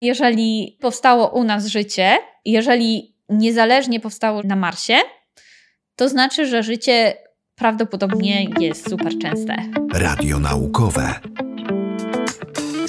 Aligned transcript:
jeżeli 0.00 0.78
powstało 0.80 1.28
u 1.28 1.44
nas 1.44 1.66
życie, 1.66 2.16
jeżeli 2.44 3.14
niezależnie 3.28 4.00
powstało 4.00 4.42
na 4.42 4.56
Marsie, 4.56 4.96
to 5.96 6.08
znaczy, 6.08 6.46
że 6.46 6.62
życie 6.62 7.14
prawdopodobnie 7.54 8.46
jest 8.60 8.90
super 8.90 9.12
częste. 9.18 9.56
Radio 9.92 10.38
naukowe. 10.38 11.14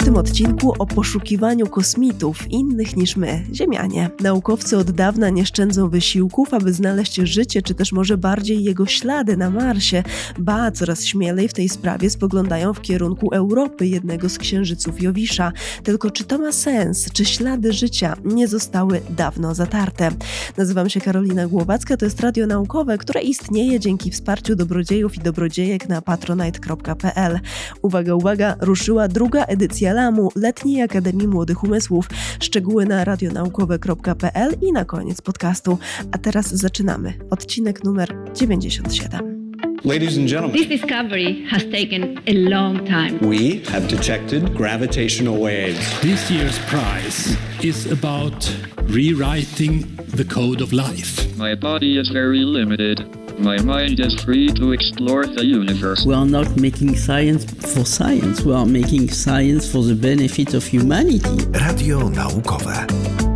Tym 0.04 0.16
odcinku 0.16 0.74
o 0.78 0.86
poszukiwaniu 0.86 1.66
kosmitów 1.66 2.50
innych 2.50 2.96
niż 2.96 3.16
my, 3.16 3.44
Ziemianie. 3.52 4.10
Naukowcy 4.20 4.78
od 4.78 4.90
dawna 4.90 5.30
nie 5.30 5.46
szczędzą 5.46 5.88
wysiłków, 5.88 6.54
aby 6.54 6.72
znaleźć 6.72 7.14
życie, 7.14 7.62
czy 7.62 7.74
też 7.74 7.92
może 7.92 8.18
bardziej 8.18 8.64
jego 8.64 8.86
ślady 8.86 9.36
na 9.36 9.50
Marsie. 9.50 10.02
Ba, 10.38 10.70
coraz 10.70 11.04
śmielej 11.04 11.48
w 11.48 11.52
tej 11.52 11.68
sprawie 11.68 12.10
spoglądają 12.10 12.74
w 12.74 12.80
kierunku 12.80 13.28
Europy, 13.32 13.86
jednego 13.86 14.28
z 14.28 14.38
księżyców 14.38 15.02
Jowisza. 15.02 15.52
Tylko 15.82 16.10
czy 16.10 16.24
to 16.24 16.38
ma 16.38 16.52
sens? 16.52 17.12
Czy 17.12 17.24
ślady 17.24 17.72
życia 17.72 18.16
nie 18.24 18.48
zostały 18.48 19.00
dawno 19.10 19.54
zatarte? 19.54 20.10
Nazywam 20.56 20.90
się 20.90 21.00
Karolina 21.00 21.46
Głowacka, 21.46 21.96
to 21.96 22.04
jest 22.04 22.20
radio 22.20 22.46
naukowe, 22.46 22.98
które 22.98 23.20
istnieje 23.20 23.80
dzięki 23.80 24.10
wsparciu 24.10 24.56
dobrodziejów 24.56 25.16
i 25.16 25.20
dobrodziejek 25.20 25.88
na 25.88 26.02
patronite.pl. 26.02 27.40
Uwaga, 27.82 28.14
uwaga, 28.14 28.56
ruszyła 28.60 29.08
druga 29.08 29.44
edycja 29.44 29.91
Lamu, 29.92 30.28
Letniej 30.36 30.82
Akademii 30.82 31.28
Młodych 31.28 31.64
Umysłów. 31.64 32.08
Szczegóły 32.40 32.86
na 32.86 33.04
radionaukowe.pl 33.04 34.56
i 34.62 34.72
na 34.72 34.84
koniec 34.84 35.20
podcastu. 35.20 35.78
A 36.12 36.18
teraz 36.18 36.54
zaczynamy. 36.54 37.14
Odcinek 37.30 37.84
numer 37.84 38.16
97. 38.34 39.41
Ladies 39.84 40.16
and 40.16 40.28
gentlemen, 40.28 40.56
This 40.56 40.80
discovery 40.80 41.42
has 41.50 41.64
taken 41.64 42.20
a 42.26 42.34
long 42.34 42.84
time. 42.86 43.18
we 43.20 43.60
have 43.72 43.88
detected 43.88 44.54
gravitational 44.54 45.36
waves. 45.40 45.80
This 46.02 46.30
year's 46.30 46.58
prize 46.70 47.36
is 47.64 47.90
about 47.90 48.38
rewriting 48.84 49.82
the 50.16 50.24
code 50.24 50.60
of 50.60 50.72
life. 50.72 51.36
My 51.36 51.54
body 51.56 51.98
is 51.98 52.08
very 52.10 52.44
limited. 52.44 53.00
My 53.40 53.58
mind 53.62 53.98
is 53.98 54.14
free 54.22 54.48
to 54.52 54.72
explore 54.72 55.26
the 55.26 55.44
universe. 55.44 56.04
We 56.06 56.14
are 56.14 56.26
not 56.26 56.56
making 56.56 56.94
science 56.96 57.44
for 57.74 57.84
science, 57.84 58.42
we 58.44 58.52
are 58.54 58.66
making 58.66 59.08
science 59.10 59.66
for 59.72 59.82
the 59.82 59.94
benefit 59.96 60.54
of 60.54 60.64
humanity. 60.64 61.36
Radio 61.52 62.08
naukowe. 62.10 62.86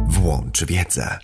Włącz 0.08 0.64
wiedzę. 0.64 1.18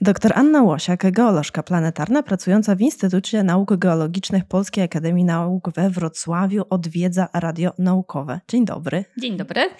Dr 0.00 0.32
Anna 0.34 0.62
Łosiak, 0.62 1.12
geolożka 1.12 1.62
planetarna 1.62 2.22
pracująca 2.22 2.74
w 2.74 2.80
Instytucie 2.80 3.42
Nauk 3.42 3.76
Geologicznych 3.76 4.44
Polskiej 4.44 4.84
Akademii 4.84 5.24
Nauk 5.24 5.70
we 5.74 5.90
Wrocławiu, 5.90 6.64
odwiedza 6.70 7.28
radio 7.34 7.72
naukowe. 7.78 8.40
Dzień 8.48 8.64
dobry. 8.64 9.04
Dzień 9.18 9.36
dobry. 9.36 9.70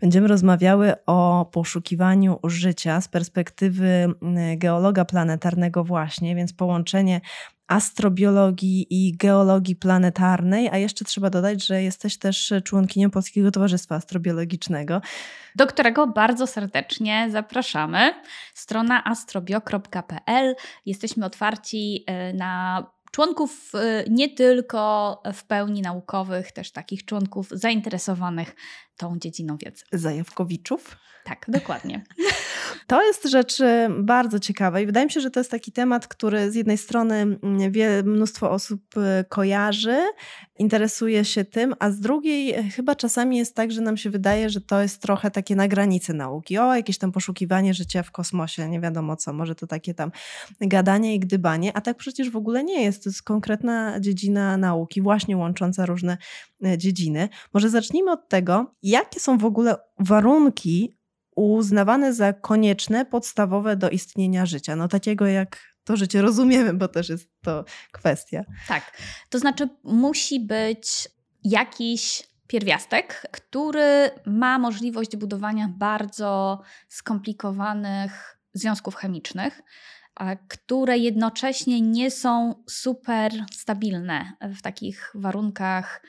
Będziemy 0.00 0.28
rozmawiały 0.28 0.92
o 1.06 1.50
poszukiwaniu 1.52 2.38
życia 2.44 3.00
z 3.00 3.08
perspektywy 3.08 3.86
mm, 3.86 4.58
geologa 4.58 5.04
planetarnego 5.04 5.84
właśnie, 5.84 6.36
więc 6.36 6.52
połączenie 6.52 7.20
astrobiologii 7.72 8.86
i 8.90 9.16
geologii 9.16 9.76
planetarnej, 9.76 10.68
a 10.68 10.76
jeszcze 10.76 11.04
trzeba 11.04 11.30
dodać, 11.30 11.66
że 11.66 11.82
jesteś 11.82 12.18
też 12.18 12.52
członkinią 12.64 13.10
Polskiego 13.10 13.50
Towarzystwa 13.50 13.94
Astrobiologicznego. 13.94 15.00
Do 15.56 15.66
którego 15.66 16.06
bardzo 16.06 16.46
serdecznie 16.46 17.28
zapraszamy. 17.30 18.14
Strona 18.54 19.04
astrobio.pl. 19.04 20.54
Jesteśmy 20.86 21.26
otwarci 21.26 22.04
y, 22.30 22.34
na 22.34 22.86
członków 23.12 23.72
y, 23.74 24.10
nie 24.10 24.28
tylko 24.28 25.22
w 25.34 25.44
pełni 25.44 25.82
naukowych, 25.82 26.52
też 26.52 26.72
takich 26.72 27.04
członków 27.04 27.48
zainteresowanych 27.50 28.54
tą 28.96 29.18
dziedziną 29.18 29.56
wiedzy. 29.56 29.84
Zajawkowiczów. 29.92 30.96
Tak, 31.24 31.46
dokładnie. 31.48 32.04
To 32.86 33.02
jest 33.02 33.28
rzecz 33.28 33.60
e, 33.60 33.88
bardzo 33.98 34.38
ciekawa 34.38 34.80
i 34.80 34.86
wydaje 34.86 35.06
mi 35.06 35.12
się, 35.12 35.20
że 35.20 35.30
to 35.30 35.40
jest 35.40 35.50
taki 35.50 35.72
temat, 35.72 36.08
który 36.08 36.50
z 36.50 36.54
jednej 36.54 36.78
strony 36.78 37.14
mm, 37.14 37.72
wie, 37.72 38.02
mnóstwo 38.02 38.50
osób 38.50 38.82
e, 38.96 39.24
kojarzy, 39.28 39.98
interesuje 40.58 41.24
się 41.24 41.44
tym, 41.44 41.74
a 41.78 41.90
z 41.90 42.00
drugiej 42.00 42.52
e, 42.52 42.62
chyba 42.62 42.94
czasami 42.94 43.36
jest 43.36 43.54
tak, 43.54 43.72
że 43.72 43.80
nam 43.80 43.96
się 43.96 44.10
wydaje, 44.10 44.50
że 44.50 44.60
to 44.60 44.82
jest 44.82 45.02
trochę 45.02 45.30
takie 45.30 45.56
na 45.56 45.68
granicy 45.68 46.14
nauki. 46.14 46.58
O, 46.58 46.74
jakieś 46.74 46.98
tam 46.98 47.12
poszukiwanie 47.12 47.74
życia 47.74 48.02
w 48.02 48.10
kosmosie, 48.10 48.68
nie 48.68 48.80
wiadomo 48.80 49.16
co, 49.16 49.32
może 49.32 49.54
to 49.54 49.66
takie 49.66 49.94
tam 49.94 50.10
gadanie 50.60 51.14
i 51.14 51.20
gdybanie, 51.20 51.76
a 51.76 51.80
tak 51.80 51.96
przecież 51.96 52.30
w 52.30 52.36
ogóle 52.36 52.64
nie 52.64 52.82
jest. 52.82 53.04
To 53.04 53.10
jest 53.10 53.22
konkretna 53.22 54.00
dziedzina 54.00 54.56
nauki, 54.56 55.02
właśnie 55.02 55.36
łącząca 55.36 55.86
różne 55.86 56.16
dziedziny. 56.76 57.28
Może 57.54 57.68
zacznijmy 57.68 58.10
od 58.10 58.28
tego, 58.28 58.74
jakie 58.82 59.20
są 59.20 59.38
w 59.38 59.44
ogóle 59.44 59.76
warunki 59.98 61.01
uznawane 61.36 62.12
za 62.12 62.32
konieczne, 62.32 63.06
podstawowe 63.06 63.76
do 63.76 63.90
istnienia 63.90 64.46
życia. 64.46 64.76
No 64.76 64.88
takiego 64.88 65.26
jak 65.26 65.60
to 65.84 65.96
życie 65.96 66.22
rozumiemy, 66.22 66.74
bo 66.74 66.88
też 66.88 67.08
jest 67.08 67.28
to 67.42 67.64
kwestia. 67.92 68.44
Tak. 68.68 68.98
To 69.30 69.38
znaczy, 69.38 69.68
musi 69.84 70.40
być 70.40 71.08
jakiś 71.44 72.22
pierwiastek, 72.46 73.26
który 73.30 74.10
ma 74.26 74.58
możliwość 74.58 75.16
budowania 75.16 75.68
bardzo 75.68 76.60
skomplikowanych 76.88 78.38
związków 78.54 78.94
chemicznych, 78.94 79.62
które 80.48 80.98
jednocześnie 80.98 81.80
nie 81.80 82.10
są 82.10 82.62
super 82.68 83.32
stabilne 83.52 84.32
w 84.40 84.62
takich 84.62 85.10
warunkach 85.14 86.02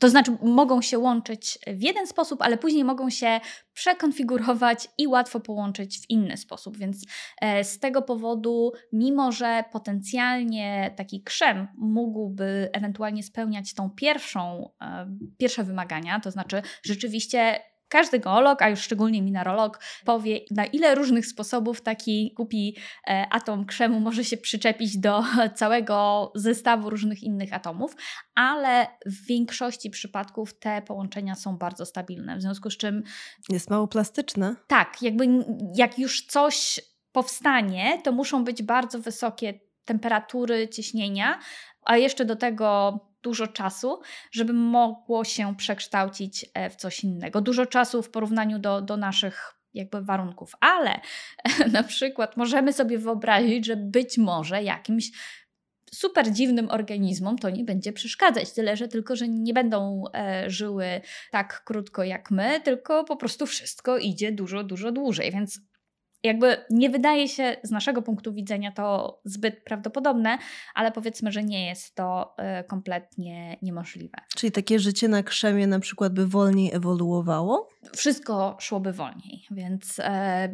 to 0.00 0.08
znaczy, 0.08 0.36
mogą 0.42 0.82
się 0.82 0.98
łączyć 0.98 1.58
w 1.66 1.82
jeden 1.82 2.06
sposób, 2.06 2.42
ale 2.42 2.58
później 2.58 2.84
mogą 2.84 3.10
się 3.10 3.40
przekonfigurować 3.72 4.88
i 4.98 5.06
łatwo 5.06 5.40
połączyć 5.40 6.00
w 6.00 6.10
inny 6.10 6.36
sposób. 6.36 6.76
Więc 6.76 7.06
e, 7.40 7.64
z 7.64 7.78
tego 7.78 8.02
powodu, 8.02 8.72
mimo 8.92 9.32
że 9.32 9.64
potencjalnie 9.72 10.94
taki 10.96 11.22
krzem 11.22 11.68
mógłby 11.78 12.70
ewentualnie 12.72 13.22
spełniać 13.22 13.74
tą 13.74 13.90
pierwszą, 13.90 14.70
e, 14.82 15.16
pierwsze 15.38 15.64
wymagania, 15.64 16.20
to 16.20 16.30
znaczy 16.30 16.62
rzeczywiście 16.82 17.60
każdy 17.90 18.18
geolog, 18.18 18.62
a 18.62 18.68
już 18.68 18.80
szczególnie 18.80 19.22
mineralog, 19.22 19.80
powie, 20.04 20.40
na 20.50 20.64
ile 20.64 20.94
różnych 20.94 21.26
sposobów 21.26 21.80
taki 21.80 22.32
głupi 22.36 22.76
e, 23.08 23.26
atom 23.30 23.64
krzemu 23.64 24.00
może 24.00 24.24
się 24.24 24.36
przyczepić 24.36 24.98
do 24.98 25.22
całego 25.54 26.32
zestawu 26.34 26.90
różnych 26.90 27.22
innych 27.22 27.52
atomów, 27.52 27.96
ale 28.34 28.86
w 29.06 29.26
większości 29.26 29.90
przypadków 29.90 30.58
te 30.58 30.82
połączenia 30.82 31.34
są 31.34 31.56
bardzo 31.56 31.86
stabilne. 31.86 32.36
W 32.36 32.42
związku 32.42 32.70
z 32.70 32.76
czym. 32.76 33.02
Jest 33.48 33.70
mało 33.70 33.88
plastyczne. 33.88 34.56
Tak, 34.66 35.02
jakby 35.02 35.26
jak 35.76 35.98
już 35.98 36.26
coś 36.26 36.80
powstanie, 37.12 38.00
to 38.04 38.12
muszą 38.12 38.44
być 38.44 38.62
bardzo 38.62 38.98
wysokie 38.98 39.60
temperatury 39.84 40.68
ciśnienia, 40.68 41.38
a 41.84 41.96
jeszcze 41.96 42.24
do 42.24 42.36
tego 42.36 43.00
dużo 43.22 43.46
czasu, 43.46 44.00
żeby 44.32 44.52
mogło 44.52 45.24
się 45.24 45.56
przekształcić 45.56 46.46
e, 46.54 46.70
w 46.70 46.76
coś 46.76 47.04
innego. 47.04 47.40
Dużo 47.40 47.66
czasu 47.66 48.02
w 48.02 48.10
porównaniu 48.10 48.58
do, 48.58 48.82
do 48.82 48.96
naszych 48.96 49.54
jakby 49.74 50.02
warunków, 50.02 50.52
ale 50.60 51.00
na 51.72 51.82
przykład 51.82 52.36
możemy 52.36 52.72
sobie 52.72 52.98
wyobrazić, 52.98 53.66
że 53.66 53.76
być 53.76 54.18
może 54.18 54.62
jakimś 54.62 55.10
super 55.92 56.32
dziwnym 56.32 56.70
organizmom 56.70 57.38
to 57.38 57.50
nie 57.50 57.64
będzie 57.64 57.92
przeszkadzać. 57.92 58.52
Tyle, 58.52 58.76
że 58.76 58.88
tylko, 58.88 59.16
że 59.16 59.28
nie 59.28 59.54
będą 59.54 60.04
e, 60.14 60.50
żyły 60.50 61.00
tak 61.30 61.64
krótko 61.64 62.04
jak 62.04 62.30
my, 62.30 62.60
tylko 62.60 63.04
po 63.04 63.16
prostu 63.16 63.46
wszystko 63.46 63.98
idzie 63.98 64.32
dużo, 64.32 64.64
dużo 64.64 64.92
dłużej. 64.92 65.32
Więc 65.32 65.60
jakby 66.22 66.56
nie 66.70 66.90
wydaje 66.90 67.28
się 67.28 67.56
z 67.62 67.70
naszego 67.70 68.02
punktu 68.02 68.32
widzenia 68.32 68.72
to 68.72 69.20
zbyt 69.24 69.64
prawdopodobne, 69.64 70.38
ale 70.74 70.92
powiedzmy, 70.92 71.32
że 71.32 71.44
nie 71.44 71.66
jest 71.66 71.94
to 71.94 72.34
y, 72.60 72.64
kompletnie 72.64 73.56
niemożliwe. 73.62 74.18
Czyli 74.36 74.52
takie 74.52 74.78
życie 74.78 75.08
na 75.08 75.22
krzemie 75.22 75.66
na 75.66 75.80
przykład 75.80 76.12
by 76.12 76.26
wolniej 76.26 76.74
ewoluowało? 76.74 77.68
Wszystko 77.96 78.56
szłoby 78.60 78.92
wolniej, 78.92 79.46
więc 79.50 79.98
e, 79.98 80.52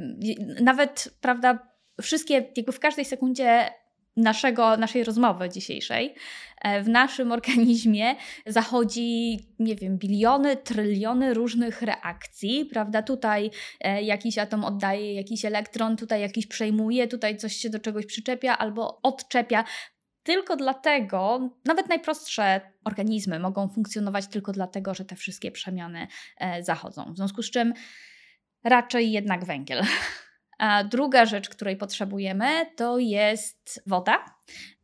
nawet, 0.60 1.16
prawda, 1.20 1.58
wszystkie, 2.02 2.34
jakby 2.56 2.72
w 2.72 2.80
każdej 2.80 3.04
sekundzie 3.04 3.70
naszego, 4.16 4.76
naszej 4.76 5.04
rozmowy 5.04 5.48
dzisiejszej, 5.48 6.14
e, 6.62 6.82
w 6.82 6.88
naszym 6.88 7.32
organizmie 7.32 8.14
zachodzi, 8.46 9.38
nie 9.58 9.76
wiem, 9.76 9.98
biliony, 9.98 10.56
tryliony 10.56 11.34
różnych 11.34 11.82
reakcji, 11.82 12.64
prawda? 12.64 13.02
Tutaj 13.02 13.50
e, 13.80 14.02
jakiś 14.02 14.38
atom 14.38 14.64
oddaje 14.64 15.14
jakiś 15.14 15.44
elektron, 15.44 15.96
tutaj 15.96 16.20
jakiś 16.20 16.46
przejmuje, 16.46 17.08
tutaj 17.08 17.36
coś 17.36 17.56
się 17.56 17.70
do 17.70 17.78
czegoś 17.78 18.06
przyczepia 18.06 18.58
albo 18.58 19.00
odczepia. 19.02 19.64
Tylko 20.22 20.56
dlatego, 20.56 21.50
nawet 21.64 21.88
najprostsze 21.88 22.60
organizmy 22.84 23.38
mogą 23.38 23.68
funkcjonować 23.68 24.26
tylko 24.26 24.52
dlatego, 24.52 24.94
że 24.94 25.04
te 25.04 25.16
wszystkie 25.16 25.50
przemiany 25.50 26.06
e, 26.38 26.62
zachodzą. 26.62 27.12
W 27.12 27.16
związku 27.16 27.42
z 27.42 27.50
czym 27.50 27.74
raczej 28.64 29.12
jednak 29.12 29.44
węgiel. 29.44 29.82
A 30.58 30.84
druga 30.84 31.26
rzecz, 31.26 31.48
której 31.48 31.76
potrzebujemy, 31.76 32.66
to 32.76 32.98
jest 32.98 33.82
woda 33.86 34.24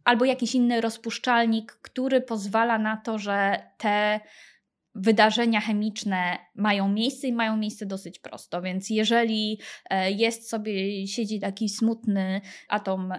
albo 0.04 0.24
jakiś 0.24 0.54
inny 0.54 0.80
rozpuszczalnik, 0.80 1.72
który 1.72 2.20
pozwala 2.20 2.78
na 2.78 2.96
to, 2.96 3.18
że 3.18 3.62
te 3.78 4.20
wydarzenia 4.94 5.60
chemiczne 5.60 6.38
mają 6.54 6.88
miejsce 6.88 7.26
i 7.28 7.32
mają 7.32 7.56
miejsce 7.56 7.86
dosyć 7.86 8.18
prosto. 8.18 8.62
Więc 8.62 8.90
jeżeli 8.90 9.58
e, 9.90 10.10
jest 10.10 10.48
sobie, 10.48 11.06
siedzi 11.06 11.40
taki 11.40 11.68
smutny 11.68 12.40
atom 12.68 13.12
e, 13.12 13.18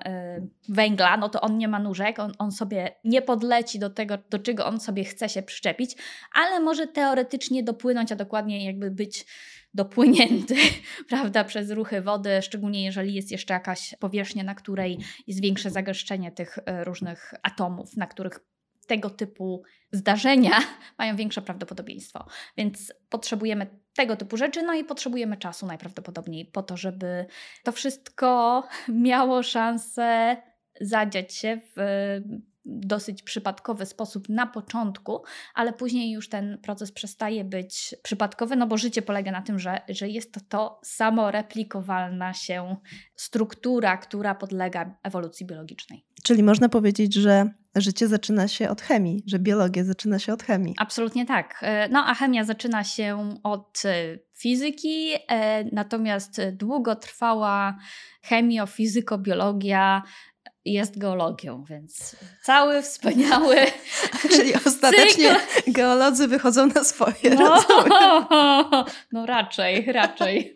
węgla, 0.69 1.17
no 1.17 1.29
to 1.29 1.41
on 1.41 1.57
nie 1.57 1.67
ma 1.67 1.79
nóżek, 1.79 2.19
on, 2.19 2.31
on 2.39 2.51
sobie 2.51 2.95
nie 3.03 3.21
podleci 3.21 3.79
do 3.79 3.89
tego, 3.89 4.17
do 4.29 4.39
czego 4.39 4.65
on 4.65 4.79
sobie 4.79 5.03
chce 5.03 5.29
się 5.29 5.44
przyczepić, 5.44 5.95
ale 6.33 6.59
może 6.59 6.88
teoretycznie 6.88 7.63
dopłynąć, 7.63 8.11
a 8.11 8.15
dokładnie 8.15 8.65
jakby 8.65 8.91
być 8.91 9.25
dopłynięty, 9.73 10.55
prawda, 11.09 11.43
przez 11.43 11.71
ruchy 11.71 12.01
wody, 12.01 12.41
szczególnie 12.41 12.83
jeżeli 12.83 13.13
jest 13.13 13.31
jeszcze 13.31 13.53
jakaś 13.53 13.95
powierzchnia, 13.99 14.43
na 14.43 14.55
której 14.55 14.99
jest 15.27 15.41
większe 15.41 15.71
zagęszczenie 15.71 16.31
tych 16.31 16.59
e, 16.65 16.83
różnych 16.83 17.33
atomów, 17.43 17.97
na 17.97 18.07
których 18.07 18.39
tego 18.87 19.09
typu 19.09 19.63
zdarzenia 19.91 20.59
mają 20.99 21.15
większe 21.15 21.41
prawdopodobieństwo. 21.41 22.25
Więc 22.57 22.93
potrzebujemy 23.09 23.67
tego 23.95 24.15
typu 24.15 24.37
rzeczy, 24.37 24.63
no 24.63 24.73
i 24.73 24.83
potrzebujemy 24.83 25.37
czasu 25.37 25.65
najprawdopodobniej 25.65 26.45
po 26.45 26.63
to, 26.63 26.77
żeby 26.77 27.25
to 27.63 27.71
wszystko 27.71 28.63
miało 28.89 29.43
szansę 29.43 30.37
zadziać 30.81 31.33
się 31.33 31.59
w 31.75 31.81
dosyć 32.65 33.24
przypadkowy 33.24 33.86
sposób 33.86 34.30
na 34.30 34.48
początku, 34.48 35.24
ale 35.54 35.74
później 35.74 36.12
już 36.12 36.30
ten 36.30 36.57
proces 36.57 36.92
przestaje 36.92 37.44
być 37.44 37.95
przypadkowy, 38.04 38.56
no 38.56 38.68
bo 38.68 38.77
życie 38.77 39.01
polega 39.01 39.31
na 39.31 39.42
tym, 39.42 39.60
że, 39.60 39.81
że 39.89 40.10
jest 40.10 40.33
to, 40.33 40.39
to 40.50 40.80
samoreplikowalna 40.83 42.33
się 42.33 42.75
struktura, 43.15 43.98
która 43.98 44.36
podlega 44.36 44.98
ewolucji 45.04 45.45
biologicznej. 45.45 46.06
Czyli 46.24 46.44
można 46.44 46.69
powiedzieć, 46.69 47.13
że 47.13 47.50
życie 47.75 48.07
zaczyna 48.07 48.48
się 48.48 48.69
od 48.69 48.81
chemii, 48.81 49.24
że 49.27 49.39
biologia 49.39 49.83
zaczyna 49.83 50.19
się 50.19 50.33
od 50.33 50.44
chemii. 50.44 50.75
Absolutnie 50.77 51.25
tak. 51.25 51.60
E, 51.62 51.89
no 51.89 52.06
a 52.06 52.13
chemia 52.13 52.44
zaczyna 52.44 52.83
się 52.83 53.36
od 53.44 53.81
e, 53.86 54.18
fizyki, 54.33 55.13
e, 55.27 55.63
natomiast 55.63 56.42
długotrwała 56.51 57.77
chemio-fizykobiologia 58.30 60.01
jest 60.65 60.98
geologią, 60.98 61.63
więc 61.63 62.15
cały 62.44 62.81
wspaniały. 62.81 63.56
Czyli 64.36 64.54
ostatecznie 64.65 65.36
cykl. 65.56 65.71
geolodzy 65.71 66.27
wychodzą 66.27 66.68
na 66.68 66.83
swoje. 66.83 67.36
No, 67.36 67.63
no 69.12 69.25
raczej, 69.25 69.92
raczej. 69.92 70.54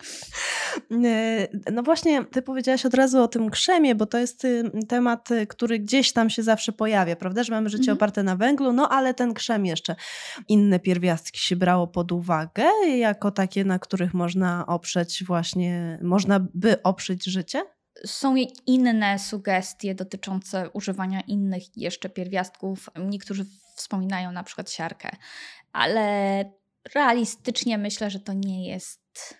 No 1.71 1.83
właśnie, 1.83 2.25
ty 2.25 2.41
powiedziałaś 2.41 2.85
od 2.85 2.93
razu 2.93 3.23
o 3.23 3.27
tym 3.27 3.49
krzemie, 3.49 3.95
bo 3.95 4.05
to 4.05 4.17
jest 4.17 4.45
y, 4.45 4.71
temat, 4.87 5.31
y, 5.31 5.47
który 5.47 5.79
gdzieś 5.79 6.13
tam 6.13 6.29
się 6.29 6.43
zawsze 6.43 6.71
pojawia, 6.71 7.15
prawda? 7.15 7.43
Że 7.43 7.53
mamy 7.53 7.69
życie 7.69 7.81
mhm. 7.81 7.97
oparte 7.97 8.23
na 8.23 8.35
węglu, 8.35 8.73
no 8.73 8.89
ale 8.89 9.13
ten 9.13 9.33
krzem 9.33 9.65
jeszcze. 9.65 9.95
Inne 10.47 10.79
pierwiastki 10.79 11.39
się 11.39 11.55
brało 11.55 11.87
pod 11.87 12.11
uwagę 12.11 12.65
jako 12.97 13.31
takie, 13.31 13.65
na 13.65 13.79
których 13.79 14.13
można 14.13 14.65
oprzeć 14.67 15.23
właśnie, 15.23 15.99
można 16.01 16.39
by 16.53 16.83
oprzeć 16.83 17.25
życie? 17.25 17.76
Są 18.05 18.35
inne 18.65 19.19
sugestie 19.19 19.95
dotyczące 19.95 20.69
używania 20.69 21.21
innych 21.21 21.77
jeszcze 21.77 22.09
pierwiastków. 22.09 22.89
Niektórzy 22.99 23.45
wspominają 23.75 24.31
na 24.31 24.43
przykład 24.43 24.71
siarkę, 24.71 25.09
ale 25.73 26.45
realistycznie 26.95 27.77
myślę, 27.77 28.09
że 28.09 28.19
to 28.19 28.33
nie 28.33 28.67
jest. 28.67 29.37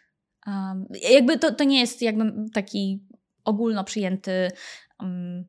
Um, 0.48 0.86
jakby 1.12 1.39
to, 1.39 1.51
to 1.51 1.63
nie 1.63 1.80
jest 1.80 2.01
jakby 2.01 2.50
taki 2.54 3.04
ogólno 3.44 3.83
przyjęty 3.83 4.51
um, 5.00 5.45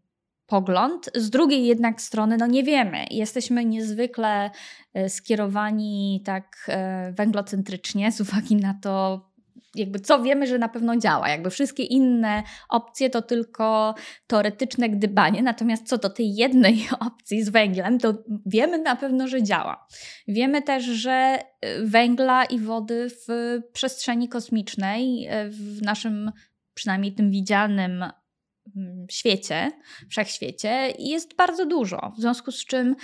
pogląd. 0.49 1.10
Z 1.14 1.31
drugiej 1.31 1.66
jednak 1.66 2.00
strony, 2.00 2.37
no 2.37 2.46
nie 2.46 2.64
wiemy. 2.64 3.05
Jesteśmy 3.10 3.64
niezwykle 3.64 4.50
e, 4.94 5.08
skierowani 5.08 6.22
tak 6.25 6.66
e, 6.69 7.12
węglocentrycznie 7.12 8.12
z 8.12 8.20
uwagi 8.20 8.56
na 8.56 8.75
to, 8.82 9.27
jakby 9.75 10.00
co 10.00 10.22
wiemy, 10.22 10.46
że 10.46 10.58
na 10.58 10.69
pewno 10.69 10.96
działa. 10.96 11.28
Jakby 11.28 11.50
wszystkie 11.50 11.82
inne 11.82 12.43
opcje 12.69 13.10
to 13.10 13.22
tylko 13.22 13.94
teoretyczne 14.26 14.88
gdybanie, 14.88 15.43
natomiast 15.43 15.88
co 15.88 15.99
do 15.99 16.10
tej 16.10 16.34
jednej 16.34 16.88
opcji 17.06 17.43
z 17.43 17.49
węglem, 17.49 17.99
to 17.99 18.14
wiemy 18.46 18.78
na 18.78 18.96
pewno, 18.96 19.28
że 19.28 19.43
działa. 19.43 19.87
Wiemy 20.28 20.62
też, 20.62 20.84
że 20.84 21.38
y, 21.64 21.87
węgla 21.87 22.44
i 22.44 22.58
wody 22.58 23.08
w 23.26 23.58
przestrzeni 23.72 24.28
kosmicznej, 24.28 25.28
y, 25.46 25.50
w 25.50 25.82
naszym 25.82 26.32
przynajmniej 26.75 27.12
tym 27.12 27.31
widzialnym 27.31 28.05
mm, 28.76 29.06
świecie, 29.10 29.72
wszechświecie 30.10 30.93
jest 30.99 31.37
bardzo 31.37 31.66
dużo. 31.66 32.12
W 32.16 32.20
związku 32.20 32.52
z 32.52 32.64
czym 32.64 32.96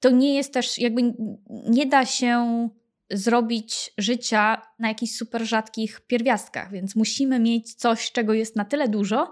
to 0.00 0.10
nie 0.10 0.34
jest 0.34 0.54
też, 0.54 0.78
jakby 0.78 1.14
nie 1.50 1.86
da 1.86 2.06
się 2.06 2.68
zrobić 3.12 3.92
życia 3.98 4.62
na 4.78 4.88
jakichś 4.88 5.12
super 5.12 5.46
rzadkich 5.46 6.00
pierwiastkach, 6.00 6.72
więc 6.72 6.96
musimy 6.96 7.38
mieć 7.38 7.74
coś, 7.74 8.12
czego 8.12 8.34
jest 8.34 8.56
na 8.56 8.64
tyle 8.64 8.88
dużo, 8.88 9.30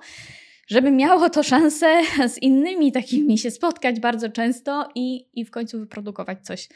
żeby 0.68 0.90
miało 0.90 1.30
to 1.30 1.42
szansę 1.42 2.02
z 2.34 2.38
innymi 2.38 2.92
takimi 2.92 3.38
się 3.38 3.50
spotkać 3.50 4.00
bardzo 4.00 4.28
często 4.28 4.88
i, 4.94 5.26
i 5.34 5.44
w 5.44 5.50
końcu 5.50 5.80
wyprodukować 5.80 6.38
coś 6.42 6.68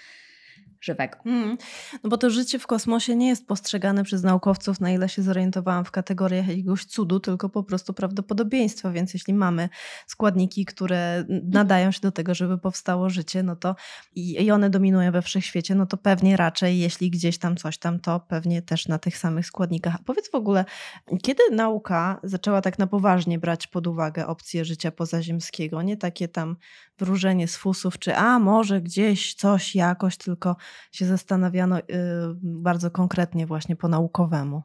żywego. 0.84 1.18
Mm. 1.26 1.58
No 2.02 2.10
bo 2.10 2.18
to 2.18 2.30
życie 2.30 2.58
w 2.58 2.66
kosmosie 2.66 3.16
nie 3.16 3.28
jest 3.28 3.46
postrzegane 3.46 4.04
przez 4.04 4.22
naukowców, 4.22 4.80
na 4.80 4.90
ile 4.90 5.08
się 5.08 5.22
zorientowałam, 5.22 5.84
w 5.84 5.90
kategoriach 5.90 6.48
jakiegoś 6.48 6.84
cudu, 6.84 7.20
tylko 7.20 7.48
po 7.48 7.62
prostu 7.62 7.94
prawdopodobieństwa. 7.94 8.90
Więc 8.90 9.14
jeśli 9.14 9.34
mamy 9.34 9.68
składniki, 10.06 10.64
które 10.64 11.24
nadają 11.28 11.90
się 11.90 12.00
do 12.00 12.12
tego, 12.12 12.34
żeby 12.34 12.58
powstało 12.58 13.10
życie, 13.10 13.42
no 13.42 13.56
to 13.56 13.76
i, 14.14 14.50
one 14.50 14.70
dominują 14.70 15.12
we 15.12 15.22
wszechświecie, 15.22 15.74
no 15.74 15.86
to 15.86 15.96
pewnie 15.96 16.36
raczej, 16.36 16.78
jeśli 16.78 17.10
gdzieś 17.10 17.38
tam 17.38 17.56
coś 17.56 17.78
tam, 17.78 18.00
to 18.00 18.20
pewnie 18.20 18.62
też 18.62 18.88
na 18.88 18.98
tych 18.98 19.18
samych 19.18 19.46
składnikach. 19.46 19.94
A 19.94 19.98
powiedz 20.04 20.30
w 20.30 20.34
ogóle, 20.34 20.64
kiedy 21.22 21.42
nauka 21.52 22.20
zaczęła 22.22 22.60
tak 22.60 22.78
na 22.78 22.86
poważnie 22.86 23.38
brać 23.38 23.66
pod 23.66 23.86
uwagę 23.86 24.26
opcje 24.26 24.64
życia 24.64 24.90
pozaziemskiego, 24.90 25.82
nie 25.82 25.96
takie 25.96 26.28
tam 26.28 26.56
wróżenie 26.98 27.48
z 27.48 27.56
fusów, 27.56 27.98
czy 27.98 28.16
a 28.16 28.38
może 28.38 28.80
gdzieś 28.80 29.34
coś 29.34 29.74
jakoś, 29.74 30.16
tylko 30.16 30.56
się 30.92 31.06
zastanawiano 31.06 31.78
y, 31.78 31.82
bardzo 32.42 32.90
konkretnie 32.90 33.46
właśnie 33.46 33.76
po 33.76 33.88
naukowemu. 33.88 34.62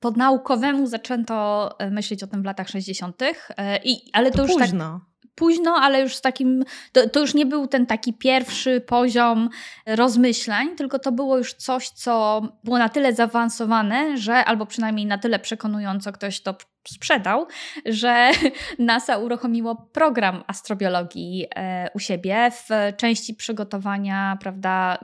Po 0.00 0.10
naukowemu 0.10 0.86
zaczęto 0.86 1.70
e, 1.78 1.90
myśleć 1.90 2.22
o 2.22 2.26
tym 2.26 2.42
w 2.42 2.44
latach 2.44 2.68
60., 2.68 3.22
e, 3.22 3.78
i, 3.84 4.10
ale 4.12 4.30
to, 4.30 4.36
to 4.36 4.42
już 4.42 4.54
tak 4.56 4.62
późno. 4.62 5.09
Późno, 5.40 5.74
ale 5.74 6.00
już 6.00 6.16
z 6.16 6.20
takim, 6.20 6.64
to, 6.92 7.08
to, 7.08 7.20
już 7.20 7.34
nie 7.34 7.46
był 7.46 7.66
ten 7.66 7.86
taki 7.86 8.12
pierwszy 8.12 8.80
poziom 8.80 9.48
rozmyślań, 9.86 10.76
tylko 10.76 10.98
to 10.98 11.12
było 11.12 11.38
już 11.38 11.54
coś, 11.54 11.88
co 11.88 12.42
było 12.64 12.78
na 12.78 12.88
tyle 12.88 13.12
zaawansowane, 13.12 14.16
że 14.16 14.44
albo 14.44 14.66
przynajmniej 14.66 15.06
na 15.06 15.18
tyle 15.18 15.38
przekonująco 15.38 16.12
ktoś 16.12 16.40
to 16.40 16.54
sprzedał, 16.88 17.46
że 17.86 18.30
NASA 18.78 19.18
uruchomiło 19.18 19.76
program 19.76 20.44
astrobiologii 20.46 21.46
e, 21.56 21.90
u 21.94 21.98
siebie 21.98 22.50
w 22.50 22.96
części 22.96 23.34
przygotowania, 23.34 24.38
prawda, 24.40 24.98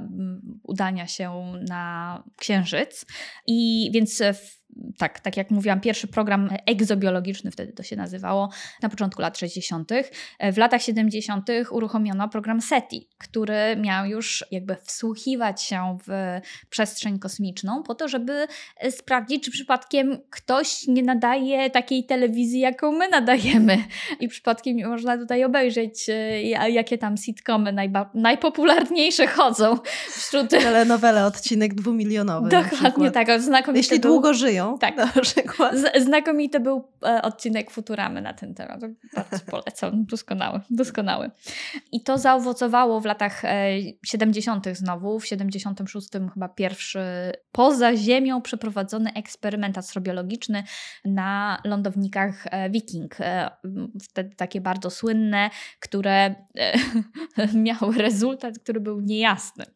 udania 0.62 1.06
się 1.06 1.52
na 1.68 2.22
Księżyc. 2.36 3.06
I 3.46 3.90
więc 3.94 4.22
w 4.34 4.55
tak, 4.98 5.20
tak 5.20 5.36
jak 5.36 5.50
mówiłam, 5.50 5.80
pierwszy 5.80 6.06
program 6.06 6.50
egzobiologiczny, 6.66 7.50
wtedy 7.50 7.72
to 7.72 7.82
się 7.82 7.96
nazywało, 7.96 8.50
na 8.82 8.88
początku 8.88 9.22
lat 9.22 9.38
60. 9.38 9.90
W 10.52 10.58
latach 10.58 10.82
70. 10.82 11.48
uruchomiono 11.70 12.28
program 12.28 12.60
SETI, 12.60 13.08
który 13.18 13.76
miał 13.76 14.06
już 14.06 14.44
jakby 14.50 14.76
wsłuchiwać 14.82 15.62
się 15.62 15.98
w 16.06 16.40
przestrzeń 16.70 17.18
kosmiczną 17.18 17.82
po 17.82 17.94
to, 17.94 18.08
żeby 18.08 18.46
sprawdzić, 18.90 19.44
czy 19.44 19.50
przypadkiem 19.50 20.18
ktoś 20.30 20.86
nie 20.86 21.02
nadaje 21.02 21.70
takiej 21.70 22.04
telewizji, 22.04 22.60
jaką 22.60 22.92
my 22.92 23.08
nadajemy. 23.08 23.78
I 24.20 24.28
przypadkiem 24.28 24.88
można 24.88 25.18
tutaj 25.18 25.44
obejrzeć, 25.44 26.08
e, 26.08 26.42
jakie 26.70 26.98
tam 26.98 27.16
sitcomy 27.16 27.72
najba- 27.72 28.10
najpopularniejsze 28.14 29.26
chodzą 29.26 29.78
wśród... 30.10 30.50
Telenowele, 30.50 31.26
odcinek 31.26 31.74
dwumilionowy. 31.74 32.48
Dokładnie 32.48 33.10
tak. 33.10 33.40
Znakomite 33.40 33.78
Jeśli 33.78 34.00
długo 34.00 34.34
żyją 34.34 34.65
tak. 34.78 34.96
na 34.96 35.06
przykład. 35.22 35.76
Z, 35.76 36.04
znakomity 36.04 36.60
był 36.60 36.88
e, 37.06 37.22
odcinek 37.22 37.70
Futuramy 37.70 38.22
na 38.22 38.32
ten 38.32 38.54
temat. 38.54 38.80
Bardzo 39.14 39.38
polecam. 39.50 40.04
Doskonały, 40.04 40.60
doskonały. 40.70 41.30
I 41.92 42.02
to 42.02 42.18
zaowocowało 42.18 43.00
w 43.00 43.04
latach 43.04 43.42
70. 44.06 44.66
E, 44.66 44.74
znowu. 44.74 45.20
W 45.20 45.26
76. 45.26 46.08
chyba 46.34 46.48
pierwszy 46.48 47.32
poza 47.52 47.96
Ziemią 47.96 48.42
przeprowadzony 48.42 49.12
eksperyment 49.12 49.78
astrobiologiczny 49.78 50.64
na 51.04 51.60
lądownikach 51.64 52.46
e, 52.46 52.70
Viking. 52.70 53.16
Wtedy 54.02 54.36
takie 54.36 54.60
bardzo 54.60 54.90
słynne, 54.90 55.50
które 55.80 56.34
miały 57.54 57.98
rezultat, 57.98 58.58
który 58.58 58.80
był 58.80 59.00
niejasny. 59.00 59.75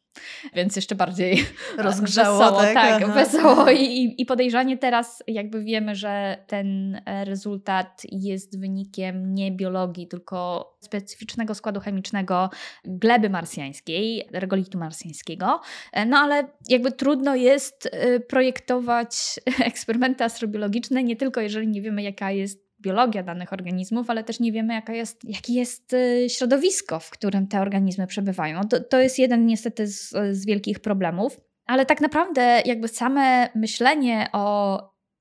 Więc 0.55 0.77
jeszcze 0.77 0.95
bardziej 0.95 1.45
Rozgrzało, 1.79 2.39
wesoło, 2.39 2.61
tak? 2.61 2.75
tak, 2.75 3.03
Aha. 3.03 3.15
wesoło 3.15 3.71
I, 3.71 4.15
i 4.19 4.27
podejrzanie 4.27 4.79
teraz 4.79 5.23
jakby 5.27 5.65
wiemy, 5.65 5.95
że 5.95 6.45
ten 6.47 7.01
e, 7.07 7.25
rezultat 7.25 8.03
jest 8.13 8.61
wynikiem 8.61 9.35
nie 9.35 9.53
biologii, 9.53 10.09
tylko 10.09 10.71
specyficznego 10.81 11.55
składu 11.55 11.81
chemicznego 11.81 12.51
gleby 12.85 13.31
marsjańskiej, 13.31 14.29
regolitu 14.33 14.79
marsjańskiego. 14.79 15.61
E, 15.93 16.07
No 16.07 16.19
ale 16.19 16.49
jakby 16.69 16.93
trudno 16.93 17.35
jest 17.35 17.89
e, 17.93 18.21
projektować 18.21 19.41
eksperymenty 19.71 20.25
astrobiologiczne, 20.25 21.03
nie 21.03 21.17
tylko 21.17 21.41
jeżeli 21.41 21.69
nie 21.69 21.83
wiemy 21.83 22.03
jaka 22.03 22.31
jest 22.31 22.70
biologia 22.81 23.23
danych 23.23 23.53
organizmów, 23.53 24.11
ale 24.11 24.25
też 24.25 24.41
nie 24.41 24.53
wiemy, 24.53 24.75
jaka 24.75 24.93
jest, 24.93 25.25
jakie 25.25 25.53
jest 25.53 25.93
y, 25.93 26.27
środowisko, 26.29 27.01
w 27.01 27.11
którym 27.11 27.49
te 27.49 27.61
organizmy 27.61 28.07
przebywają. 28.07 28.61
To, 28.69 28.81
to 28.81 29.01
jest 29.01 29.19
jeden 29.19 29.47
niestety 29.47 29.87
z, 29.87 30.11
z 30.33 30.47
wielkich 30.47 30.81
problemów. 30.81 31.41
Ale 31.67 31.87
tak 31.87 32.01
naprawdę, 32.01 32.63
jakby 32.65 32.89
same 32.89 33.49
myślenie 33.55 34.29
o 34.33 34.81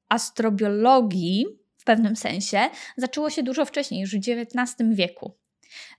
astrobiologii 0.09 1.45
w 1.77 1.83
pewnym 1.83 2.15
sensie 2.15 2.59
zaczęło 2.97 3.29
się 3.29 3.43
dużo 3.43 3.65
wcześniej, 3.65 4.01
już 4.01 4.15
w 4.15 4.17
XIX 4.17 4.89
wieku. 4.91 5.39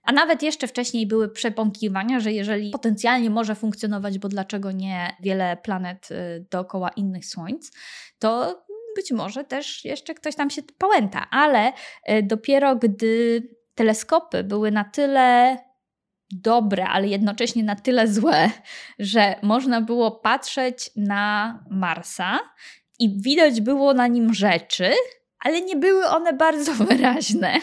A 0.02 0.12
nawet 0.12 0.43
jeszcze 0.43 0.67
wcześniej 0.67 1.07
były 1.07 1.29
przepąkiwania, 1.29 2.21
że 2.21 2.33
jeżeli 2.33 2.71
potencjalnie 2.71 3.31
może 3.31 3.55
funkcjonować, 3.55 4.19
bo 4.19 4.29
dlaczego 4.29 4.73
nie 4.73 5.17
wiele 5.21 5.57
planet 5.57 6.09
y, 6.11 6.47
dookoła 6.50 6.88
innych 6.88 7.26
słońc, 7.26 7.73
to 8.19 8.62
być 8.97 9.12
może 9.12 9.44
też 9.44 9.85
jeszcze 9.85 10.14
ktoś 10.14 10.35
tam 10.37 10.50
się 10.50 10.62
pałęta, 10.78 11.26
ale 11.30 11.73
e, 12.04 12.23
dopiero 12.23 12.76
gdy 12.76 13.42
teleskopy 13.75 14.44
były 14.44 14.70
na 14.70 14.85
tyle 14.85 15.59
dobre, 16.32 16.87
ale 16.87 17.09
jednocześnie 17.09 17.64
na 17.64 17.76
tyle 17.76 18.09
złe, 18.09 18.50
że 18.99 19.35
można 19.42 19.80
było 19.80 20.11
patrzeć 20.11 20.90
na 20.97 21.59
Marsa 21.70 22.38
i 22.99 23.20
widać 23.23 23.61
było 23.61 23.94
na 23.94 24.06
nim 24.06 24.35
rzeczy, 24.35 24.92
ale 25.44 25.61
nie 25.61 25.76
były 25.76 26.06
one 26.06 26.32
bardzo 26.32 26.75
wyraźne. 26.85 27.61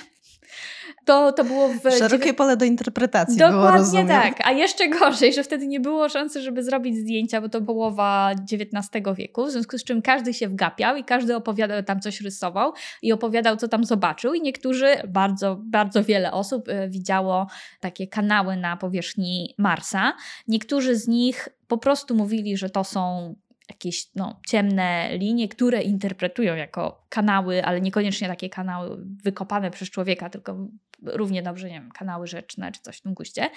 To, 1.08 1.32
to 1.32 1.44
było 1.44 1.70
w 1.70 1.82
Szerokie 2.00 2.34
pole 2.34 2.58
do 2.58 2.66
interpretacji 2.66 3.38
było, 3.38 3.52
Dokładnie 3.52 3.80
rozumiem. 3.80 4.08
tak, 4.08 4.40
a 4.44 4.52
jeszcze 4.52 4.90
gorzej, 4.90 5.34
że 5.34 5.44
wtedy 5.44 5.68
nie 5.68 5.80
było 5.80 6.10
szansy, 6.10 6.42
żeby 6.42 6.64
zrobić 6.64 6.98
zdjęcia, 6.98 7.42
bo 7.42 7.50
to 7.50 7.62
połowa 7.62 8.32
XIX 8.52 9.06
wieku, 9.16 9.46
w 9.46 9.52
związku 9.52 9.78
z 9.78 9.84
czym 9.84 10.02
każdy 10.02 10.34
się 10.34 10.48
wgapiał 10.48 10.96
i 10.96 11.04
każdy 11.04 11.36
opowiadał, 11.36 11.84
tam 11.84 12.00
coś 12.00 12.22
rysował 12.22 12.74
i 13.02 13.14
opowiadał, 13.14 13.58
co 13.58 13.68
tam 13.68 13.84
zobaczył 13.84 14.34
i 14.34 14.42
niektórzy, 14.42 14.88
bardzo, 15.08 15.60
bardzo 15.64 16.04
wiele 16.04 16.32
osób 16.32 16.68
y, 16.68 16.90
widziało 16.90 17.48
takie 17.80 18.08
kanały 18.08 18.58
na 18.58 18.78
powierzchni 18.78 19.56
Marsa. 19.58 20.14
Niektórzy 20.48 20.96
z 20.96 21.08
nich 21.08 21.50
po 21.68 21.78
prostu 21.78 22.16
mówili, 22.16 22.58
że 22.58 22.70
to 22.70 22.84
są 22.84 23.36
jakieś 23.70 24.08
no, 24.16 24.40
ciemne 24.48 25.18
linie, 25.18 25.48
które 25.48 25.82
interpretują 25.82 26.56
jako 26.56 27.06
kanały, 27.10 27.66
ale 27.66 27.82
niekoniecznie 27.82 28.28
takie 28.28 28.50
kanały 28.50 28.98
wykopane 29.24 29.72
przez 29.72 29.90
człowieka, 29.90 30.30
tylko 30.30 30.68
równie 31.04 31.44
dobrze, 31.44 31.68
nie 31.68 31.74
wiem, 31.74 31.92
kanały 31.92 32.28
rzeczne 32.28 32.72
czy 32.72 32.82
coś 32.82 32.98
w 32.98 33.02
tym 33.02 33.14
guście. 33.14 33.50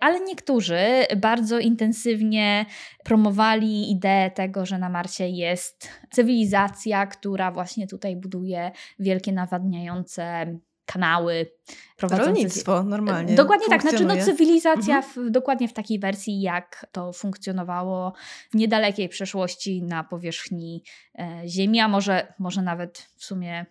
Ale 0.00 0.20
niektórzy 0.20 0.78
bardzo 1.16 1.58
intensywnie 1.58 2.66
promowali 3.04 3.90
ideę 3.92 4.30
tego, 4.30 4.66
że 4.66 4.78
na 4.78 4.88
Marsie 4.88 5.24
jest 5.28 5.88
cywilizacja, 6.10 7.06
która 7.06 7.50
właśnie 7.52 7.86
tutaj 7.86 8.16
buduje 8.16 8.70
wielkie 8.98 9.32
nawadniające 9.32 10.46
kanały. 10.86 11.46
prowadzące- 11.96 12.24
Rolnictwo 12.24 12.82
normalnie. 12.82 13.34
Dokładnie 13.34 13.66
tak, 13.68 13.82
znaczy 13.82 14.04
no 14.04 14.16
cywilizacja 14.16 14.96
Mhm. 14.96 15.28
w, 15.28 15.30
dokładnie 15.30 15.68
w 15.68 15.72
takiej 15.72 15.98
wersji, 15.98 16.40
jak 16.40 16.86
to 16.92 17.12
funkcjonowało 17.12 18.12
w 18.50 18.54
niedalekiej 18.54 19.08
przeszłości 19.08 19.82
na 19.82 20.04
powierzchni 20.04 20.82
e, 21.18 21.42
Ziemi, 21.48 21.80
a 21.80 21.88
może, 21.88 22.32
może 22.38 22.62
nawet 22.62 22.98
w 23.16 23.24
sumie 23.24 23.66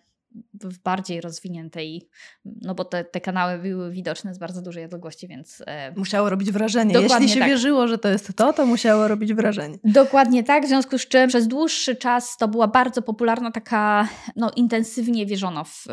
w 0.54 0.78
bardziej 0.78 1.20
rozwiniętej, 1.20 2.08
no 2.44 2.74
bo 2.74 2.84
te, 2.84 3.04
te 3.04 3.20
kanały 3.20 3.58
były 3.58 3.90
widoczne 3.90 4.34
z 4.34 4.38
bardzo 4.38 4.62
dużej 4.62 4.84
odległości, 4.84 5.28
więc 5.28 5.62
e, 5.66 5.92
Musiało 5.96 6.30
robić 6.30 6.52
wrażenie. 6.52 6.94
Dokładnie 6.94 7.26
Jeśli 7.26 7.28
się 7.28 7.40
tak. 7.40 7.48
wierzyło, 7.48 7.88
że 7.88 7.98
to 7.98 8.08
jest 8.08 8.36
to, 8.36 8.52
to 8.52 8.66
musiało 8.66 9.08
robić 9.08 9.34
wrażenie. 9.34 9.78
Dokładnie 9.84 10.44
tak, 10.44 10.64
w 10.64 10.68
związku 10.68 10.98
z 10.98 11.08
czym 11.08 11.28
przez 11.28 11.48
dłuższy 11.48 11.96
czas 11.96 12.36
to 12.36 12.48
była 12.48 12.68
bardzo 12.68 13.02
popularna 13.02 13.50
taka, 13.50 14.08
no 14.36 14.50
intensywnie 14.56 15.26
wierzono 15.26 15.64
w, 15.64 15.86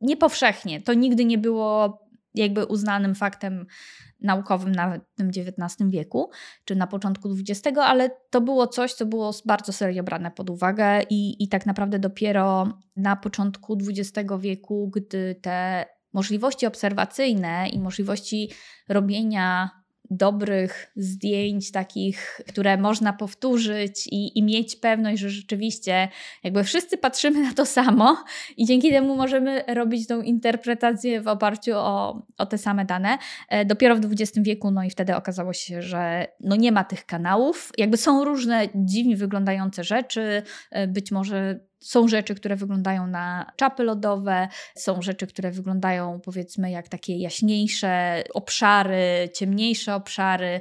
nie 0.00 0.16
powszechnie, 0.16 0.80
to 0.80 0.94
nigdy 0.94 1.24
nie 1.24 1.38
było 1.38 2.05
jakby 2.36 2.66
uznanym 2.66 3.14
faktem 3.14 3.66
naukowym 4.20 4.72
w 4.72 5.16
tym 5.16 5.28
XIX 5.28 5.90
wieku, 5.90 6.30
czy 6.64 6.76
na 6.76 6.86
początku 6.86 7.30
XX, 7.48 7.78
ale 7.78 8.10
to 8.30 8.40
było 8.40 8.66
coś, 8.66 8.94
co 8.94 9.06
było 9.06 9.30
bardzo 9.44 9.72
serio 9.72 10.02
brane 10.02 10.30
pod 10.30 10.50
uwagę 10.50 11.02
i, 11.10 11.44
i 11.44 11.48
tak 11.48 11.66
naprawdę 11.66 11.98
dopiero 11.98 12.68
na 12.96 13.16
początku 13.16 13.78
XX 13.88 14.32
wieku, 14.40 14.90
gdy 14.94 15.34
te 15.42 15.86
możliwości 16.12 16.66
obserwacyjne 16.66 17.68
i 17.68 17.78
możliwości 17.78 18.50
robienia 18.88 19.70
dobrych 20.10 20.92
zdjęć, 20.96 21.72
takich, 21.72 22.40
które 22.48 22.76
można 22.76 23.12
powtórzyć 23.12 24.06
i, 24.06 24.38
i 24.38 24.42
mieć 24.42 24.76
pewność, 24.76 25.20
że 25.20 25.30
rzeczywiście 25.30 26.08
jakby 26.44 26.64
wszyscy 26.64 26.98
patrzymy 26.98 27.42
na 27.42 27.52
to 27.54 27.66
samo 27.66 28.16
i 28.56 28.66
dzięki 28.66 28.90
temu 28.90 29.16
możemy 29.16 29.64
robić 29.68 30.06
tą 30.06 30.22
interpretację 30.22 31.20
w 31.20 31.28
oparciu 31.28 31.72
o, 31.74 32.22
o 32.38 32.46
te 32.46 32.58
same 32.58 32.84
dane. 32.84 33.18
E, 33.48 33.64
Dopiero 33.64 33.96
w 33.96 34.00
XX 34.04 34.38
wieku, 34.38 34.70
no 34.70 34.84
i 34.84 34.90
wtedy 34.90 35.16
okazało 35.16 35.52
się, 35.52 35.82
że 35.82 36.26
no 36.40 36.56
nie 36.56 36.72
ma 36.72 36.84
tych 36.84 37.06
kanałów. 37.06 37.72
Jakby 37.78 37.96
są 37.96 38.24
różne 38.24 38.68
dziwnie 38.74 39.16
wyglądające 39.16 39.84
rzeczy, 39.84 40.42
e, 40.70 40.88
być 40.88 41.12
może 41.12 41.60
są 41.80 42.08
rzeczy, 42.08 42.34
które 42.34 42.56
wyglądają 42.56 43.06
na 43.06 43.52
czapy 43.56 43.82
lodowe, 43.82 44.48
są 44.76 45.02
rzeczy, 45.02 45.26
które 45.26 45.50
wyglądają 45.50 46.20
powiedzmy 46.20 46.70
jak 46.70 46.88
takie 46.88 47.16
jaśniejsze 47.16 48.24
obszary, 48.34 49.28
ciemniejsze 49.34 49.94
obszary, 49.94 50.60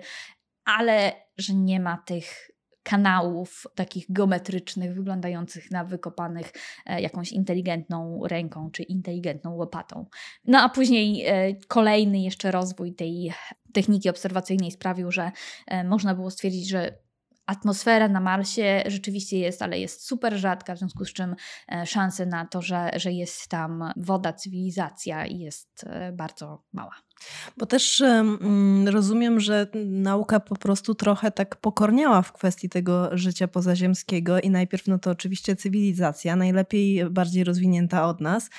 ale 0.66 1.14
że 1.38 1.54
nie 1.54 1.80
ma 1.80 1.98
tych 1.98 2.56
kanałów 2.86 3.68
takich 3.76 4.06
geometrycznych, 4.10 4.94
wyglądających 4.94 5.72
na 5.72 5.86
wykopanych 5.86 6.54
e, 6.86 7.02
jakąś 7.02 7.32
inteligentną 7.32 8.22
ręką 8.28 8.72
czy 8.72 8.84
inteligentną 8.84 9.56
łopatą. 9.56 10.06
No 10.46 10.62
a 10.62 10.70
później 10.70 11.26
e, 11.26 11.56
kolejny 11.68 12.20
jeszcze 12.20 12.52
rozwój 12.52 12.96
tej 12.96 13.34
techniki 13.74 14.10
obserwacyjnej 14.10 14.72
sprawił, 14.72 15.12
że 15.12 15.32
e, 15.68 15.84
można 15.84 16.16
było 16.16 16.32
stwierdzić, 16.32 16.70
że 16.70 17.05
atmosfera 17.46 18.08
na 18.08 18.20
Marsie 18.20 18.84
rzeczywiście 18.86 19.40
jest, 19.40 19.62
ale 19.62 19.80
jest 19.80 20.08
super 20.08 20.38
rzadka, 20.38 20.76
w 20.76 20.78
związku 20.78 21.06
z 21.06 21.14
czym 21.14 21.36
e, 21.72 21.86
szanse 21.86 22.26
na 22.26 22.46
to, 22.46 22.62
że, 22.62 22.92
że 22.96 23.12
jest 23.12 23.48
tam 23.48 23.94
woda, 23.98 24.34
cywilizacja 24.34 25.26
jest 25.26 25.86
e, 25.88 26.12
bardzo 26.12 26.64
mała. 26.74 26.96
Bo 27.58 27.66
też 27.66 28.02
mm, 28.02 28.88
rozumiem, 28.88 29.40
że 29.40 29.68
nauka 29.86 30.40
po 30.40 30.56
prostu 30.56 30.96
trochę 30.96 31.32
tak 31.32 31.56
pokorniała 31.56 32.22
w 32.22 32.34
kwestii 32.34 32.70
tego 32.70 33.18
życia 33.18 33.48
pozaziemskiego 33.48 34.40
i 34.40 34.50
najpierw 34.50 34.88
no 34.88 35.00
to 35.00 35.12
oczywiście 35.12 35.56
cywilizacja, 35.56 36.36
najlepiej 36.36 37.10
bardziej 37.10 37.44
rozwinięta 37.44 38.08
od 38.08 38.22
nas, 38.22 38.50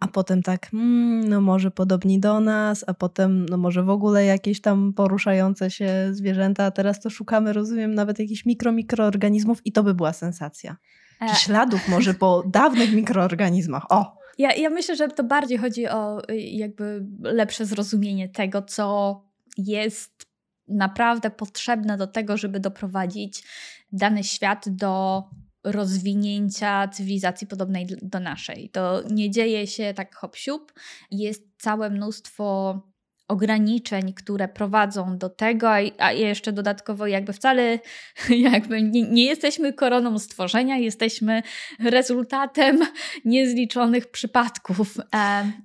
a 0.00 0.08
potem 0.08 0.42
tak, 0.42 0.68
mm, 0.74 1.28
no 1.28 1.40
może 1.40 1.70
podobni 1.70 2.20
do 2.20 2.40
nas, 2.40 2.84
a 2.86 2.94
potem 2.94 3.46
no 3.46 3.56
może 3.56 3.82
w 3.82 3.90
ogóle 3.90 4.24
jakieś 4.24 4.60
tam 4.60 4.92
poruszające 4.92 5.70
się 5.70 6.08
zwierzęta, 6.10 6.64
a 6.64 6.70
teraz 6.70 7.00
to 7.00 7.10
szukamy, 7.10 7.52
rozumiem, 7.52 7.94
nawet 7.94 8.18
jakichś 8.18 8.44
mikro, 8.44 8.72
mikroorganizmów 8.72 9.66
i 9.66 9.72
to 9.72 9.82
by 9.82 9.94
była 9.94 10.12
sensacja. 10.12 10.76
E, 11.20 11.28
Czy 11.28 11.36
śladów 11.36 11.88
może 11.88 12.14
po 12.14 12.42
dawnych 12.46 12.92
mikroorganizmach. 12.92 13.86
O! 13.88 14.18
Ja, 14.38 14.54
ja 14.54 14.70
myślę, 14.70 14.96
że 14.96 15.08
to 15.08 15.24
bardziej 15.24 15.58
chodzi 15.58 15.88
o 15.88 16.30
y, 16.30 16.36
jakby 16.36 17.06
lepsze 17.20 17.66
zrozumienie 17.66 18.28
tego, 18.28 18.62
co 18.62 19.20
jest 19.56 20.26
naprawdę 20.68 21.30
potrzebne 21.30 21.96
do 21.96 22.06
tego, 22.06 22.36
żeby 22.36 22.60
doprowadzić 22.60 23.44
dany 23.92 24.24
świat 24.24 24.68
do 24.68 25.22
rozwinięcia 25.64 26.88
cywilizacji 26.88 27.46
podobnej 27.46 27.86
do 28.02 28.20
naszej. 28.20 28.70
To 28.70 29.02
nie 29.10 29.30
dzieje 29.30 29.66
się 29.66 29.94
tak 29.94 30.14
hop 30.14 30.36
siup. 30.36 30.72
Jest 31.10 31.42
całe 31.58 31.90
mnóstwo 31.90 32.80
ograniczeń, 33.28 34.12
które 34.14 34.48
prowadzą 34.48 35.18
do 35.18 35.28
tego, 35.28 35.70
a, 35.98 36.12
jeszcze 36.12 36.52
dodatkowo 36.52 37.06
jakby 37.06 37.32
wcale 37.32 37.78
jakby 38.52 38.82
nie, 38.82 39.02
nie 39.02 39.24
jesteśmy 39.24 39.72
koroną 39.72 40.18
stworzenia, 40.18 40.76
jesteśmy 40.76 41.42
rezultatem 41.80 42.78
niezliczonych 43.24 44.10
przypadków. 44.10 44.96
E, 44.98 45.02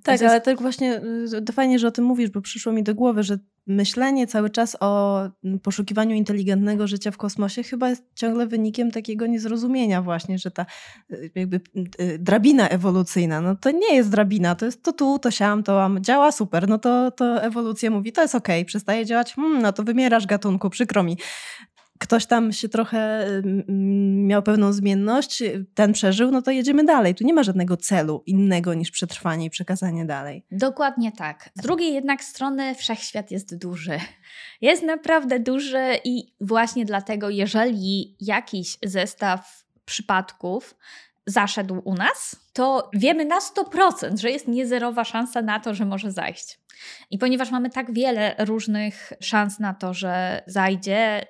Tak, 0.02 0.12
jest- 0.12 0.24
ale 0.24 0.40
tak 0.40 0.62
właśnie 0.62 1.00
y, 1.48 1.52
fajnie, 1.52 1.78
że 1.78 1.88
o 1.88 1.90
tym 1.90 2.04
mówisz, 2.04 2.30
bo 2.30 2.40
przyszło 2.40 2.72
mi 2.72 2.82
do 2.82 2.94
głowy, 2.94 3.22
że 3.22 3.38
myślenie 3.66 4.26
cały 4.26 4.50
czas 4.50 4.76
o 4.80 5.20
poszukiwaniu 5.62 6.16
inteligentnego 6.16 6.86
życia 6.86 7.10
w 7.10 7.16
kosmosie 7.16 7.62
chyba 7.62 7.88
jest 7.88 8.04
ciągle 8.14 8.46
wynikiem 8.46 8.90
takiego 8.90 9.26
niezrozumienia 9.26 10.02
właśnie, 10.02 10.38
że 10.38 10.50
ta 10.50 10.66
y, 11.12 11.30
jakby 11.34 11.60
y, 12.00 12.18
drabina 12.18 12.68
ewolucyjna, 12.68 13.40
no 13.40 13.56
to 13.56 13.70
nie 13.70 13.94
jest 13.94 14.10
drabina, 14.10 14.54
to 14.54 14.66
jest 14.66 14.82
to 14.82 14.92
tu, 14.92 15.18
to 15.18 15.30
siam, 15.30 15.62
to 15.62 15.90
działa 16.00 16.32
super, 16.32 16.68
no 16.68 16.78
to, 16.78 17.10
to 17.10 17.42
ewolucja 17.42 17.90
mówi, 17.90 18.12
to 18.12 18.22
jest 18.22 18.34
okej, 18.34 18.60
okay, 18.60 18.64
przestaje 18.64 19.06
działać, 19.06 19.34
hmm, 19.34 19.62
no 19.62 19.72
to 19.72 19.82
wymierasz 19.82 20.26
gatunku, 20.26 20.70
przykro 20.70 21.02
mi 21.02 21.18
ktoś 21.98 22.26
tam 22.26 22.52
się 22.52 22.68
trochę 22.68 23.26
miał 24.26 24.42
pewną 24.42 24.72
zmienność, 24.72 25.42
ten 25.74 25.92
przeżył, 25.92 26.30
no 26.30 26.42
to 26.42 26.50
jedziemy 26.50 26.84
dalej. 26.84 27.14
Tu 27.14 27.24
nie 27.24 27.34
ma 27.34 27.42
żadnego 27.42 27.76
celu 27.76 28.22
innego 28.26 28.74
niż 28.74 28.90
przetrwanie 28.90 29.46
i 29.46 29.50
przekazanie 29.50 30.06
dalej. 30.06 30.44
Dokładnie 30.50 31.12
tak. 31.12 31.50
Z 31.54 31.62
drugiej 31.62 31.94
jednak 31.94 32.24
strony 32.24 32.74
wszechświat 32.74 33.30
jest 33.30 33.58
duży. 33.58 33.98
Jest 34.60 34.82
naprawdę 34.82 35.40
duży 35.40 35.84
i 36.04 36.34
właśnie 36.40 36.84
dlatego, 36.84 37.30
jeżeli 37.30 38.16
jakiś 38.20 38.78
zestaw 38.82 39.64
przypadków 39.84 40.74
zaszedł 41.26 41.82
u 41.84 41.94
nas, 41.94 42.36
to 42.52 42.90
wiemy 42.92 43.24
na 43.24 43.38
100%, 43.38 44.18
że 44.18 44.30
jest 44.30 44.48
niezerowa 44.48 45.04
szansa 45.04 45.42
na 45.42 45.60
to, 45.60 45.74
że 45.74 45.84
może 45.84 46.12
zajść. 46.12 46.60
I 47.10 47.18
ponieważ 47.18 47.50
mamy 47.50 47.70
tak 47.70 47.94
wiele 47.94 48.34
różnych 48.38 49.12
szans 49.20 49.58
na 49.58 49.74
to, 49.74 49.94
że 49.94 50.42
zajdzie, 50.46 51.26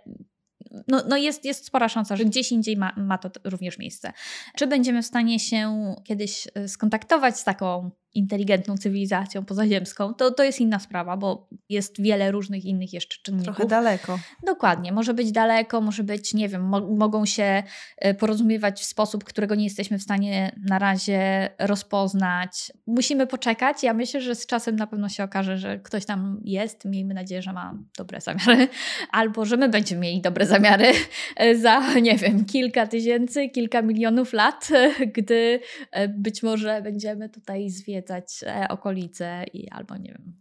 no, 0.88 1.02
no 1.08 1.16
jest, 1.16 1.44
jest 1.44 1.66
spora 1.66 1.88
szansa, 1.88 2.16
że 2.16 2.24
gdzieś 2.24 2.52
indziej 2.52 2.76
ma, 2.76 2.92
ma 2.96 3.18
to 3.18 3.30
również 3.44 3.78
miejsce. 3.78 4.12
Czy 4.56 4.66
będziemy 4.66 5.02
w 5.02 5.06
stanie 5.06 5.40
się 5.40 5.94
kiedyś 6.04 6.48
e, 6.54 6.68
skontaktować 6.68 7.38
z 7.38 7.44
taką 7.44 7.90
inteligentną 8.14 8.76
cywilizacją 8.76 9.44
pozaziemską, 9.44 10.14
to, 10.14 10.30
to 10.30 10.44
jest 10.44 10.60
inna 10.60 10.78
sprawa, 10.78 11.16
bo 11.16 11.48
jest 11.68 12.00
wiele 12.02 12.30
różnych 12.30 12.64
innych 12.64 12.92
jeszcze 12.92 13.16
czynników. 13.22 13.44
Trochę 13.44 13.66
daleko. 13.66 14.18
Dokładnie. 14.46 14.92
Może 14.92 15.14
być 15.14 15.32
daleko, 15.32 15.80
może 15.80 16.04
być, 16.04 16.34
nie 16.34 16.48
wiem, 16.48 16.62
mo 16.62 16.80
mogą 16.80 17.26
się 17.26 17.62
e, 17.98 18.14
porozumiewać 18.14 18.80
w 18.80 18.84
sposób, 18.84 19.24
którego 19.24 19.54
nie 19.54 19.64
jesteśmy 19.64 19.98
w 19.98 20.02
stanie 20.02 20.52
na 20.68 20.78
razie 20.78 21.50
rozpoznać. 21.58 22.72
Musimy 22.86 23.26
poczekać. 23.26 23.82
Ja 23.82 23.94
myślę, 23.94 24.20
że 24.20 24.34
z 24.34 24.46
czasem 24.46 24.76
na 24.76 24.86
pewno 24.86 25.08
się 25.08 25.24
okaże, 25.24 25.58
że 25.58 25.78
ktoś 25.78 26.04
tam 26.04 26.40
jest. 26.44 26.84
Miejmy 26.84 27.14
nadzieję, 27.14 27.42
że 27.42 27.52
ma 27.52 27.74
dobre 27.98 28.20
zamiary, 28.20 28.68
albo 29.10 29.44
że 29.44 29.56
my 29.56 29.68
będziemy 29.68 30.00
mieli 30.00 30.20
dobre 30.20 30.46
zamiary 30.46 30.92
za, 31.62 32.00
nie 32.00 32.16
wiem, 32.16 32.44
kilka 32.44 32.86
tysięcy, 32.86 33.48
kilka 33.48 33.82
milionów 33.82 34.32
lat, 34.32 34.68
gdy 35.16 35.60
e, 35.90 36.08
być 36.08 36.42
może 36.42 36.82
będziemy 36.82 37.28
tutaj 37.28 37.70
zwiedzać 37.70 38.03
zwiedzać 38.04 38.44
e, 38.46 38.68
okolice 38.68 39.44
i 39.52 39.70
albo 39.70 39.96
nie 39.96 40.08
wiem, 40.08 40.32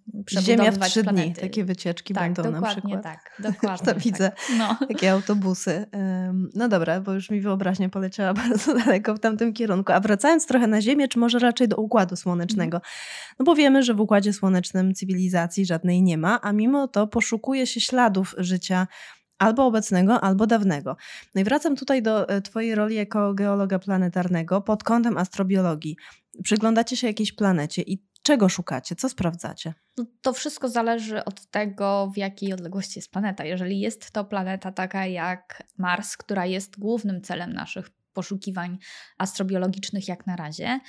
Ziemia 0.42 0.72
w 0.72 0.80
trzy 0.80 1.04
planety. 1.04 1.30
dni, 1.32 1.42
takie 1.42 1.64
wycieczki 1.66 2.14
tak, 2.14 2.34
będą 2.34 2.52
na 2.52 2.68
przykład. 2.68 3.04
Tak, 3.04 3.36
dokładnie. 3.52 3.78
to 3.78 3.86
tak. 3.86 4.00
widzę 4.00 4.32
no. 4.58 4.78
takie 4.88 5.12
autobusy. 5.12 5.86
No 6.56 6.68
dobra, 6.68 7.02
bo 7.02 7.14
już 7.14 7.30
mi 7.30 7.42
wyobraźnia 7.42 7.90
poleciała 7.90 8.34
bardzo 8.44 8.74
daleko 8.74 9.16
w 9.16 9.20
tamtym 9.20 9.54
kierunku. 9.54 9.92
A 9.92 10.00
wracając 10.00 10.48
trochę 10.48 10.68
na 10.68 10.82
Ziemię, 10.82 11.08
czy 11.08 11.20
może 11.20 11.40
raczej 11.40 11.68
do 11.68 11.76
Układu 11.78 12.16
Słonecznego? 12.16 12.78
Mhm. 12.78 12.94
No 13.40 13.46
bo 13.46 13.56
wiemy, 13.56 13.84
że 13.84 13.94
w 13.94 14.00
Układzie 14.00 14.34
Słonecznym 14.34 14.94
cywilizacji 14.94 15.66
żadnej 15.66 16.04
nie 16.04 16.18
ma, 16.18 16.42
a 16.42 16.52
mimo 16.52 16.88
to 16.88 17.08
poszukuje 17.08 17.68
się 17.68 17.82
śladów 17.82 18.36
życia 18.38 18.88
albo 19.44 19.66
obecnego, 19.66 20.22
albo 20.22 20.48
dawnego. 20.48 20.98
No 21.36 21.42
i 21.42 21.44
wracam 21.44 21.76
tutaj 21.76 22.02
do 22.02 22.30
e, 22.30 22.42
Twojej 22.42 22.76
roli 22.76 22.96
jako 22.96 23.34
geologa 23.34 23.80
planetarnego 23.80 24.62
pod 24.62 24.84
kątem 24.84 25.18
astrobiologii. 25.18 25.98
Przyglądacie 26.44 26.98
się 26.98 27.08
jakiejś 27.08 27.32
planecie 27.32 27.82
i 27.82 28.04
czego 28.24 28.50
szukacie? 28.50 28.96
Co 28.96 29.10
sprawdzacie? 29.10 29.74
No 29.98 30.06
to 30.22 30.34
wszystko 30.34 30.70
zależy 30.70 31.26
od 31.26 31.46
tego, 31.46 32.12
w 32.14 32.18
jakiej 32.18 32.54
odległości 32.54 33.00
jest 33.00 33.12
planeta. 33.12 33.46
Jeżeli 33.46 33.80
jest 33.80 34.12
to 34.12 34.26
planeta 34.26 34.72
taka 34.72 35.06
jak 35.06 35.64
Mars, 35.78 36.18
która 36.18 36.46
jest 36.46 36.80
głównym 36.80 37.22
celem 37.22 37.54
naszych 37.54 37.90
poszukiwań 38.14 38.78
astrobiologicznych 39.18 40.08
jak 40.08 40.28
na 40.28 40.36
razie, 40.36 40.80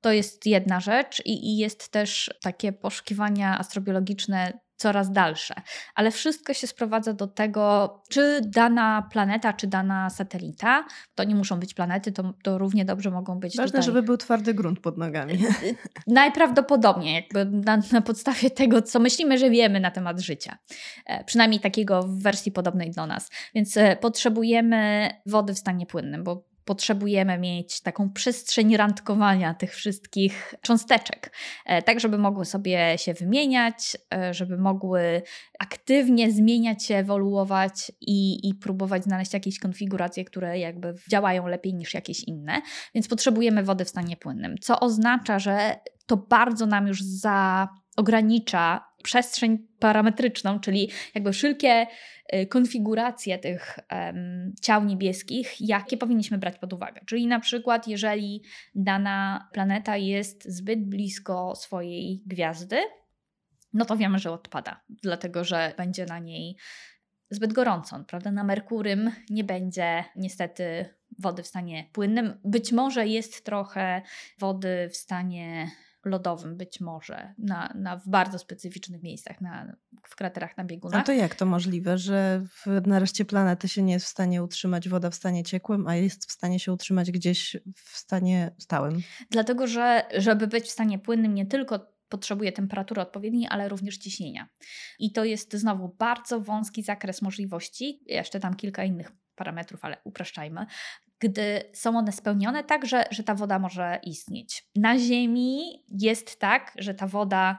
to 0.00 0.12
jest 0.12 0.46
jedna 0.46 0.80
rzecz 0.80 1.22
i, 1.26 1.46
i 1.46 1.56
jest 1.56 1.88
też 1.88 2.34
takie 2.42 2.72
poszukiwania 2.72 3.58
astrobiologiczne 3.58 4.58
coraz 4.76 5.12
dalsze. 5.12 5.54
Ale 5.94 6.10
wszystko 6.10 6.54
się 6.54 6.66
sprowadza 6.66 7.12
do 7.12 7.26
tego, 7.26 7.94
czy 8.08 8.40
dana 8.44 9.08
planeta, 9.12 9.52
czy 9.52 9.66
dana 9.66 10.10
satelita, 10.10 10.84
to 11.14 11.24
nie 11.24 11.34
muszą 11.34 11.60
być 11.60 11.74
planety, 11.74 12.12
to, 12.12 12.34
to 12.42 12.58
równie 12.58 12.84
dobrze 12.84 13.10
mogą 13.10 13.40
być. 13.40 13.56
Ważne, 13.56 13.66
tutaj... 13.66 13.82
żeby 13.82 14.02
był 14.02 14.16
twardy 14.16 14.54
grunt 14.54 14.80
pod 14.80 14.98
nogami. 14.98 15.38
Najprawdopodobniej, 16.06 17.14
jakby 17.14 17.44
na, 17.44 17.78
na, 17.92 18.00
podstawie 18.00 18.50
tego, 18.50 18.82
co 18.82 19.00
myślimy, 19.00 19.38
że 19.38 19.50
wiemy 19.50 19.80
na 19.80 19.90
temat 19.90 20.20
życia. 20.20 20.58
E, 21.06 21.24
przynajmniej 21.24 21.60
takiego 21.60 22.02
w 22.02 22.22
wersji 22.22 22.52
podobnej 22.52 22.90
do 22.90 23.06
nas. 23.06 23.30
Więc 23.54 23.76
e, 23.76 23.96
potrzebujemy 23.96 25.10
wody 25.26 25.54
w 25.54 25.58
stanie 25.58 25.86
płynnym, 25.86 26.24
bo 26.24 26.53
potrzebujemy 26.64 27.38
mieć 27.38 27.80
taką 27.80 28.10
przestrzeń 28.10 28.76
randkowania 28.76 29.54
tych 29.54 29.74
wszystkich 29.74 30.54
cząsteczek, 30.62 31.32
e, 31.66 31.82
tak 31.82 32.00
żeby 32.00 32.18
mogły 32.18 32.44
sobie 32.44 32.98
się 32.98 33.14
wymieniać, 33.14 33.96
e, 34.14 34.34
żeby 34.34 34.58
mogły 34.58 35.22
aktywnie 35.58 36.32
zmieniać 36.32 36.84
się, 36.84 36.96
ewoluować 36.96 37.92
i, 38.00 38.48
i 38.48 38.54
próbować 38.54 39.04
znaleźć 39.04 39.34
jakieś 39.34 39.58
konfiguracje, 39.58 40.24
które 40.24 40.58
jakby 40.58 40.94
działają 41.10 41.46
lepiej 41.46 41.74
niż 41.74 41.94
jakieś 41.94 42.24
inne. 42.24 42.62
Więc 42.94 43.08
potrzebujemy 43.08 43.62
wody 43.62 43.84
w 43.84 43.88
stanie 43.88 44.16
płynnym, 44.16 44.58
co 44.60 44.80
oznacza, 44.80 45.38
że 45.38 45.76
to 46.06 46.16
bardzo 46.16 46.66
nam 46.66 46.86
już 46.86 47.02
za 47.02 47.68
ogranicza 47.96 48.94
przestrzeń 49.02 49.58
parametryczną, 49.78 50.60
czyli 50.60 50.90
jakby 51.14 51.32
wszelkie 51.32 51.86
y, 52.34 52.46
konfiguracje 52.46 53.38
tych 53.38 53.78
um, 53.90 54.54
ciał 54.62 54.84
niebieskich, 54.84 55.54
jakie 55.60 55.96
powinniśmy 55.96 56.38
brać 56.38 56.58
pod 56.58 56.72
uwagę. 56.72 57.00
Czyli 57.06 57.26
na 57.26 57.40
przykład, 57.40 57.88
jeżeli 57.88 58.42
dana 58.74 59.48
planeta 59.52 59.96
jest 59.96 60.44
zbyt 60.44 60.88
blisko 60.88 61.56
swojej 61.56 62.22
gwiazdy, 62.26 62.78
no 63.72 63.84
to 63.84 63.96
wiemy, 63.96 64.18
że 64.18 64.32
odpada, 64.32 64.80
dlatego 64.88 65.44
że 65.44 65.74
będzie 65.76 66.06
na 66.06 66.18
niej 66.18 66.56
zbyt 67.30 67.52
gorąco, 67.52 68.04
prawda? 68.08 68.30
Na 68.30 68.44
Merkurym 68.44 69.10
nie 69.30 69.44
będzie 69.44 70.04
niestety 70.16 70.94
wody 71.18 71.42
w 71.42 71.46
stanie 71.46 71.88
płynnym. 71.92 72.40
Być 72.44 72.72
może 72.72 73.06
jest 73.06 73.44
trochę 73.44 74.02
wody 74.38 74.88
w 74.92 74.96
stanie 74.96 75.70
lodowym 76.04 76.56
być 76.56 76.80
może 76.80 77.34
na, 77.38 77.72
na, 77.74 77.96
w 77.96 78.08
bardzo 78.08 78.38
specyficznych 78.38 79.02
miejscach, 79.02 79.40
na, 79.40 79.76
w 80.08 80.16
kraterach 80.16 80.56
na 80.56 80.64
biegunach. 80.64 81.00
A 81.00 81.04
to 81.04 81.12
jak 81.12 81.34
to 81.34 81.46
możliwe, 81.46 81.98
że 81.98 82.42
w, 82.46 82.86
na 82.86 82.98
reszcie 82.98 83.24
planety 83.24 83.68
się 83.68 83.82
nie 83.82 83.92
jest 83.92 84.06
w 84.06 84.08
stanie 84.08 84.42
utrzymać 84.42 84.88
woda 84.88 85.10
w 85.10 85.14
stanie 85.14 85.42
ciekłym, 85.42 85.86
a 85.86 85.96
jest 85.96 86.26
w 86.26 86.32
stanie 86.32 86.60
się 86.60 86.72
utrzymać 86.72 87.10
gdzieś 87.10 87.56
w 87.76 87.98
stanie 87.98 88.54
stałym? 88.58 89.02
Dlatego, 89.30 89.66
że 89.66 90.02
żeby 90.16 90.46
być 90.46 90.64
w 90.64 90.70
stanie 90.70 90.98
płynnym 90.98 91.34
nie 91.34 91.46
tylko 91.46 91.94
potrzebuje 92.08 92.52
temperatury 92.52 93.00
odpowiedniej, 93.00 93.48
ale 93.50 93.68
również 93.68 93.98
ciśnienia. 93.98 94.48
I 94.98 95.12
to 95.12 95.24
jest 95.24 95.54
znowu 95.54 95.88
bardzo 95.98 96.40
wąski 96.40 96.82
zakres 96.82 97.22
możliwości, 97.22 98.02
jeszcze 98.06 98.40
tam 98.40 98.54
kilka 98.54 98.84
innych 98.84 99.12
parametrów, 99.34 99.84
ale 99.84 99.96
upraszczajmy, 100.04 100.66
gdy 101.24 101.62
są 101.72 101.98
one 101.98 102.12
spełnione 102.12 102.64
tak, 102.64 102.86
że, 102.86 103.04
że 103.10 103.24
ta 103.24 103.34
woda 103.34 103.58
może 103.58 104.00
istnieć. 104.02 104.68
Na 104.76 104.98
Ziemi 104.98 105.84
jest 105.88 106.38
tak, 106.38 106.72
że 106.78 106.94
ta 106.94 107.06
woda 107.06 107.58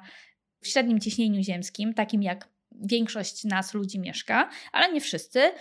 w 0.62 0.68
średnim 0.68 1.00
ciśnieniu 1.00 1.44
ziemskim, 1.44 1.94
takim 1.94 2.24
jak 2.24 2.55
większość 2.82 3.44
nas 3.44 3.74
ludzi 3.74 4.00
mieszka, 4.00 4.50
ale 4.72 4.94
nie 4.94 5.02
wszyscy, 5.02 5.52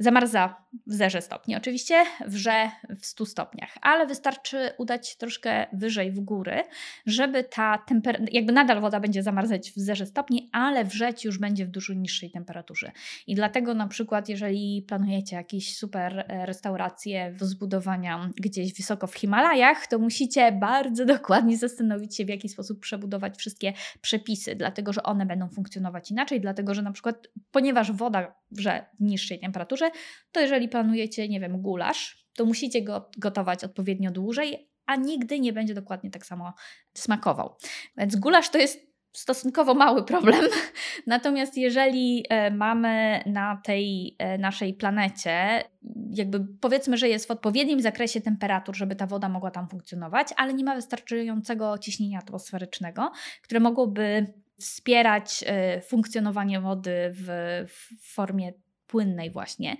zamarza 0.00 0.56
w 0.86 0.94
zerze 0.94 1.22
stopni. 1.22 1.56
Oczywiście 1.56 2.04
wrze 2.26 2.70
w 3.00 3.06
100 3.06 3.26
stopniach, 3.26 3.70
ale 3.82 4.06
wystarczy 4.06 4.70
udać 4.78 5.08
się 5.08 5.16
troszkę 5.16 5.66
wyżej 5.72 6.12
w 6.12 6.20
góry, 6.20 6.62
żeby 7.06 7.44
ta 7.44 7.78
temperatura, 7.78 8.30
jakby 8.32 8.52
nadal 8.52 8.80
woda 8.80 9.00
będzie 9.00 9.22
zamarzać 9.22 9.70
w 9.70 9.78
zerze 9.78 10.06
stopni, 10.06 10.48
ale 10.52 10.84
wrzeć 10.84 11.24
już 11.24 11.38
będzie 11.38 11.66
w 11.66 11.68
dużo 11.68 11.92
niższej 11.92 12.30
temperaturze. 12.30 12.92
I 13.26 13.34
dlatego 13.34 13.74
na 13.74 13.88
przykład, 13.88 14.28
jeżeli 14.28 14.84
planujecie 14.88 15.36
jakieś 15.36 15.76
super 15.76 16.18
e, 16.28 16.46
restauracje 16.46 17.34
do 17.38 17.46
zbudowania 17.46 18.30
gdzieś 18.36 18.74
wysoko 18.74 19.06
w 19.06 19.14
Himalajach, 19.14 19.86
to 19.86 19.98
musicie 19.98 20.52
bardzo 20.52 21.04
dokładnie 21.04 21.56
zastanowić 21.56 22.16
się, 22.16 22.24
w 22.24 22.28
jaki 22.28 22.48
sposób 22.48 22.80
przebudować 22.80 23.36
wszystkie 23.36 23.72
przepisy, 24.00 24.54
dlatego 24.54 24.92
że 24.92 25.02
one 25.02 25.26
będą 25.26 25.48
funkcjonować 25.48 26.10
inaczej, 26.10 26.40
dlatego 26.40 26.59
że 26.68 26.82
na 26.82 26.92
przykład, 26.92 27.28
ponieważ 27.50 27.92
woda 27.92 28.34
wrze 28.50 28.86
w 29.00 29.04
niższej 29.04 29.40
temperaturze, 29.40 29.90
to 30.32 30.40
jeżeli 30.40 30.68
planujecie, 30.68 31.28
nie 31.28 31.40
wiem, 31.40 31.62
gulasz, 31.62 32.26
to 32.36 32.44
musicie 32.44 32.82
go 32.82 33.10
gotować 33.18 33.64
odpowiednio 33.64 34.10
dłużej, 34.10 34.70
a 34.86 34.96
nigdy 34.96 35.40
nie 35.40 35.52
będzie 35.52 35.74
dokładnie 35.74 36.10
tak 36.10 36.26
samo 36.26 36.52
smakował. 36.94 37.56
Więc 37.96 38.16
gulasz 38.16 38.50
to 38.50 38.58
jest 38.58 38.90
stosunkowo 39.12 39.74
mały 39.74 40.04
problem. 40.04 40.44
Natomiast 41.06 41.56
jeżeli 41.56 42.24
e, 42.28 42.50
mamy 42.50 43.22
na 43.26 43.60
tej 43.64 44.16
e, 44.18 44.38
naszej 44.38 44.74
planecie, 44.74 45.64
jakby 46.10 46.46
powiedzmy, 46.60 46.96
że 46.96 47.08
jest 47.08 47.28
w 47.28 47.30
odpowiednim 47.30 47.80
zakresie 47.80 48.20
temperatur, 48.20 48.76
żeby 48.76 48.96
ta 48.96 49.06
woda 49.06 49.28
mogła 49.28 49.50
tam 49.50 49.68
funkcjonować, 49.68 50.28
ale 50.36 50.54
nie 50.54 50.64
ma 50.64 50.74
wystarczającego 50.74 51.78
ciśnienia 51.78 52.18
atmosferycznego, 52.18 53.12
które 53.42 53.60
mogłoby 53.60 54.26
wspierać 54.60 55.44
y, 55.78 55.80
funkcjonowanie 55.80 56.60
wody 56.60 57.10
w, 57.12 57.26
w 57.68 58.12
formie 58.14 58.52
płynnej 58.86 59.30
właśnie. 59.30 59.76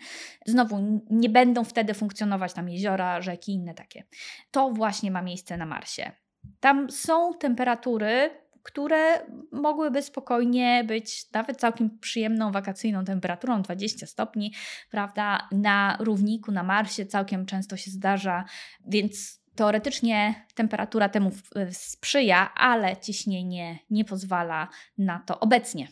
Znowu 0.46 1.02
nie 1.10 1.28
będą 1.28 1.64
wtedy 1.64 1.94
funkcjonować 1.94 2.52
tam 2.52 2.68
jeziora, 2.68 3.20
rzeki 3.20 3.52
inne 3.52 3.74
takie. 3.74 4.04
To 4.50 4.70
właśnie 4.70 5.10
ma 5.10 5.22
miejsce 5.22 5.56
na 5.56 5.66
Marsie. 5.66 6.12
Tam 6.60 6.90
są 6.90 7.34
temperatury, 7.34 8.30
które 8.62 9.26
mogłyby 9.52 10.02
spokojnie 10.02 10.84
być 10.84 11.32
nawet 11.32 11.60
całkiem 11.60 11.98
przyjemną 11.98 12.52
wakacyjną 12.52 13.04
temperaturą 13.04 13.62
20 13.62 14.06
stopni, 14.06 14.54
prawda? 14.90 15.48
Na 15.52 15.96
równiku 16.00 16.52
na 16.52 16.62
Marsie 16.62 17.06
całkiem 17.06 17.46
często 17.46 17.76
się 17.76 17.90
zdarza, 17.90 18.44
więc 18.86 19.39
teoretycznie 19.60 20.34
temperatura 20.54 21.08
temu 21.08 21.30
sprzyja, 21.72 22.54
ale 22.54 22.96
ciśnienie 22.96 23.78
nie 23.90 24.04
pozwala 24.04 24.68
na 24.98 25.18
to 25.26 25.40
obecnie 25.40 25.88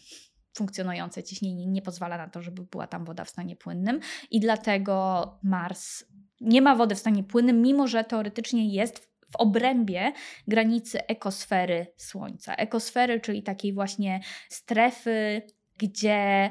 funkcjonujące 0.56 1.22
ciśnienie 1.22 1.66
nie 1.66 1.82
pozwala 1.82 2.18
na 2.18 2.28
to, 2.28 2.42
żeby 2.42 2.62
była 2.62 2.86
tam 2.86 3.04
woda 3.04 3.24
w 3.24 3.30
stanie 3.30 3.56
płynnym 3.56 4.00
i 4.30 4.40
dlatego 4.40 5.38
Mars 5.42 6.04
nie 6.40 6.62
ma 6.62 6.76
wody 6.76 6.94
w 6.94 6.98
stanie 6.98 7.24
płynnym, 7.24 7.62
mimo 7.62 7.88
że 7.88 8.04
teoretycznie 8.04 8.68
jest 8.68 8.98
w 9.32 9.36
obrębie 9.36 10.12
granicy 10.46 11.06
ekosfery 11.06 11.86
Słońca. 11.96 12.54
Ekosfery, 12.54 13.20
czyli 13.20 13.42
takiej 13.42 13.72
właśnie 13.72 14.20
strefy, 14.48 15.42
gdzie 15.78 16.50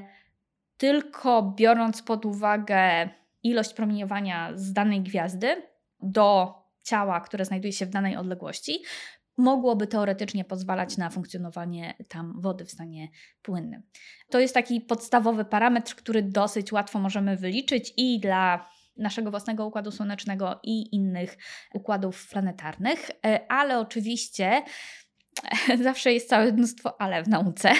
tylko 0.78 1.54
biorąc 1.58 2.02
pod 2.02 2.26
uwagę 2.26 3.10
ilość 3.44 3.74
promieniowania 3.74 4.52
z 4.56 4.74
danej 4.74 5.02
gwiazdy 5.02 5.64
do 6.02 6.56
ciała, 6.88 7.22
które 7.22 7.46
znajduje 7.46 7.74
się 7.74 7.86
w 7.86 7.90
danej 7.90 8.18
odległości, 8.18 8.84
mogłoby 9.38 9.88
teoretycznie 9.88 10.46
pozwalać 10.46 10.98
na 10.98 11.10
funkcjonowanie 11.10 11.94
tam 12.08 12.42
wody 12.42 12.66
w 12.66 12.72
stanie 12.72 13.08
płynnym. 13.42 13.84
To 14.30 14.40
jest 14.40 14.54
taki 14.54 14.82
podstawowy 14.82 15.46
parametr, 15.46 15.96
który 15.96 16.24
dosyć 16.24 16.72
łatwo 16.72 17.00
możemy 17.00 17.38
wyliczyć 17.38 17.94
i 17.98 18.20
dla 18.20 18.70
naszego 18.98 19.32
własnego 19.32 19.66
układu 19.66 19.92
słonecznego 19.92 20.60
i 20.64 20.96
innych 20.96 21.38
układów 21.74 22.28
planetarnych, 22.30 23.12
e, 23.26 23.52
ale 23.52 23.80
oczywiście 23.80 24.62
zawsze 25.84 26.14
jest 26.14 26.30
całe 26.30 26.52
mnóstwo 26.52 27.02
ale 27.02 27.24
w 27.24 27.28
nauce. 27.28 27.72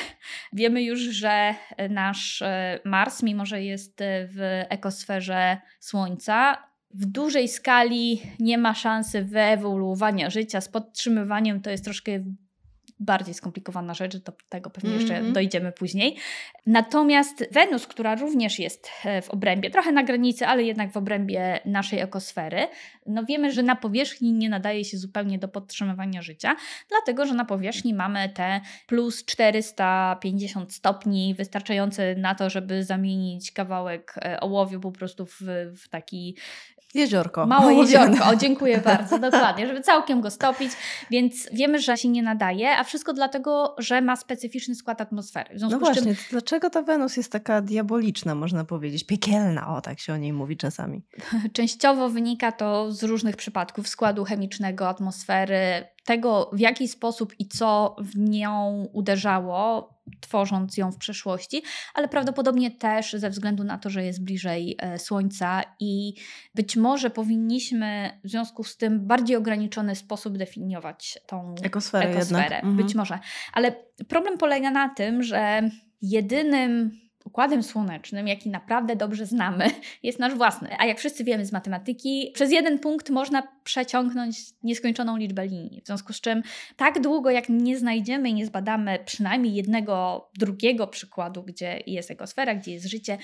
Wiemy 0.54 0.84
już, 0.84 1.00
że 1.00 1.56
nasz 1.90 2.42
e, 2.42 2.80
Mars, 2.86 3.24
mimo 3.24 3.46
że 3.46 3.64
jest 3.64 4.00
w 4.04 4.64
ekosferze 4.70 5.58
Słońca, 5.80 6.67
w 6.94 7.06
dużej 7.06 7.48
skali 7.48 8.22
nie 8.40 8.58
ma 8.58 8.74
szansy 8.74 9.24
wyewoluowania 9.24 10.30
życia. 10.30 10.62
Z 10.62 10.70
podtrzymywaniem 10.70 11.62
to 11.62 11.70
jest 11.70 11.84
troszkę 11.84 12.24
bardziej 13.00 13.34
skomplikowana 13.34 13.94
rzecz, 13.94 14.18
do 14.18 14.34
tego 14.50 14.70
pewnie 14.70 14.94
jeszcze 14.94 15.18
mm 15.18 15.32
-hmm. 15.32 15.34
dojdziemy 15.34 15.72
później. 15.72 16.16
Natomiast 16.66 17.54
Wenus, 17.54 17.88
która 17.88 18.16
również 18.16 18.60
jest 18.60 18.90
e, 19.06 19.22
w 19.22 19.30
obrębie, 19.30 19.70
trochę 19.70 19.92
na 19.92 20.04
granicy, 20.04 20.48
ale 20.48 20.64
jednak 20.64 20.92
w 20.92 20.98
obrębie 20.98 21.60
naszej 21.66 22.00
ekosfery, 22.00 22.68
no 23.06 23.24
wiemy, 23.24 23.52
że 23.52 23.64
na 23.64 23.76
powierzchni 23.76 24.34
nie 24.34 24.50
nadaje 24.50 24.86
się 24.86 24.98
zupełnie 24.98 25.40
do 25.40 25.48
podtrzymywania 25.48 26.22
życia, 26.22 26.56
dlatego 26.90 27.26
że 27.26 27.34
na 27.34 27.46
powierzchni 27.46 27.94
mamy 27.94 28.30
te 28.30 28.62
plus 28.88 29.26
450 29.26 30.74
stopni, 30.74 31.36
wystarczające 31.36 32.16
na 32.16 32.36
to, 32.36 32.50
żeby 32.50 32.84
zamienić 32.84 33.52
kawałek 33.52 34.16
e, 34.18 34.40
ołowiu 34.40 34.80
po 34.80 34.92
prostu 34.92 35.26
w, 35.26 35.42
w 35.84 35.90
taki 35.90 36.36
Jeziorko. 36.94 37.48
Małe 37.48 37.74
jeziorko, 37.74 38.26
o 38.26 38.36
dziękuję 38.36 38.78
bardzo, 38.78 39.20
dokładnie, 39.20 39.68
żeby 39.68 39.82
całkiem 39.82 40.22
go 40.22 40.32
stopić, 40.32 40.72
więc 41.12 41.50
wiemy, 41.54 41.80
że 41.80 41.98
się 41.98 42.10
nie 42.10 42.24
nadaje, 42.24 42.78
a 42.78 42.84
wszystko 42.84 43.14
dlatego, 43.14 43.76
że 43.78 44.02
ma 44.02 44.16
specyficzny 44.16 44.76
skład 44.76 45.02
atmosfery. 45.02 45.56
no 45.70 45.80
właśnie, 45.80 46.16
czym... 46.16 46.26
dlaczego 46.32 46.70
ta 46.70 46.82
Wenus 46.82 47.18
jest 47.18 47.32
taka 47.32 47.62
diaboliczna, 47.62 48.36
można 48.36 48.66
powiedzieć, 48.66 49.04
piekielna, 49.04 49.76
o 49.78 49.82
tak 49.82 50.00
się 50.00 50.14
o 50.14 50.18
niej 50.18 50.34
mówi 50.34 50.58
czasami. 50.58 51.02
Częściowo 51.54 52.10
wynika 52.10 52.52
to 52.52 52.92
z 52.92 53.04
różnych 53.04 53.36
przypadków 53.36 53.88
składu 53.88 54.24
chemicznego, 54.24 54.90
atmosfery, 54.90 55.86
tego, 56.08 56.50
w 56.54 56.60
jaki 56.60 56.88
sposób 56.88 57.34
i 57.40 57.48
co 57.48 57.96
w 58.00 58.18
nią 58.18 58.88
uderzało, 58.94 59.90
tworząc 60.20 60.78
ją 60.78 60.92
w 60.92 60.98
przeszłości, 60.98 61.62
ale 61.94 62.08
prawdopodobnie 62.08 62.72
też 62.72 63.14
ze 63.14 63.30
względu 63.30 63.64
na 63.64 63.78
to, 63.78 63.90
że 63.90 64.04
jest 64.04 64.24
bliżej 64.24 64.76
e, 64.80 65.00
Słońca 65.00 65.64
i 65.80 66.14
być 66.56 66.76
może 66.76 67.10
powinniśmy 67.10 68.20
w 68.24 68.30
związku 68.30 68.64
z 68.64 68.78
tym 68.78 69.08
bardziej 69.08 69.36
ograniczony 69.36 69.96
sposób 69.96 70.38
definiować 70.38 71.20
tą 71.28 71.56
ekosferę. 71.64 72.10
ekosferę. 72.10 72.62
Być 72.64 72.72
mhm. 72.80 72.98
może. 72.98 73.20
Ale 73.54 73.72
problem 74.08 74.38
polega 74.38 74.72
na 74.72 74.90
tym, 74.90 75.24
że 75.24 75.70
jedynym 76.02 76.92
układem 77.28 77.64
słonecznym, 77.64 78.28
jaki 78.28 78.50
naprawdę 78.50 78.96
dobrze 78.96 79.26
znamy, 79.26 79.66
jest 80.04 80.20
nasz 80.20 80.36
własny. 80.36 80.70
A 80.80 80.86
jak 80.86 81.00
wszyscy 81.00 81.24
wiemy 81.24 81.46
z 81.46 81.52
matematyki, 81.52 82.32
przez 82.34 82.52
jeden 82.52 82.80
punkt 82.80 83.10
można 83.10 83.44
przeciągnąć 83.64 84.38
nieskończoną 84.64 85.18
liczbę 85.18 85.48
linii. 85.48 85.82
W 85.82 85.88
związku 85.88 86.14
z 86.14 86.22
czym 86.22 86.42
tak 86.76 87.02
długo, 87.02 87.30
jak 87.30 87.50
nie 87.50 87.78
znajdziemy 87.78 88.30
i 88.30 88.34
nie 88.34 88.46
zbadamy 88.46 89.00
przynajmniej 89.06 89.54
jednego, 89.54 90.30
drugiego 90.40 90.88
przykładu, 90.88 91.44
gdzie 91.44 91.84
jest 91.88 92.12
ekosfera, 92.12 92.56
gdzie 92.56 92.72
jest 92.72 92.86
życie, 92.86 93.18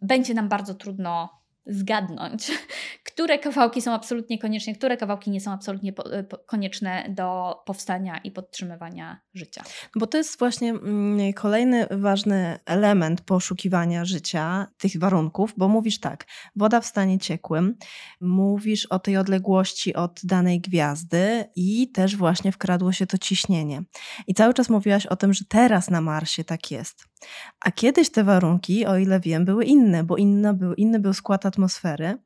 będzie 0.00 0.34
nam 0.34 0.48
bardzo 0.48 0.74
trudno 0.74 1.28
zgadnąć, 1.68 2.52
które 3.12 3.38
kawałki 3.38 3.82
są 3.82 3.92
absolutnie 3.92 4.38
konieczne, 4.38 4.74
które 4.74 4.96
kawałki 4.96 5.30
nie 5.30 5.40
są 5.40 5.52
absolutnie 5.52 5.92
po, 5.92 6.04
po, 6.28 6.38
konieczne 6.38 7.06
do 7.08 7.56
powstania 7.66 8.18
i 8.18 8.30
podtrzymywania 8.30 9.20
życia. 9.34 9.62
Bo 9.96 10.06
to 10.06 10.18
jest 10.18 10.38
właśnie 10.38 10.70
mm, 10.70 11.32
kolejny 11.32 11.86
ważny 11.90 12.58
element 12.66 13.20
poszukiwania 13.20 14.04
życia, 14.04 14.66
tych 14.78 14.98
warunków, 14.98 15.54
bo 15.56 15.68
mówisz 15.68 16.00
tak, 16.00 16.26
woda 16.56 16.80
w 16.80 16.86
stanie 16.86 17.18
ciekłym, 17.18 17.76
mówisz 18.20 18.86
o 18.86 18.98
tej 18.98 19.16
odległości 19.16 19.94
od 19.94 20.20
danej 20.24 20.60
gwiazdy 20.60 21.44
i 21.56 21.92
też 21.92 22.16
właśnie 22.16 22.52
wkradło 22.52 22.92
się 22.92 23.06
to 23.06 23.18
ciśnienie. 23.18 23.82
I 24.26 24.34
cały 24.34 24.54
czas 24.54 24.68
mówiłaś 24.68 25.06
o 25.06 25.16
tym, 25.16 25.32
że 25.32 25.44
teraz 25.48 25.90
na 25.90 26.00
Marsie 26.00 26.44
tak 26.44 26.70
jest. 26.70 27.08
A 27.60 27.70
kiedyś 27.70 28.10
te 28.10 28.24
warunki, 28.24 28.86
o 28.86 28.98
ile 28.98 29.20
wiem, 29.20 29.44
były 29.44 29.64
inne, 29.64 30.04
bo 30.04 30.16
inny 30.16 30.54
był, 30.54 30.74
inny 30.74 30.98
był 30.98 31.14
skład 31.14 31.46
atmosfery. 31.46 32.18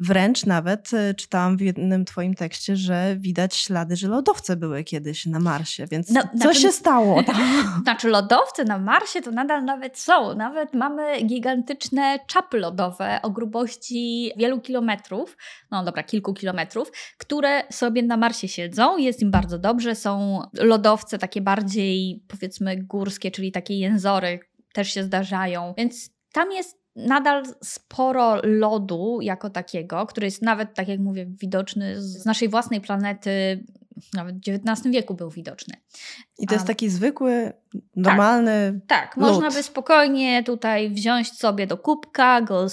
Wręcz 0.00 0.46
nawet 0.46 0.94
e, 0.94 1.14
czytałam 1.14 1.56
w 1.56 1.60
jednym 1.60 2.04
Twoim 2.04 2.34
tekście, 2.34 2.76
że 2.76 3.16
widać 3.18 3.56
ślady, 3.56 3.96
że 3.96 4.08
lodowce 4.08 4.56
były 4.56 4.84
kiedyś 4.84 5.26
na 5.26 5.40
Marsie, 5.40 5.86
więc 5.90 6.10
no, 6.10 6.22
co 6.22 6.38
znaczy, 6.38 6.60
się 6.60 6.72
stało? 6.72 7.22
Znaczy, 7.82 8.08
lodowce 8.08 8.64
na 8.64 8.78
Marsie 8.78 9.22
to 9.22 9.30
nadal 9.30 9.64
nawet 9.64 9.98
są. 9.98 10.34
Nawet 10.34 10.74
mamy 10.74 11.22
gigantyczne 11.22 12.18
czapy 12.26 12.58
lodowe 12.58 13.20
o 13.22 13.30
grubości 13.30 14.32
wielu 14.36 14.60
kilometrów, 14.60 15.36
no 15.70 15.84
dobra, 15.84 16.02
kilku 16.02 16.34
kilometrów, 16.34 16.92
które 17.18 17.62
sobie 17.72 18.02
na 18.02 18.16
Marsie 18.16 18.48
siedzą. 18.48 18.98
Jest 18.98 19.22
im 19.22 19.30
bardzo 19.30 19.58
dobrze. 19.58 19.94
Są 19.94 20.42
lodowce 20.54 21.18
takie 21.18 21.40
bardziej, 21.40 22.24
powiedzmy, 22.28 22.76
górskie, 22.76 23.30
czyli 23.30 23.52
takie 23.52 23.74
jęzory 23.78 24.40
też 24.72 24.94
się 24.94 25.02
zdarzają, 25.02 25.74
więc 25.78 26.10
tam 26.32 26.52
jest 26.52 26.79
nadal 27.06 27.42
sporo 27.64 28.40
lodu 28.42 29.18
jako 29.22 29.50
takiego, 29.50 30.06
który 30.06 30.26
jest 30.26 30.42
nawet, 30.42 30.74
tak 30.74 30.88
jak 30.88 31.00
mówię, 31.00 31.26
widoczny 31.26 32.02
z 32.02 32.24
naszej 32.26 32.48
własnej 32.48 32.80
planety, 32.80 33.64
nawet 34.14 34.36
w 34.36 34.48
XIX 34.48 34.92
wieku 34.92 35.14
był 35.14 35.30
widoczny. 35.30 35.74
I 36.38 36.46
to 36.46 36.54
jest 36.54 36.66
taki 36.66 36.90
zwykły, 36.90 37.52
normalny. 37.96 38.80
Tak, 38.86 39.08
tak. 39.08 39.16
można 39.16 39.50
by 39.50 39.62
spokojnie 39.62 40.44
tutaj 40.44 40.90
wziąć 40.90 41.32
sobie 41.32 41.66
do 41.66 41.76
kubka, 41.76 42.40
go 42.40 42.66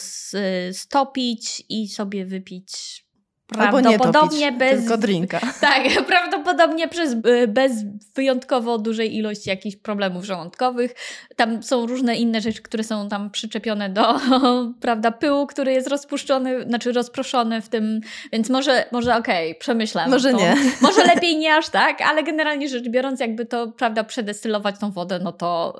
stopić 0.71 1.63
i 1.69 1.87
sobie 1.87 2.25
wypić 2.25 3.06
Prawdopodobnie 3.47 4.51
bez. 4.51 4.79
Tylko 4.79 4.97
drinka. 4.97 5.39
Tak, 5.61 5.83
prawdopodobnie 6.07 6.87
przez, 6.87 7.13
y, 7.13 7.47
bez 7.47 7.71
wyjątkowo 8.15 8.77
dużej 8.77 9.15
ilości 9.15 9.49
jakichś 9.49 9.75
problemów 9.75 10.23
żołądkowych. 10.23 10.95
Tam 11.35 11.63
są 11.63 11.85
różne 11.85 12.15
inne 12.15 12.41
rzeczy, 12.41 12.61
które 12.61 12.83
są 12.83 13.09
tam 13.09 13.29
przyczepione 13.29 13.89
do 13.89 14.19
prawda, 14.81 15.11
pyłu, 15.11 15.47
który 15.47 15.71
jest 15.71 15.87
rozpuszczony, 15.87 16.63
znaczy 16.63 16.91
rozproszony 16.91 17.61
w 17.61 17.69
tym, 17.69 18.01
więc 18.31 18.49
może, 18.49 18.85
może 18.91 19.15
okej, 19.15 19.51
okay, 19.51 19.59
przemyślam. 19.59 20.09
Może 20.09 20.31
to. 20.31 20.37
nie. 20.37 20.55
Może 20.81 21.03
lepiej 21.03 21.37
nie 21.37 21.55
aż 21.55 21.69
tak, 21.69 22.01
ale 22.01 22.23
generalnie 22.23 22.69
rzecz 22.69 22.89
biorąc, 22.89 23.19
jakby 23.19 23.45
to 23.45 23.67
prawda, 23.67 24.03
przedestylować 24.03 24.79
tą 24.79 24.91
wodę, 24.91 25.19
no 25.23 25.31
to 25.31 25.79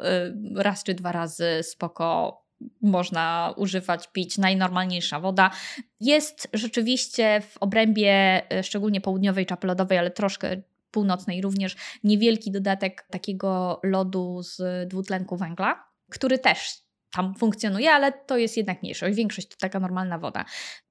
y, 0.58 0.63
raz 0.63 0.84
czy 0.84 0.93
dwa 0.93 1.12
razy 1.12 1.45
spoko 1.63 2.47
można 2.82 3.54
używać, 3.58 4.08
pić 4.08 4.38
najnormalniejsza 4.38 5.20
woda. 5.20 5.52
Jest 6.00 6.48
rzeczywiście 6.54 7.41
w 7.41 7.58
obrębie 7.58 8.41
e, 8.52 8.63
szczególnie 8.63 9.02
południowej 9.02 9.46
czapy 9.46 9.67
lodowej, 9.67 9.98
ale 9.98 10.12
troszkę 10.12 10.62
północnej 10.91 11.41
również 11.41 11.76
niewielki 12.04 12.52
dodatek 12.52 13.08
takiego 13.12 13.80
lodu 13.84 14.43
z 14.43 14.89
dwutlenku 14.89 15.38
węgla, 15.38 15.84
który 16.10 16.39
też 16.39 16.88
tam 17.12 17.36
funkcjonuje, 17.36 17.91
ale 17.91 18.12
to 18.12 18.38
jest 18.38 18.58
jednak 18.58 18.82
mniejszość. 18.82 19.15
Większość 19.15 19.48
to 19.48 19.56
taka 19.60 19.80
normalna 19.80 20.20
woda. 20.20 20.46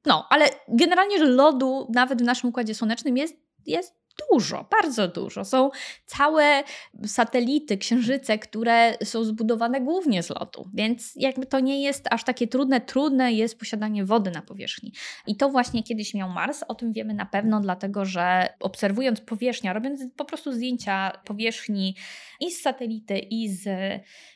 No, 0.04 0.26
ale 0.30 0.46
generalnie 0.68 1.18
lodu 1.18 1.90
nawet 1.94 2.22
w 2.22 2.24
naszym 2.24 2.50
układzie 2.50 2.74
słonecznym 2.74 3.16
jest, 3.16 3.36
jest 3.66 4.05
dużo, 4.30 4.68
bardzo 4.70 5.08
dużo. 5.08 5.44
Są 5.44 5.70
całe 6.06 6.62
satelity, 7.06 7.78
księżyce, 7.78 8.38
które 8.38 8.94
są 9.04 9.24
zbudowane 9.24 9.80
głównie 9.80 10.22
z 10.22 10.30
lotu, 10.30 10.70
więc 10.74 11.12
jakby 11.16 11.46
to 11.46 11.60
nie 11.60 11.82
jest 11.82 12.06
aż 12.10 12.24
takie 12.24 12.46
trudne. 12.46 12.80
Trudne 12.80 13.32
jest 13.32 13.58
posiadanie 13.58 14.04
wody 14.04 14.30
na 14.30 14.42
powierzchni. 14.42 14.92
I 15.26 15.36
to 15.36 15.48
właśnie 15.48 15.82
kiedyś 15.82 16.14
miał 16.14 16.28
Mars, 16.28 16.64
o 16.68 16.74
tym 16.74 16.92
wiemy 16.92 17.14
na 17.14 17.26
pewno, 17.26 17.60
dlatego 17.60 18.04
że 18.04 18.48
obserwując 18.60 19.20
powierzchnię, 19.20 19.72
robiąc 19.72 20.00
po 20.16 20.24
prostu 20.24 20.52
zdjęcia 20.52 21.12
powierzchni 21.24 21.96
i 22.40 22.50
z 22.50 22.62
satelity, 22.62 23.18
i 23.18 23.48
z, 23.48 23.68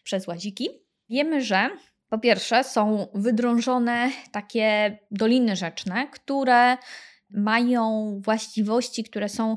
przez 0.02 0.26
łaziki, 0.26 0.68
wiemy, 1.08 1.40
że 1.40 1.70
po 2.08 2.18
pierwsze 2.18 2.64
są 2.64 3.06
wydrążone 3.14 4.10
takie 4.32 4.98
doliny 5.10 5.56
rzeczne, 5.56 6.08
które 6.12 6.76
mają 7.30 8.14
właściwości, 8.24 9.04
które 9.04 9.28
są 9.28 9.56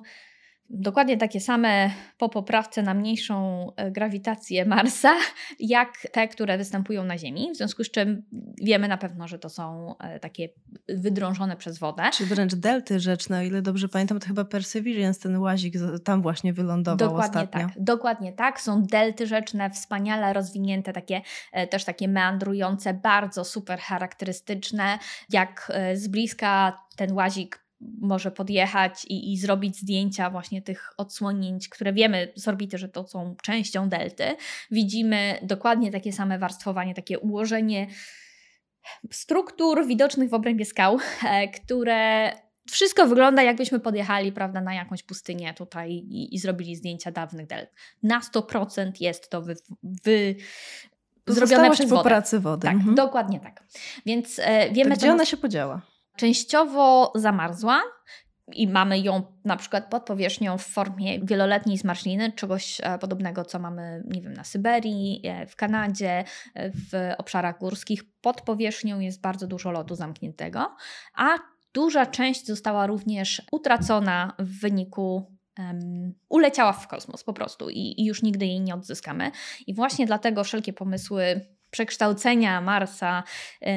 dokładnie 0.73 1.17
takie 1.17 1.39
same 1.39 1.91
po 2.17 2.29
poprawce 2.29 2.81
na 2.81 2.93
mniejszą 2.93 3.67
e, 3.75 3.91
grawitację 3.91 4.65
Marsa, 4.65 5.13
jak 5.59 5.93
te, 6.11 6.27
które 6.27 6.57
występują 6.57 7.03
na 7.03 7.17
Ziemi. 7.17 7.51
W 7.53 7.57
związku 7.57 7.83
z 7.83 7.91
czym 7.91 8.23
wiemy 8.61 8.87
na 8.87 8.97
pewno, 8.97 9.27
że 9.27 9.39
to 9.39 9.49
są 9.49 9.95
e, 9.97 10.19
takie 10.19 10.49
wydrążone 10.89 11.57
przez 11.57 11.79
wodę. 11.79 12.03
Czy 12.13 12.25
wręcz 12.25 12.55
delty 12.55 12.99
rzeczne, 12.99 13.39
o 13.39 13.41
ile 13.41 13.61
dobrze 13.61 13.89
pamiętam, 13.89 14.19
to 14.19 14.27
chyba 14.27 14.45
Perseverance, 14.45 15.19
ten 15.19 15.37
łazik 15.37 15.73
tam 16.03 16.21
właśnie 16.21 16.53
wylądował 16.53 16.97
dokładnie 16.97 17.41
ostatnio. 17.41 17.67
Tak, 17.67 17.83
dokładnie 17.83 18.33
tak. 18.33 18.61
Są 18.61 18.83
delty 18.83 19.27
rzeczne, 19.27 19.69
wspaniale 19.69 20.33
rozwinięte, 20.33 20.93
takie 20.93 21.21
e, 21.51 21.67
też 21.67 21.85
takie 21.85 22.07
meandrujące, 22.07 22.93
bardzo 22.93 23.43
super 23.43 23.79
charakterystyczne. 23.79 24.99
Jak 25.29 25.71
z 25.93 26.07
bliska 26.07 26.79
ten 26.95 27.13
łazik 27.13 27.62
może 28.01 28.31
podjechać 28.31 29.05
i, 29.05 29.33
i 29.33 29.37
zrobić 29.37 29.77
zdjęcia 29.77 30.29
właśnie 30.29 30.61
tych 30.61 30.89
odsłonięć, 30.97 31.69
które 31.69 31.93
wiemy 31.93 32.33
z 32.35 32.47
orbity, 32.47 32.77
że 32.77 32.89
to 32.89 33.07
są 33.07 33.35
częścią 33.43 33.89
delty. 33.89 34.35
Widzimy 34.71 35.39
dokładnie 35.41 35.91
takie 35.91 36.13
same 36.13 36.39
warstwowanie, 36.39 36.93
takie 36.93 37.19
ułożenie 37.19 37.87
struktur 39.11 39.87
widocznych 39.87 40.29
w 40.29 40.33
obrębie 40.33 40.65
skał, 40.65 40.97
e, 41.25 41.47
które 41.47 42.31
wszystko 42.71 43.07
wygląda 43.07 43.43
jakbyśmy 43.43 43.79
podjechali 43.79 44.31
prawda, 44.31 44.61
na 44.61 44.73
jakąś 44.73 45.03
pustynię 45.03 45.53
tutaj 45.53 45.91
i, 45.91 46.35
i 46.35 46.39
zrobili 46.39 46.75
zdjęcia 46.75 47.11
dawnych 47.11 47.47
delt. 47.47 47.69
Na 48.03 48.19
100% 48.19 48.91
jest 48.99 49.29
to 49.29 49.41
wy, 49.41 49.55
wy, 49.83 50.35
zrobione 51.27 51.71
przez 51.71 51.89
po 51.89 51.95
wodę. 51.95 52.09
pracy 52.09 52.39
wody. 52.39 52.67
Tak, 52.67 52.75
mhm. 52.75 52.95
dokładnie 52.95 53.39
tak. 53.39 53.63
Więc 54.05 54.39
e, 54.39 54.71
wiemy... 54.71 54.91
To 54.91 54.97
gdzie 54.97 55.11
ona 55.11 55.25
się 55.25 55.37
podziała? 55.37 55.92
Częściowo 56.15 57.11
zamarzła 57.15 57.81
i 58.47 58.67
mamy 58.67 58.99
ją 58.99 59.23
na 59.45 59.57
przykład 59.57 59.89
pod 59.89 60.03
powierzchnią 60.03 60.57
w 60.57 60.65
formie 60.65 61.19
wieloletniej 61.19 61.77
zmarszliny, 61.77 62.31
czegoś 62.31 62.81
e, 62.83 62.99
podobnego, 62.99 63.45
co 63.45 63.59
mamy, 63.59 64.03
nie 64.05 64.21
wiem, 64.21 64.33
na 64.33 64.43
Syberii, 64.43 65.21
e, 65.23 65.47
w 65.47 65.55
Kanadzie, 65.55 66.23
e, 66.53 66.71
w 66.71 67.13
obszarach 67.17 67.59
górskich. 67.59 68.03
Pod 68.21 68.41
powierzchnią 68.41 68.99
jest 68.99 69.21
bardzo 69.21 69.47
dużo 69.47 69.71
lodu 69.71 69.95
zamkniętego, 69.95 70.75
a 71.15 71.29
duża 71.73 72.05
część 72.05 72.45
została 72.45 72.87
również 72.87 73.41
utracona 73.51 74.33
w 74.39 74.59
wyniku 74.59 75.33
Um, 75.59 76.13
uleciała 76.29 76.73
w 76.73 76.87
kosmos 76.87 77.23
po 77.23 77.33
prostu 77.33 77.69
i, 77.69 78.01
i, 78.01 78.05
już 78.05 78.21
nigdy 78.21 78.45
jej 78.45 78.61
nie 78.61 78.75
odzyskamy. 78.75 79.31
I 79.67 79.73
właśnie 79.73 80.05
dlatego 80.05 80.43
wszelkie 80.43 80.73
pomysły 80.73 81.41
przekształcenia 81.71 82.61
Marsa 82.61 83.23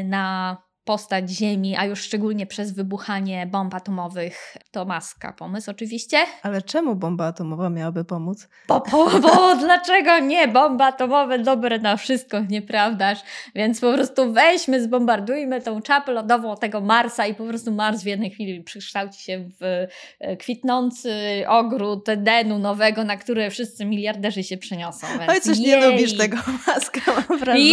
na 0.05 0.57
postać 0.87 1.31
Ziemi, 1.31 1.77
a 1.77 1.85
już 1.85 2.01
szczególnie 2.01 2.46
przez 2.46 2.72
wybuchanie 2.72 3.46
bomb 3.46 3.75
atomowych, 3.75 4.57
to 4.70 4.85
maska 4.85 5.33
pomysł 5.33 5.70
oczywiście. 5.70 6.18
Ale 6.42 6.62
czemu 6.62 6.94
bomba 6.96 7.27
atomowa 7.27 7.70
miałaby 7.70 8.05
pomóc? 8.05 8.49
Bo, 8.68 8.83
bo, 8.90 9.20
bo 9.20 9.57
dlaczego 9.66 10.18
nie? 10.18 10.49
Bomba 10.49 10.87
atomowe 10.87 11.38
dobre 11.38 11.79
na 11.79 11.96
wszystko, 11.96 12.40
nieprawdaż? 12.40 13.18
Więc 13.55 13.81
po 13.81 13.92
prostu 13.92 14.33
weźmy, 14.33 14.83
zbombardujmy 14.83 15.61
tą 15.61 15.83
czapę 15.83 16.12
lodową 16.12 16.57
tego 16.57 16.81
Marsa 16.81 17.27
i 17.27 17.35
po 17.35 17.44
prostu 17.44 17.72
Mars 17.72 18.03
w 18.03 18.07
jednej 18.07 18.31
chwili 18.31 18.62
przekształci 18.62 19.22
się 19.22 19.49
w 19.61 19.87
e, 20.20 20.37
kwitnący 20.37 21.12
ogród 21.49 22.09
Edenu 22.09 22.59
nowego, 22.59 23.05
na 23.05 23.16
który 23.16 23.51
wszyscy 23.51 23.85
miliarderzy 23.85 24.44
się 24.44 24.57
przeniosą. 24.57 25.07
Więc 25.18 25.31
Oj, 25.31 25.40
coś 25.40 25.59
jej. 25.59 25.66
nie 25.66 25.87
lubisz 25.87 26.16
tego 26.16 26.37
maska, 26.66 27.01
mam 27.29 27.38
wrażenie. 27.38 27.70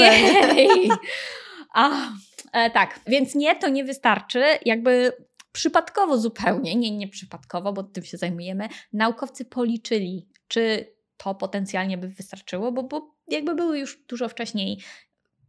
Jej. 0.56 0.90
A, 1.74 1.90
E, 2.54 2.70
tak, 2.70 3.00
więc 3.08 3.36
nie, 3.36 3.56
to 3.56 3.70
nie 3.70 3.84
wystarczy. 3.84 4.44
Jakby 4.66 5.12
przypadkowo 5.52 6.18
zupełnie, 6.18 6.76
nie, 6.76 6.92
nie 6.92 7.08
przypadkowo, 7.08 7.74
bo 7.74 7.84
tym 7.84 8.04
się 8.04 8.18
zajmujemy, 8.18 8.68
naukowcy 8.94 9.46
policzyli, 9.46 10.28
czy 10.48 10.94
to 11.18 11.36
potencjalnie 11.36 11.98
by 11.98 12.08
wystarczyło, 12.08 12.72
bo, 12.72 12.84
bo 12.84 13.16
jakby 13.28 13.56
były 13.56 13.80
już 13.80 14.04
dużo 14.08 14.30
wcześniej 14.30 14.80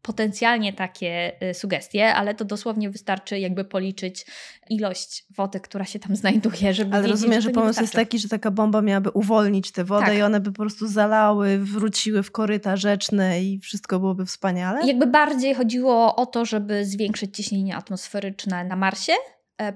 potencjalnie 0.05 0.73
takie 0.73 1.33
y, 1.51 1.55
sugestie, 1.55 2.15
ale 2.15 2.35
to 2.35 2.45
dosłownie 2.45 2.91
wystarczy 2.91 3.39
jakby 3.39 3.65
policzyć 3.65 4.27
ilość 4.71 5.27
wody, 5.37 5.61
która 5.61 5.85
się 5.85 5.99
tam 5.99 6.17
znajduje, 6.17 6.75
żeby 6.75 6.97
Ale 6.97 7.09
rozumiem, 7.09 7.41
że, 7.41 7.51
pomysł 7.51 7.81
jest 7.81 7.93
taki, 7.93 8.19
że 8.19 8.29
taka 8.29 8.51
bomba 8.51 8.83
miałaby 8.83 9.11
uwolnić 9.11 9.73
tę 9.73 9.85
wodę 9.85 10.07
tak. 10.07 10.19
i 10.19 10.23
one 10.23 10.41
by 10.41 10.53
po 10.53 10.63
prostu 10.63 10.89
zalały, 10.89 11.59
wróciły 11.59 12.23
w 12.23 12.31
koryta 12.31 12.77
rzeczne 12.77 13.43
i 13.43 13.59
wszystko 13.59 14.01
byłoby 14.01 14.27
wspaniale? 14.27 14.87
Jakby 14.87 15.07
bardziej 15.07 15.55
chodziło 15.55 16.17
o 16.17 16.27
to, 16.27 16.45
żeby 16.45 16.85
zwiększyć 16.85 17.37
ciśnienie 17.37 17.77
atmosferyczne 17.77 18.65
na 18.65 18.77
Marsie, 18.77 19.13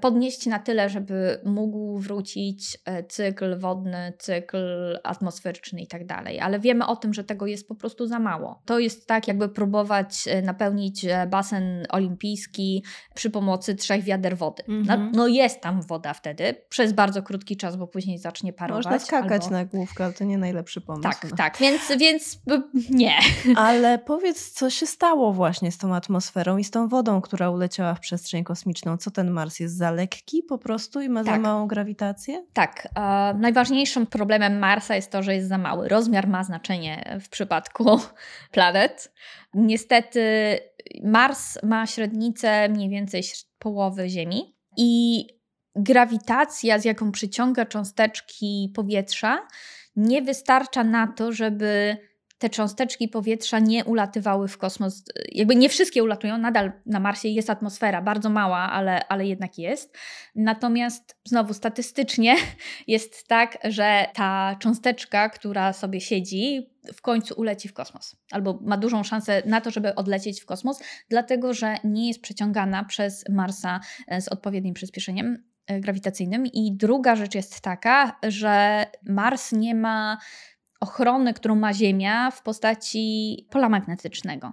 podnieść 0.00 0.46
na 0.46 0.58
tyle, 0.58 0.88
żeby 0.88 1.40
mógł 1.44 1.98
wrócić 1.98 2.78
e, 2.84 3.04
cykl 3.04 3.58
wodny, 3.58 4.12
cykl 4.18 4.98
atmosferyczny 5.04 5.80
i 5.80 5.86
tak 5.86 6.06
dalej. 6.06 6.40
Ale 6.40 6.60
wiemy 6.60 6.86
o 6.86 6.96
tym, 6.96 7.14
że 7.14 7.24
tego 7.24 7.46
jest 7.46 7.68
po 7.68 7.74
prostu 7.74 8.06
za 8.06 8.18
mało. 8.18 8.62
To 8.64 8.78
jest 8.78 9.06
tak, 9.06 9.28
jakby 9.28 9.48
próbować 9.48 10.28
e, 10.28 10.42
napełnić 10.42 11.06
basen 11.30 11.86
olimpijski 11.88 12.84
przy 13.14 13.30
pomocy 13.30 13.74
trzech 13.74 14.04
wiader 14.04 14.36
wody. 14.36 14.62
Mhm. 14.68 15.02
No, 15.04 15.10
no, 15.14 15.26
jest 15.26 15.60
tam 15.60 15.82
woda 15.82 16.14
wtedy, 16.14 16.54
przez 16.68 16.92
bardzo 16.92 17.22
krótki 17.22 17.56
czas, 17.56 17.76
bo 17.76 17.86
później 17.86 18.18
zacznie 18.18 18.52
parować. 18.52 18.84
Można 18.84 18.98
skakać 18.98 19.42
albo... 19.42 19.54
na 19.54 19.64
główkę, 19.64 20.04
ale 20.04 20.12
to 20.12 20.24
nie 20.24 20.38
najlepszy 20.38 20.80
pomysł. 20.80 21.02
Tak, 21.02 21.26
no. 21.30 21.36
tak, 21.36 21.56
więc, 21.58 21.82
więc 21.98 22.40
nie. 22.90 23.14
Ale 23.56 23.98
powiedz, 23.98 24.52
co 24.52 24.70
się 24.70 24.86
stało 24.86 25.32
właśnie 25.32 25.72
z 25.72 25.78
tą 25.78 25.94
atmosferą 25.94 26.56
i 26.56 26.64
z 26.64 26.70
tą 26.70 26.88
wodą, 26.88 27.20
która 27.20 27.50
uleciała 27.50 27.94
w 27.94 28.00
przestrzeń 28.00 28.44
kosmiczną? 28.44 28.96
Co 28.96 29.10
ten 29.10 29.30
Mars 29.30 29.60
jest 29.60 29.67
jest 29.68 29.76
za 29.78 29.90
lekki 29.90 30.42
po 30.42 30.58
prostu 30.58 31.00
i 31.00 31.08
ma 31.08 31.24
Tak. 31.24 31.34
za 31.34 31.40
małą 31.40 31.66
grawitację? 31.66 32.46
Tak. 32.52 32.88
E, 32.96 33.34
najważniejszym 33.38 34.06
problemem 34.06 34.58
Marsa 34.58 34.96
jest 34.96 35.10
to, 35.10 35.22
że 35.22 35.34
jest 35.34 35.48
za 35.48 35.58
mały. 35.58 35.88
Rozmiar 35.88 36.28
ma 36.28 36.44
znaczenie 36.44 37.18
w 37.20 37.28
przypadku 37.28 38.00
planet. 38.52 39.12
Niestety 39.54 40.20
Mars 41.04 41.62
ma 41.62 41.86
średnicę 41.86 42.68
mniej 42.68 42.88
więcej 42.88 43.22
połowy 43.58 44.08
Ziemi 44.08 44.56
i 44.76 45.24
grawitacja, 45.76 46.78
z 46.78 46.84
jaką 46.84 47.12
przyciąga 47.12 47.66
cząsteczki 47.66 48.72
powietrza, 48.74 49.46
nie 49.96 50.22
wystarcza 50.22 50.84
na 50.84 51.06
to, 51.06 51.32
żeby 51.32 51.96
te 52.38 52.50
cząsteczki 52.50 53.08
powietrza 53.08 53.58
nie 53.58 53.84
ulatywały 53.84 54.48
w 54.48 54.58
kosmos. 54.58 55.02
Jakby 55.32 55.56
nie 55.56 55.68
wszystkie 55.68 56.02
ulatują, 56.02 56.38
nadal 56.38 56.72
na 56.86 57.00
Marsie 57.00 57.28
jest 57.28 57.50
atmosfera, 57.50 58.02
bardzo 58.02 58.30
mała, 58.30 58.58
ale, 58.58 59.08
ale 59.08 59.26
jednak 59.26 59.58
jest. 59.58 59.96
Natomiast 60.34 61.16
znowu 61.24 61.54
statystycznie 61.54 62.36
jest 62.86 63.28
tak, 63.28 63.58
że 63.64 64.06
ta 64.14 64.56
cząsteczka, 64.60 65.28
która 65.28 65.72
sobie 65.72 66.00
siedzi, 66.00 66.70
w 66.94 67.02
końcu 67.02 67.34
uleci 67.34 67.68
w 67.68 67.72
kosmos. 67.72 68.16
Albo 68.30 68.58
ma 68.62 68.76
dużą 68.76 69.04
szansę 69.04 69.42
na 69.46 69.60
to, 69.60 69.70
żeby 69.70 69.94
odlecieć 69.94 70.40
w 70.40 70.46
kosmos, 70.46 70.82
dlatego 71.08 71.54
że 71.54 71.76
nie 71.84 72.08
jest 72.08 72.20
przeciągana 72.20 72.84
przez 72.84 73.24
Marsa 73.28 73.80
e, 74.08 74.20
z 74.20 74.28
odpowiednim 74.28 74.74
przyspieszeniem 74.74 75.44
e, 75.66 75.80
grawitacyjnym. 75.80 76.46
I 76.46 76.72
druga 76.76 77.16
rzecz 77.16 77.34
jest 77.34 77.60
taka, 77.60 78.18
że 78.22 78.86
Mars 79.02 79.52
nie 79.52 79.74
ma 79.74 80.18
ochrony, 80.80 81.34
którą 81.34 81.54
ma 81.54 81.74
Ziemia 81.74 82.30
w 82.30 82.42
postaci 82.42 83.36
pola 83.50 83.68
magnetycznego. 83.68 84.52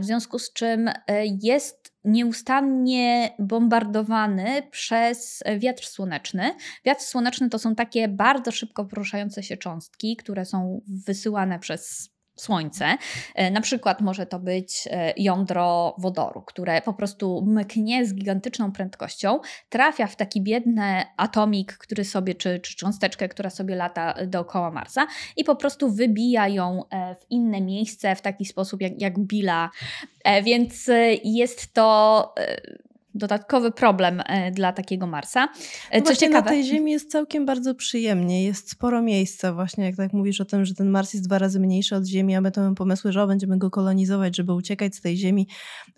W 0.00 0.04
związku 0.04 0.38
z 0.38 0.52
czym 0.52 0.88
e, 0.88 0.94
jest 1.42 1.96
nieustannie 2.04 3.34
bombardowany 3.38 4.62
przez 4.70 5.42
wiatr 5.58 5.86
słoneczny. 5.86 6.54
Wiatr 6.84 7.02
słoneczny 7.02 7.48
to 7.48 7.58
są 7.58 7.74
takie 7.74 8.08
bardzo 8.08 8.52
szybko 8.52 8.84
poruszające 8.84 9.42
się 9.42 9.56
cząstki, 9.56 10.16
które 10.16 10.44
są 10.44 10.80
wysyłane 11.06 11.58
przez 11.58 12.15
Słońce. 12.36 12.96
E, 13.34 13.50
Na 13.50 13.60
przykład 13.60 14.00
może 14.00 14.26
to 14.26 14.38
być 14.38 14.88
e, 14.90 15.12
jądro 15.16 15.94
wodoru, 15.98 16.42
które 16.42 16.82
po 16.82 16.94
prostu 16.94 17.44
mknie 17.46 18.06
z 18.06 18.14
gigantyczną 18.14 18.72
prędkością, 18.72 19.40
trafia 19.68 20.06
w 20.06 20.16
taki 20.16 20.42
biedny 20.42 21.02
atomik, 21.16 21.72
który 21.78 22.04
sobie, 22.04 22.34
czy, 22.34 22.60
czy 22.60 22.76
cząsteczkę, 22.76 23.28
która 23.28 23.50
sobie 23.50 23.76
lata 23.76 24.14
dookoła 24.26 24.70
Marsa 24.70 25.06
i 25.36 25.44
po 25.44 25.56
prostu 25.56 25.90
wybija 25.90 26.48
ją 26.48 26.82
e, 26.90 27.14
w 27.14 27.30
inne 27.30 27.60
miejsce 27.60 28.14
w 28.16 28.20
taki 28.20 28.44
sposób 28.44 28.80
jak, 28.80 29.00
jak 29.00 29.18
Billa. 29.18 29.70
E, 30.24 30.42
Więc 30.42 30.88
e, 30.88 31.14
jest 31.24 31.74
to 31.74 32.32
e, 32.38 32.56
dodatkowy 33.16 33.72
problem 33.72 34.22
e, 34.26 34.50
dla 34.50 34.72
takiego 34.72 35.06
Marsa. 35.06 35.48
No 35.92 35.98
Co 35.98 36.04
właśnie 36.04 36.26
ciekawe, 36.26 36.44
na 36.44 36.50
tej 36.50 36.64
Ziemi 36.64 36.92
jest 36.92 37.10
całkiem 37.10 37.46
bardzo 37.46 37.74
przyjemnie, 37.74 38.44
jest 38.44 38.70
sporo 38.70 39.02
miejsca 39.02 39.52
właśnie, 39.52 39.84
jak 39.84 39.96
tak 39.96 40.12
mówisz 40.12 40.40
o 40.40 40.44
tym, 40.44 40.64
że 40.64 40.74
ten 40.74 40.90
Mars 40.90 41.14
jest 41.14 41.26
dwa 41.26 41.38
razy 41.38 41.60
mniejszy 41.60 41.96
od 41.96 42.06
Ziemi, 42.06 42.34
a 42.34 42.40
my 42.40 42.50
to 42.52 42.60
mamy 42.60 42.74
pomysły, 42.74 43.12
że 43.12 43.22
o, 43.22 43.26
będziemy 43.26 43.58
go 43.58 43.70
kolonizować, 43.70 44.36
żeby 44.36 44.52
uciekać 44.52 44.96
z 44.96 45.00
tej 45.00 45.16
Ziemi, 45.16 45.48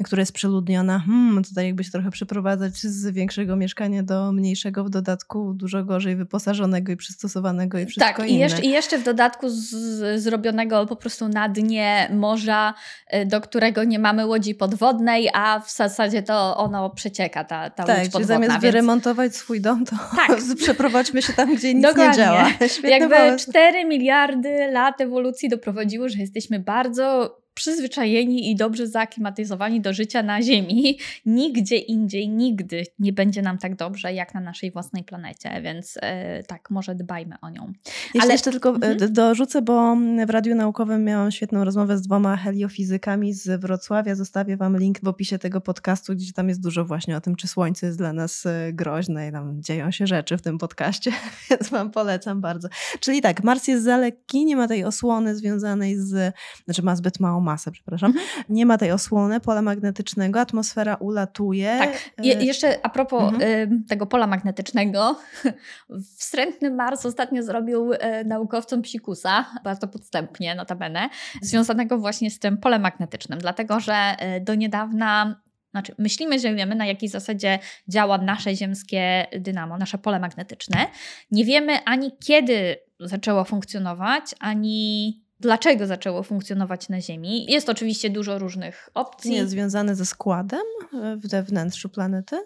która 0.05 0.21
jest 0.21 0.33
przeludniona. 0.33 0.99
Hmm, 0.99 1.45
tutaj 1.45 1.67
jakby 1.67 1.85
się 1.85 1.91
trochę 1.91 2.11
przeprowadzać 2.11 2.77
z 2.77 3.15
większego 3.15 3.57
mieszkania 3.57 4.03
do 4.03 4.33
mniejszego, 4.33 4.85
w 4.85 4.91
dodatku 4.91 5.55
dużo 5.55 5.85
gorzej 5.85 6.17
wyposażonego 6.17 6.93
i 6.93 6.97
przystosowanego 6.97 7.79
i 7.79 7.87
wszystko 7.87 8.17
tak, 8.17 8.19
inne. 8.19 8.29
i 8.29 8.39
jeszcze, 8.39 8.63
i 8.63 8.71
jeszcze 8.71 8.99
w 8.99 9.05
dodatku 9.05 9.49
z, 9.49 10.23
zrobionego 10.23 10.87
po 10.87 10.97
prostu 10.97 11.29
na 11.29 11.49
dnie 11.49 12.11
morza, 12.13 12.75
y, 13.15 13.27
do 13.27 13.41
którego 13.41 13.85
nie 13.85 13.99
mamy 13.99 14.27
łodzi 14.27 14.55
podwodnej, 14.55 15.29
a 15.35 15.61
w 15.61 15.73
zasadzie 15.73 16.23
to 16.23 16.57
ono 16.57 16.91
przecieka, 17.11 17.45
ta, 17.45 17.71
ta 17.71 17.85
tak, 17.85 17.99
łódź 17.99 18.07
podwodna. 18.07 18.27
zamiast 18.35 18.53
więc... 18.53 18.63
wyremontować 18.63 19.37
swój 19.37 19.61
dom, 19.61 19.85
to 19.85 19.97
Tak. 20.27 20.39
przeprowadźmy 20.63 21.23
się 21.23 21.33
tam, 21.33 21.55
gdzie 21.55 21.75
nic 21.75 21.83
Dokładnie. 21.83 22.09
nie 22.11 22.17
działa. 22.17 22.51
Świetny 22.75 22.91
Jakby 22.91 23.17
pomysł. 23.17 23.51
4 23.51 23.85
miliardy 23.85 24.71
lat 24.73 25.01
ewolucji 25.01 25.49
doprowadziło, 25.49 26.09
że 26.09 26.19
jesteśmy 26.19 26.61
bardzo 26.61 27.39
przyzwyczajeni 27.59 28.51
i 28.51 28.57
dobrze 28.57 28.87
zaaklimatyzowani 28.87 29.81
do 29.81 29.93
życia 29.93 30.23
na 30.23 30.43
Ziemi. 30.43 30.99
Nigdzie 31.27 31.77
indziej, 31.79 32.29
nigdy 32.29 32.85
nie 32.99 33.13
będzie 33.13 33.43
nam 33.43 33.59
tak 33.59 33.77
dobrze, 33.77 34.13
jak 34.13 34.35
na 34.35 34.41
naszej 34.41 34.71
własnej 34.71 35.05
planecie, 35.05 35.61
więc 35.63 35.99
e, 36.03 36.43
tak, 36.43 36.71
może 36.71 36.95
dbajmy 36.95 37.37
o 37.43 37.51
nią. 37.51 37.73
Jeśli 38.05 38.21
Ale- 38.21 38.33
jeszcze 38.33 38.51
tylko 38.51 38.69
Mhm. 38.69 38.93
mhm. 38.93 39.13
dorzucę, 39.13 39.63
bo 39.63 39.97
w 40.27 40.31
Radiu 40.31 40.55
Naukowym 40.55 41.05
miałam 41.05 41.31
świetną 41.31 41.65
rozmowę 41.65 41.99
z 41.99 42.03
dwoma 42.03 42.37
heliofizykami 42.37 43.33
z 43.35 43.61
Wrocławia. 43.61 44.15
Zostawię 44.15 44.57
Wam 44.57 44.77
link 44.79 45.01
w 45.03 45.09
opisie 45.09 45.39
tego 45.39 45.61
podcastu, 45.61 46.13
gdzie 46.15 46.33
tam 46.33 46.49
jest 46.49 46.63
dużo 46.63 46.85
właśnie 46.85 47.17
o 47.17 47.21
tym, 47.21 47.37
czy 47.37 47.49
Słońce 47.49 47.87
jest 47.87 47.99
dla 47.99 48.13
nas 48.13 48.47
e, 48.47 48.73
groźne 48.73 49.29
i 49.29 49.33
tam 49.33 49.63
dzieją 49.63 49.91
się 49.91 50.07
rzeczy 50.07 50.39
w 50.39 50.43
tym 50.43 50.59
podcaście, 50.59 51.13
więc 51.51 51.69
Wam 51.69 51.91
polecam 51.91 52.41
bardzo. 52.41 52.69
Czyli 53.01 53.21
tak, 53.23 53.45
Mars 53.45 53.69
jest 53.69 53.85
za 53.85 53.97
lekki, 53.97 54.45
nie 54.45 54.57
ma 54.57 54.69
tej 54.69 54.85
osłony 54.85 55.37
związanej 55.37 55.97
z, 55.97 56.35
znaczy 56.65 56.83
ma 56.83 56.97
zbyt 56.97 57.21
małą 57.21 57.41
masę, 57.49 57.71
przepraszam, 57.73 58.11
Mhm. 58.11 58.45
nie 58.49 58.67
ma 58.67 58.79
tej 58.79 58.93
osłony 58.93 59.41
pola 59.41 59.63
magnetycznego, 59.63 60.41
atmosfera 60.41 60.95
ulatuje. 60.95 61.79
Tak, 61.79 62.11
Je, 62.25 62.39
E, 62.39 62.45
jeszcze 62.45 62.79
a 62.83 62.89
propos 62.89 63.23
Mhm. 63.35 63.85
tego 63.89 64.07
pola 64.07 64.27
magnetycznego, 64.27 65.19
wstrętny 66.19 66.71
Mars 66.71 67.07
ostatnio 67.07 67.43
zrobił 67.43 67.93
y, 67.93 67.99
naukowcom 68.27 68.83
psikusa, 68.83 69.45
bardzo 69.65 69.89
podstępnie 69.89 70.55
notabene, 70.55 71.09
związanego 71.43 71.99
właśnie 71.99 72.31
z 72.31 72.39
tym 72.39 72.59
polem 72.59 72.83
magnetycznym, 72.83 73.39
dlatego 73.39 73.81
że 73.81 74.17
y, 74.37 74.41
do 74.41 74.55
niedawna 74.55 75.41
znaczy, 75.71 75.95
myślimy, 75.99 76.39
że 76.39 76.55
wiemy, 76.55 76.75
na 76.75 76.87
jakiej 76.87 77.09
zasadzie 77.09 77.59
działa 77.89 78.19
nasze 78.19 78.57
ziemskie 78.57 79.27
dynamo, 79.41 79.79
nasze 79.79 79.99
pole 79.99 80.21
magnetyczne. 80.21 80.87
Nie 81.31 81.45
wiemy 81.45 81.85
ani 81.85 82.11
kiedy 82.25 82.77
zaczęło 83.01 83.45
funkcjonować, 83.45 84.25
ani 84.41 85.28
dlaczego 85.41 85.87
zaczęło 85.87 86.23
funkcjonować 86.23 86.89
na 86.89 87.01
Ziemi. 87.01 87.47
Jest 87.53 87.69
oczywiście 87.69 88.11
dużo 88.11 88.39
różnych 88.39 88.89
opcji. 88.95 89.31
Nie 89.31 89.47
związane 89.47 89.95
ze 89.95 90.07
składem 90.07 90.63
e, 90.95 91.17
we 91.17 91.43
wnętrzu 91.43 91.89
planety? 91.89 92.37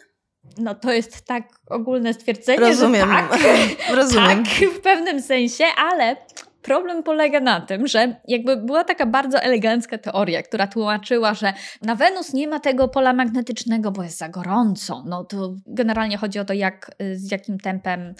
No 0.58 0.74
to 0.74 0.92
jest 0.92 1.22
tak 1.26 1.44
ogólne 1.66 2.14
stwierdzenie, 2.14 2.58
Rozumiem. 2.60 3.08
że 3.08 3.14
tak, 3.14 3.38
Rozumiem. 3.96 4.44
tak, 4.44 4.54
w 4.54 4.80
pewnym 4.80 5.22
sensie, 5.22 5.64
ale 5.76 6.16
problem 6.62 7.02
polega 7.02 7.40
na 7.40 7.60
tym, 7.60 7.86
że 7.86 8.16
jakby 8.28 8.56
była 8.56 8.84
taka 8.84 9.06
bardzo 9.06 9.38
elegancka 9.40 9.98
teoria, 9.98 10.42
która 10.42 10.66
tłumaczyła, 10.66 11.34
że 11.34 11.52
na 11.82 11.94
Wenus 11.94 12.32
nie 12.32 12.48
ma 12.48 12.60
tego 12.60 12.88
pola 12.88 13.12
magnetycznego, 13.12 13.90
bo 13.90 14.02
jest 14.02 14.18
za 14.18 14.28
gorąco. 14.28 15.04
No 15.06 15.24
to 15.24 15.54
generalnie 15.66 16.16
chodzi 16.16 16.38
o 16.38 16.44
to, 16.44 16.52
jak, 16.52 16.90
z 17.14 17.30
jakim 17.30 17.58
tempem 17.58 18.14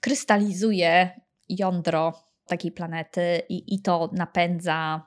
krystalizuje 0.00 1.10
jądro 1.48 2.12
takiej 2.46 2.72
planety 2.72 3.42
i, 3.48 3.74
i 3.74 3.82
to 3.82 4.10
napędza 4.12 5.02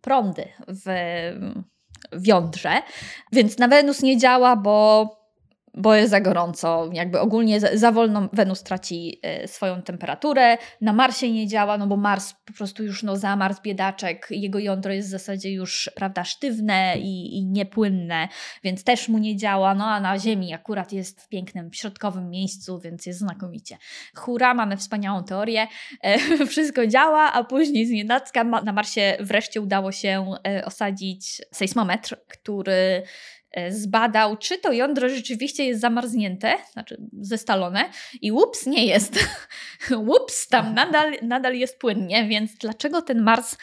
prądy 0.00 0.48
w, 0.68 0.86
jądrze. 2.26 2.82
Więc 3.32 3.58
na 3.58 3.68
Wenus 3.68 4.02
nie 4.02 4.18
działa, 4.18 4.56
bo, 4.56 5.08
bo 5.74 5.94
jest 5.94 6.10
za 6.10 6.20
gorąco. 6.20 6.90
Jakby 6.92 7.20
ogólnie 7.20 7.60
za, 7.60 7.76
za 7.76 7.92
wolno 7.92 8.28
Wenus 8.32 8.62
traci 8.62 9.20
e, 9.22 9.48
swoją 9.48 9.82
temperaturę. 9.82 10.58
Na 10.80 10.92
Marsie 10.92 11.32
nie 11.32 11.46
działa, 11.46 11.78
no 11.78 11.86
bo 11.86 11.96
Mars 11.96 12.34
po 12.44 12.52
prostu 12.52 12.84
już 12.84 13.02
no, 13.02 13.16
zamarzł 13.16 13.62
biedaczek. 13.62 14.26
Jego 14.30 14.58
jądro 14.58 14.92
jest 14.92 15.08
w 15.08 15.10
zasadzie 15.10 15.52
już 15.52 15.90
prawda, 15.94 16.24
sztywne 16.24 16.94
i, 16.98 17.38
i 17.38 17.44
niepłynne, 17.46 18.28
więc 18.64 18.84
też 18.84 19.08
mu 19.08 19.18
nie 19.18 19.36
działa. 19.36 19.74
No 19.74 19.86
a 19.86 20.00
na 20.00 20.18
Ziemi 20.18 20.54
akurat 20.54 20.92
jest 20.92 21.22
w 21.22 21.28
pięknym, 21.28 21.72
środkowym 21.72 22.30
miejscu, 22.30 22.80
więc 22.80 23.06
jest 23.06 23.18
znakomicie. 23.18 23.76
Hura, 24.16 24.54
mamy 24.54 24.76
wspaniałą 24.76 25.24
teorię. 25.24 25.66
E, 26.02 26.18
wszystko 26.46 26.86
działa, 26.86 27.32
a 27.32 27.44
później 27.44 27.86
z 27.86 27.90
nienacka 27.90 28.44
na 28.44 28.72
Marsie 28.72 29.16
wreszcie 29.20 29.60
udało 29.60 29.92
się 29.92 30.34
e, 30.46 30.64
osadzić 30.64 31.42
sejsmometr, 31.52 32.16
który 32.28 33.02
zbadał, 33.68 34.36
czy 34.36 34.58
to 34.58 34.72
jądro 34.72 35.08
rzeczywiście 35.08 35.64
jest 35.64 35.80
zamarznięte, 35.80 36.54
znaczy 36.72 37.00
zestalone 37.20 37.84
i 38.22 38.32
łups, 38.32 38.66
nie 38.66 38.86
jest. 38.86 39.18
łups, 40.08 40.48
tam 40.48 40.74
nadal, 40.74 41.12
nadal 41.22 41.54
jest 41.54 41.78
płynnie, 41.78 42.28
więc 42.28 42.54
dlaczego 42.54 43.02
ten 43.02 43.22
Mars 43.22 43.56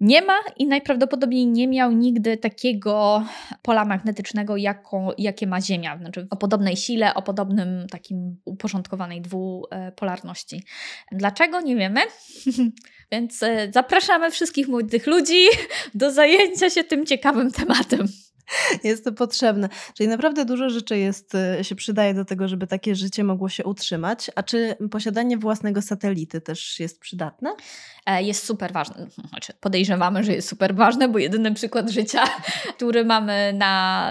nie 0.00 0.22
ma 0.22 0.34
i 0.56 0.66
najprawdopodobniej 0.66 1.46
nie 1.46 1.68
miał 1.68 1.92
nigdy 1.92 2.36
takiego 2.36 3.24
pola 3.62 3.84
magnetycznego, 3.84 4.56
jaką, 4.56 5.08
jakie 5.18 5.46
ma 5.46 5.60
Ziemia. 5.60 5.98
Znaczy 5.98 6.26
o 6.30 6.36
podobnej 6.36 6.76
sile, 6.76 7.14
o 7.14 7.22
podobnym 7.22 7.86
takim 7.90 8.36
uporządkowanej 8.44 9.20
dwupolarności. 9.20 10.64
Dlaczego? 11.12 11.60
Nie 11.60 11.76
wiemy. 11.76 12.00
Więc 13.12 13.42
e, 13.42 13.72
zapraszamy 13.72 14.30
wszystkich 14.30 14.68
młodych 14.68 15.06
ludzi 15.06 15.46
do 15.94 16.12
zajęcia 16.12 16.70
się 16.70 16.84
tym 16.84 17.06
ciekawym 17.06 17.50
tematem. 17.52 18.06
Jest 18.84 19.04
to 19.04 19.12
potrzebne. 19.12 19.68
Czyli 19.94 20.08
naprawdę 20.08 20.44
dużo 20.44 20.70
rzeczy 20.70 20.98
jest, 20.98 21.34
e, 21.34 21.64
się 21.64 21.74
przydaje 21.74 22.14
do 22.14 22.24
tego, 22.24 22.48
żeby 22.48 22.66
takie 22.66 22.94
życie 22.94 23.24
mogło 23.24 23.48
się 23.48 23.64
utrzymać. 23.64 24.30
A 24.34 24.42
czy 24.42 24.76
posiadanie 24.90 25.38
własnego 25.38 25.82
satelity 25.82 26.40
też 26.40 26.80
jest 26.80 27.00
przydatne? 27.00 27.54
E, 28.06 28.22
Jest 28.22 28.44
super 28.44 28.72
ważne. 28.72 29.06
Znaczy, 29.30 29.52
podejrzewamy, 29.60 30.24
że 30.24 30.32
jest 30.32 30.48
super 30.48 30.74
ważne, 30.74 31.08
bo 31.08 31.18
jedyny 31.18 31.54
przykład 31.54 31.90
życia, 31.90 32.24
który 32.76 33.04
mamy 33.04 33.52
na, 33.52 34.10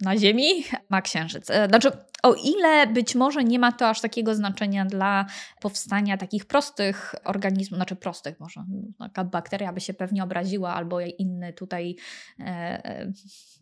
na 0.00 0.18
Ziemi, 0.18 0.64
ma 0.88 1.02
Księżyc. 1.02 1.50
E, 1.50 1.68
Znaczy, 1.68 1.90
o 2.22 2.34
ile 2.34 2.86
być 2.86 3.14
może 3.14 3.44
nie 3.44 3.58
ma 3.58 3.72
to 3.72 3.88
aż 3.88 4.00
takiego 4.00 4.34
znaczenia 4.34 4.84
dla 4.84 5.26
powstania 5.60 6.16
takich 6.16 6.44
prostych 6.44 7.14
organizmów, 7.24 7.76
znaczy 7.76 7.96
prostych, 7.96 8.40
może 8.40 8.64
taka 8.98 9.24
bakteria 9.24 9.72
by 9.72 9.80
się 9.80 9.94
pewnie 9.94 10.24
obraziła, 10.24 10.74
albo 10.74 11.00
inny 11.00 11.52
tutaj 11.52 11.96
e, 12.40 12.44
e, 12.44 13.12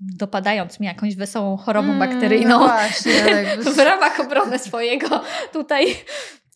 dopadając 0.00 0.80
mnie 0.80 0.88
jakąś 0.88 1.16
wesołą 1.16 1.56
chorobą 1.56 1.88
Mm, 1.88 1.98
bakteryjną 1.98 2.48
no 2.48 2.58
właśnie, 2.58 3.12
w 3.74 3.78
ramach 3.78 4.20
obrony 4.20 4.58
swojego 4.58 5.20
tutaj 5.52 5.86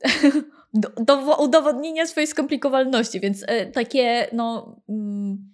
do, 0.75 0.89
do 1.05 1.37
udowodnienia 1.37 2.07
swojej 2.07 2.27
skomplikowalności, 2.27 3.21
więc 3.21 3.45
e, 3.47 3.67
takie 3.67 4.27
no 4.33 4.77
mm, 4.89 5.52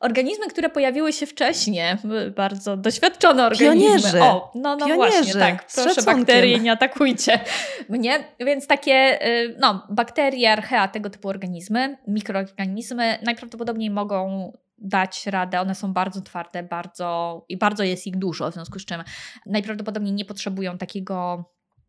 organizmy, 0.00 0.46
które 0.46 0.68
pojawiły 0.68 1.12
się 1.12 1.26
wcześniej, 1.26 1.96
bardzo 2.36 2.76
doświadczone 2.76 3.46
organizmy. 3.46 3.88
Pionierzy. 3.88 4.22
O, 4.22 4.52
no, 4.54 4.76
no 4.76 4.86
Pionierzy. 4.86 4.96
właśnie, 4.96 5.40
tak. 5.40 5.66
Proszę 5.74 6.02
bakterie, 6.02 6.60
nie 6.60 6.72
atakujcie 6.72 7.40
mnie. 7.88 8.24
Więc 8.40 8.66
takie, 8.66 8.92
e, 8.92 9.48
no, 9.58 9.86
bakterie, 9.90 10.52
archea, 10.52 10.88
tego 10.88 11.10
typu 11.10 11.28
organizmy, 11.28 11.96
mikroorganizmy 12.08 13.18
najprawdopodobniej 13.22 13.90
mogą 13.90 14.52
dać 14.78 15.26
radę. 15.26 15.60
One 15.60 15.74
są 15.74 15.92
bardzo 15.92 16.20
twarde, 16.20 16.62
bardzo 16.62 17.44
i 17.48 17.56
bardzo 17.56 17.84
jest 17.84 18.06
ich 18.06 18.16
dużo, 18.16 18.50
w 18.50 18.54
związku 18.54 18.78
z 18.78 18.84
czym 18.84 19.04
najprawdopodobniej 19.46 20.12
nie 20.12 20.24
potrzebują 20.24 20.78
takiego 20.78 21.44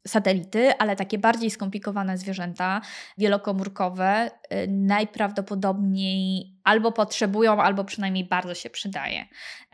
satelity, 0.08 0.78
ale 0.78 0.95
takie 0.95 1.17
bardziej 1.17 1.52
skomplikowane 1.52 2.17
zwierzęta, 2.17 2.82
wielokomórkowe, 3.17 4.32
y, 4.54 4.67
najprawdopodobniej 4.67 6.54
albo 6.63 6.91
potrzebują, 6.91 7.62
albo 7.62 7.84
przynajmniej 7.84 8.26
bardzo 8.26 8.54
się 8.54 8.69
przydaje. 8.69 9.26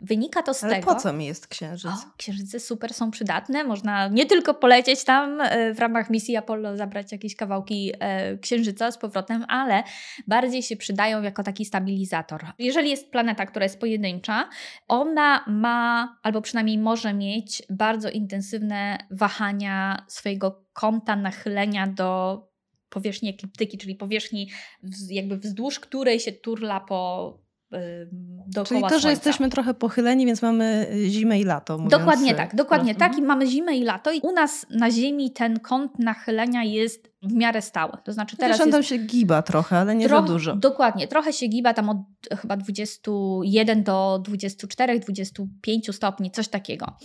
Wynika 0.02 0.42
to 0.42 0.54
z 0.54 0.64
Ale 0.64 0.74
tego. 0.74 0.94
po 0.94 1.00
co 1.00 1.12
mi 1.12 1.26
jest 1.26 1.46
księżyc? 1.46 1.90
O, 1.90 2.16
księżyce 2.16 2.60
super 2.60 2.94
są 2.94 3.10
przydatne. 3.10 3.64
Można 3.64 4.08
nie 4.08 4.26
tylko 4.26 4.54
polecieć 4.54 5.04
tam 5.04 5.40
e, 5.40 5.74
w 5.74 5.78
ramach 5.78 6.10
misji 6.10 6.36
Apollo, 6.36 6.76
zabrać 6.76 7.12
jakieś 7.12 7.36
kawałki 7.36 7.92
e, 8.00 8.38
księżyca 8.38 8.90
z 8.90 8.98
powrotem, 8.98 9.44
ale 9.48 9.82
bardziej 10.26 10.62
się 10.62 10.76
przydają 10.76 11.22
jako 11.22 11.42
taki 11.42 11.64
stabilizator. 11.64 12.46
Jeżeli 12.58 12.90
jest 12.90 13.10
planeta, 13.10 13.46
która 13.46 13.64
jest 13.64 13.80
pojedyncza, 13.80 14.48
ona 14.88 15.44
ma, 15.46 16.16
albo 16.22 16.42
przynajmniej 16.42 16.78
może 16.78 17.14
mieć 17.14 17.62
bardzo 17.70 18.10
intensywne 18.10 18.98
wahania 19.10 20.04
swojego 20.08 20.64
kąta 20.72 21.16
nachylenia 21.16 21.86
do 21.86 22.48
powierzchni 22.90 23.28
ekliptyki, 23.28 23.78
czyli 23.78 23.94
powierzchni 23.94 24.50
jakby 25.10 25.36
wzdłuż 25.36 25.80
której 25.80 26.20
się 26.20 26.32
turla 26.32 26.80
po 26.80 27.32
dookoła 28.46 28.64
Czyli 28.64 28.80
to, 28.80 28.88
Słońca. 28.88 28.98
że 28.98 29.10
jesteśmy 29.10 29.50
trochę 29.50 29.74
pochyleni, 29.74 30.26
więc 30.26 30.42
mamy 30.42 30.88
zimę 31.08 31.40
i 31.40 31.44
lato. 31.44 31.78
Dokładnie 31.78 32.34
tak, 32.34 32.54
dokładnie 32.54 32.94
prosto. 32.94 33.10
tak. 33.10 33.18
I 33.18 33.22
mamy 33.26 33.46
zimę 33.46 33.76
i 33.76 33.84
lato. 33.84 34.12
I 34.12 34.20
u 34.20 34.32
nas 34.32 34.66
na 34.70 34.90
Ziemi 34.90 35.30
ten 35.30 35.60
kąt 35.60 35.98
nachylenia 35.98 36.64
jest 36.64 37.10
w 37.22 37.32
miarę 37.32 37.62
stały. 37.62 37.92
To 38.04 38.12
znaczy 38.12 38.36
teraz 38.36 38.60
on 38.60 38.70
tam 38.70 38.80
jest 38.80 38.88
się 38.88 38.98
giba 38.98 39.42
trochę, 39.42 39.78
ale 39.78 39.94
nie 39.94 40.08
troch- 40.08 40.26
za 40.26 40.32
dużo. 40.32 40.56
Dokładnie, 40.56 41.08
trochę 41.08 41.32
się 41.32 41.46
giba 41.46 41.74
tam 41.74 41.88
od 41.88 41.98
chyba 42.40 42.56
21 42.56 43.82
do 43.84 44.20
24, 44.24 45.00
25 45.00 45.94
stopni, 45.94 46.30
coś 46.30 46.48
takiego. 46.48 46.96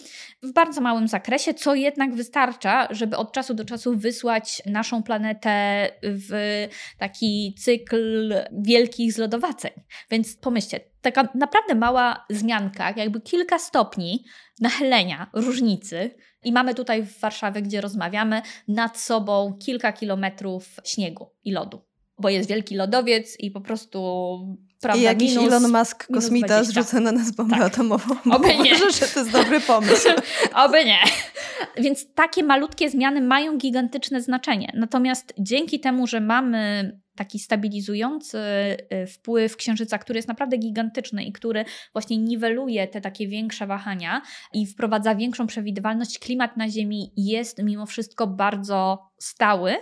W 0.43 0.53
bardzo 0.53 0.81
małym 0.81 1.07
zakresie, 1.07 1.53
co 1.53 1.75
jednak 1.75 2.15
wystarcza, 2.15 2.87
żeby 2.91 3.17
od 3.17 3.31
czasu 3.31 3.53
do 3.53 3.65
czasu 3.65 3.97
wysłać 3.97 4.61
naszą 4.65 5.03
planetę 5.03 5.87
w 6.03 6.29
taki 6.97 7.55
cykl 7.59 8.33
wielkich 8.51 9.13
zlodowaceń. 9.13 9.71
Więc 10.11 10.35
pomyślcie, 10.35 10.79
taka 11.03 11.27
naprawdę 11.35 11.75
mała 11.75 12.25
zmianka, 12.29 12.93
jakby 12.97 13.21
kilka 13.21 13.59
stopni 13.59 14.25
nachylenia, 14.61 15.29
różnicy. 15.33 16.15
I 16.43 16.51
mamy 16.51 16.75
tutaj 16.75 17.03
w 17.03 17.19
Warszawie, 17.19 17.61
gdzie 17.61 17.81
rozmawiamy, 17.81 18.41
nad 18.67 18.99
sobą 18.99 19.57
kilka 19.65 19.93
kilometrów 19.93 20.75
śniegu 20.85 21.29
i 21.43 21.51
lodu. 21.51 21.81
Bo 22.19 22.29
jest 22.29 22.49
wielki 22.49 22.75
lodowiec 22.75 23.39
i 23.39 23.51
po 23.51 23.61
prostu 23.61 23.99
prawda, 24.81 25.01
I 25.01 25.03
jakiś 25.03 25.35
minus, 25.35 25.53
Elon 25.53 25.71
Musk, 25.71 26.07
kosmita, 26.13 26.47
20. 26.47 26.71
zrzuca 26.71 26.99
na 26.99 27.11
nas 27.11 27.31
bombę 27.31 27.55
Tak. 27.55 27.65
atomową. 27.65 28.15
Oby 28.35 28.47
nie. 28.47 28.71
Może, 28.71 28.91
że 28.91 29.07
to 29.07 29.19
jest 29.19 29.31
dobry 29.31 29.59
pomysł. 29.59 30.09
Oby 30.65 30.85
nie. 30.85 30.99
Więc 31.77 32.13
takie 32.13 32.43
malutkie 32.43 32.89
zmiany 32.89 33.21
mają 33.21 33.57
gigantyczne 33.57 34.21
znaczenie. 34.21 34.71
Natomiast 34.75 35.33
dzięki 35.39 35.79
temu, 35.79 36.07
że 36.07 36.21
mamy 36.21 36.91
taki 37.15 37.39
stabilizujący 37.39 38.37
y, 39.03 39.07
wpływ 39.07 39.57
księżyca, 39.57 39.97
który 39.97 40.17
jest 40.17 40.27
naprawdę 40.27 40.57
gigantyczny 40.57 41.23
i 41.23 41.31
który 41.31 41.65
właśnie 41.93 42.17
niweluje 42.17 42.87
te 42.87 43.01
takie 43.01 43.27
większe 43.27 43.67
wahania 43.67 44.21
i 44.53 44.67
wprowadza 44.67 45.15
większą 45.15 45.47
przewidywalność, 45.47 46.19
klimat 46.19 46.57
na 46.57 46.69
Ziemi 46.69 47.11
jest 47.17 47.63
mimo 47.63 47.85
wszystko 47.85 48.27
bardzo 48.27 49.09
stały, 49.17 49.75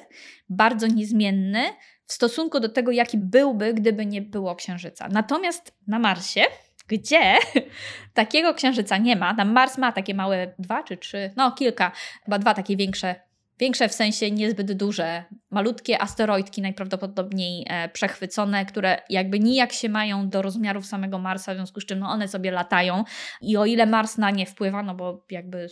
bardzo 0.50 0.88
niezmienny 0.88 1.64
w 2.06 2.14
stosunku 2.14 2.60
do 2.60 2.70
tego, 2.70 2.92
jaki 2.92 3.18
byłby, 3.18 3.74
gdyby 3.74 4.06
nie 4.06 4.22
było 4.22 4.56
księżyca. 4.56 5.08
Natomiast 5.12 5.76
na 5.88 6.00
Marsie 6.00 6.42
gdzie 6.88 7.36
takiego 8.14 8.54
księżyca 8.54 8.98
nie 8.98 9.16
ma. 9.16 9.36
Tam 9.36 9.52
Mars 9.52 9.78
ma 9.78 9.92
takie 9.92 10.14
małe 10.14 10.54
dwa 10.60 10.84
czy 10.84 10.98
trzy, 10.98 11.32
no 11.36 11.52
kilka, 11.52 11.92
chyba 12.26 12.40
dwa 12.40 12.54
takie 12.54 12.78
większe, 12.78 13.16
większe 13.62 13.89
w 13.89 13.93
sensie 13.93 14.32
niezbyt 14.32 14.74
duże, 14.74 15.24
malutkie 15.51 16.01
asteroidki 16.01 16.62
najprawdopodobniej 16.62 17.66
e, 17.70 17.89
przechwycone, 17.89 18.66
które 18.66 19.01
jakby 19.09 19.39
nijak 19.39 19.74
się 19.74 19.89
mają 19.89 20.30
do 20.30 20.41
rozmiarów 20.41 20.86
samego 20.86 21.20
Marsa, 21.20 21.53
w 21.53 21.55
związku 21.55 21.82
z 21.82 21.86
czym 21.86 21.99
no 21.99 22.09
one 22.09 22.28
sobie 22.28 22.51
latają 22.51 23.03
i 23.41 23.57
o 23.57 23.66
ile 23.66 23.86
Mars 23.86 24.18
na 24.18 24.32
nie 24.32 24.45
wpływa, 24.45 24.84
no 24.84 24.95
bo 24.95 25.26
jakby 25.32 25.68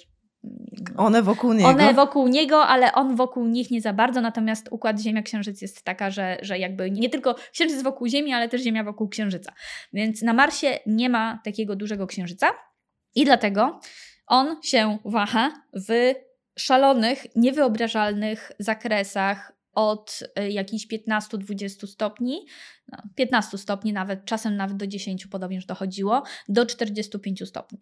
One 0.98 1.24
wokół 1.24 1.54
niego. 1.54 1.70
one 1.70 1.94
wokół 1.94 2.28
niego, 2.28 2.68
ale 2.68 2.94
on 2.94 3.16
wokół 3.16 3.48
nich 3.48 3.72
nie 3.72 3.82
za 3.82 3.94
bardzo, 3.94 4.22
natomiast 4.22 4.68
układ 4.72 5.00
Ziemia-Księżyc 5.00 5.62
jest 5.62 5.84
taka, 5.84 6.12
że, 6.12 6.38
że 6.42 6.60
jakby 6.60 6.92
nie 6.92 7.10
tylko 7.10 7.36
Księżyc 7.52 7.84
wokół 7.84 8.08
Ziemi, 8.08 8.34
ale 8.34 8.50
też 8.50 8.62
Ziemia 8.62 8.84
wokół 8.84 9.10
Księżyca. 9.10 9.54
Więc 9.94 10.22
na 10.22 10.34
Marsie 10.34 10.80
nie 10.86 11.10
ma 11.10 11.40
takiego 11.44 11.76
dużego 11.76 12.08
Księżyca 12.08 12.48
i 13.16 13.26
dlatego 13.26 13.80
on 14.28 14.62
się 14.64 14.98
waha 15.06 15.52
w 15.88 16.14
szalonych, 16.62 17.26
niewyobrażalnych 17.36 18.52
zakresach 18.60 19.52
od 19.74 20.24
y, 20.40 20.50
jakichś 20.50 20.88
15-20 20.88 21.88
stopni, 21.88 22.46
no, 22.92 22.98
15 23.16 23.58
stopni 23.58 23.94
nawet, 23.94 24.26
czasem 24.26 24.56
nawet 24.56 24.78
do 24.78 24.88
10 24.88 25.28
podobnież 25.28 25.66
dochodziło, 25.66 26.24
do 26.50 26.66
45 26.66 27.48
stopni. 27.48 27.80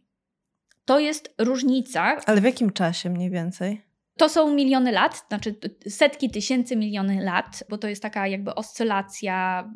To 0.86 1.00
jest 1.00 1.34
różnica, 1.38 2.18
Ale 2.26 2.42
w 2.42 2.44
jakim 2.44 2.72
czasie 2.72 3.10
mniej 3.10 3.30
więcej? 3.30 3.87
To 4.18 4.30
są 4.30 4.54
miliony 4.54 4.92
lat, 4.92 5.26
znaczy 5.28 5.56
setki 5.90 6.30
tysięcy, 6.30 6.76
miliony 6.76 7.24
lat, 7.24 7.64
bo 7.70 7.78
to 7.78 7.88
jest 7.88 8.02
taka 8.02 8.28
jakby 8.28 8.56
oscylacja 8.56 9.68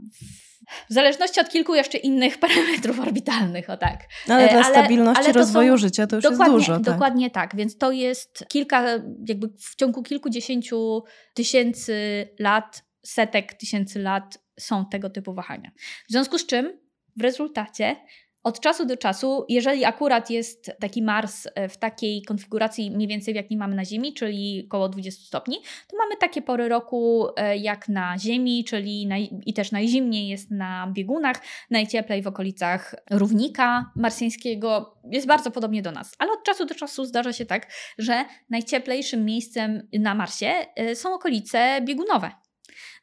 w, 0.90 0.94
zależności 0.94 1.40
od 1.40 1.50
kilku 1.50 1.76
jeszcze 1.76 1.98
innych 1.98 2.38
parametrów 2.48 3.00
orbitalnych, 3.00 3.70
o 3.70 3.78
tak. 3.78 4.08
Ale 4.28 4.50
E, 4.50 4.54
dla 4.54 4.66
ale- 4.66 4.76
stabilności 4.80 5.24
ale 5.24 5.34
rozwoju 5.34 5.74
są- 5.74 5.78
życia 5.78 6.08
to 6.08 6.16
już 6.16 6.26
jest 6.26 6.46
dużo. 6.46 6.74
Tak. 6.74 6.84
Dokładnie 6.84 7.30
tak, 7.30 7.56
więc 7.56 7.78
to 7.78 7.92
jest 7.92 8.46
kilka, 8.48 8.86
jakby 9.28 9.48
w 9.60 9.76
ciągu 9.76 10.04
kilkudziesięciu 10.04 11.04
tysięcy 11.34 12.28
lat, 12.40 12.84
setek 13.06 13.54
tysięcy 13.54 14.00
lat 14.00 14.38
są 14.60 14.86
tego 14.86 15.10
typu 15.10 15.34
wahania. 15.34 15.72
W 16.08 16.12
związku 16.12 16.38
z 16.38 16.46
czym 16.46 16.80
w 17.16 17.22
rezultacie 17.22 17.96
od 18.44 18.60
czasu 18.60 18.86
do 18.86 18.98
czasu, 18.98 19.46
jeżeli 19.50 19.86
akurat 19.86 20.30
jest 20.30 20.72
taki 20.80 21.02
Mars 21.02 21.48
e, 21.56 21.70
w 21.70 21.78
takiej 21.78 22.22
konfiguracji 22.22 22.92
mniej 22.92 23.08
więcej 23.08 23.34
w 23.34 23.38
jakiej 23.38 23.58
mamy 23.58 23.76
na 23.76 23.86
Ziemi, 23.86 24.14
czyli 24.14 24.64
około 24.68 24.90
20 24.90 25.26
stopni, 25.26 25.58
to 25.88 25.98
mamy 25.98 26.18
takie 26.18 26.42
pory 26.42 26.70
roku 26.70 27.28
e, 27.36 27.58
jak 27.58 27.90
na 27.90 28.18
Ziemi, 28.20 28.64
czyli 28.64 29.08
naj, 29.08 29.30
i 29.46 29.54
też 29.54 29.72
najzimniej 29.72 30.28
jest 30.28 30.52
na 30.52 30.88
biegunach, 30.94 31.42
najcieplej 31.70 32.22
w 32.22 32.28
okolicach 32.28 32.96
równika 33.12 33.92
marsjańskiego. 33.96 34.98
Jest 35.12 35.28
bardzo 35.28 35.52
podobnie 35.52 35.82
do 35.82 35.92
nas, 35.92 36.12
ale 36.20 36.32
od 36.32 36.44
czasu 36.44 36.66
do 36.66 36.76
czasu 36.76 37.06
zdarza 37.06 37.34
się 37.34 37.46
tak, 37.46 37.72
że 37.98 38.26
najcieplejszym 38.50 39.26
miejscem 39.26 39.88
na 39.94 40.16
Marsie 40.16 40.54
e, 40.76 40.96
są 40.96 41.14
okolice 41.14 41.82
biegunowe. 41.82 42.32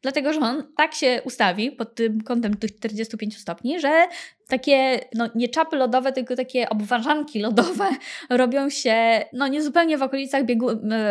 Dlatego, 0.02 0.32
że 0.32 0.40
on 0.40 0.72
tak 0.76 0.94
się 0.94 1.22
ustawi 1.24 1.72
pod 1.72 1.94
tym 1.94 2.20
kątem 2.20 2.56
tych 2.56 2.76
45 2.76 3.38
stopni, 3.38 3.80
że 3.80 4.08
takie, 4.48 5.00
no 5.14 5.28
nie 5.34 5.48
czapy 5.48 5.76
lodowe, 5.76 6.12
tylko 6.12 6.36
takie 6.36 6.68
obwarzanki 6.68 7.40
lodowe 7.40 7.88
robią 8.30 8.70
się, 8.70 9.24
no 9.32 9.48
nie 9.48 9.62
zupełnie 9.62 9.98
w 9.98 10.02
okolicach 10.02 10.44
biegu, 10.44 10.66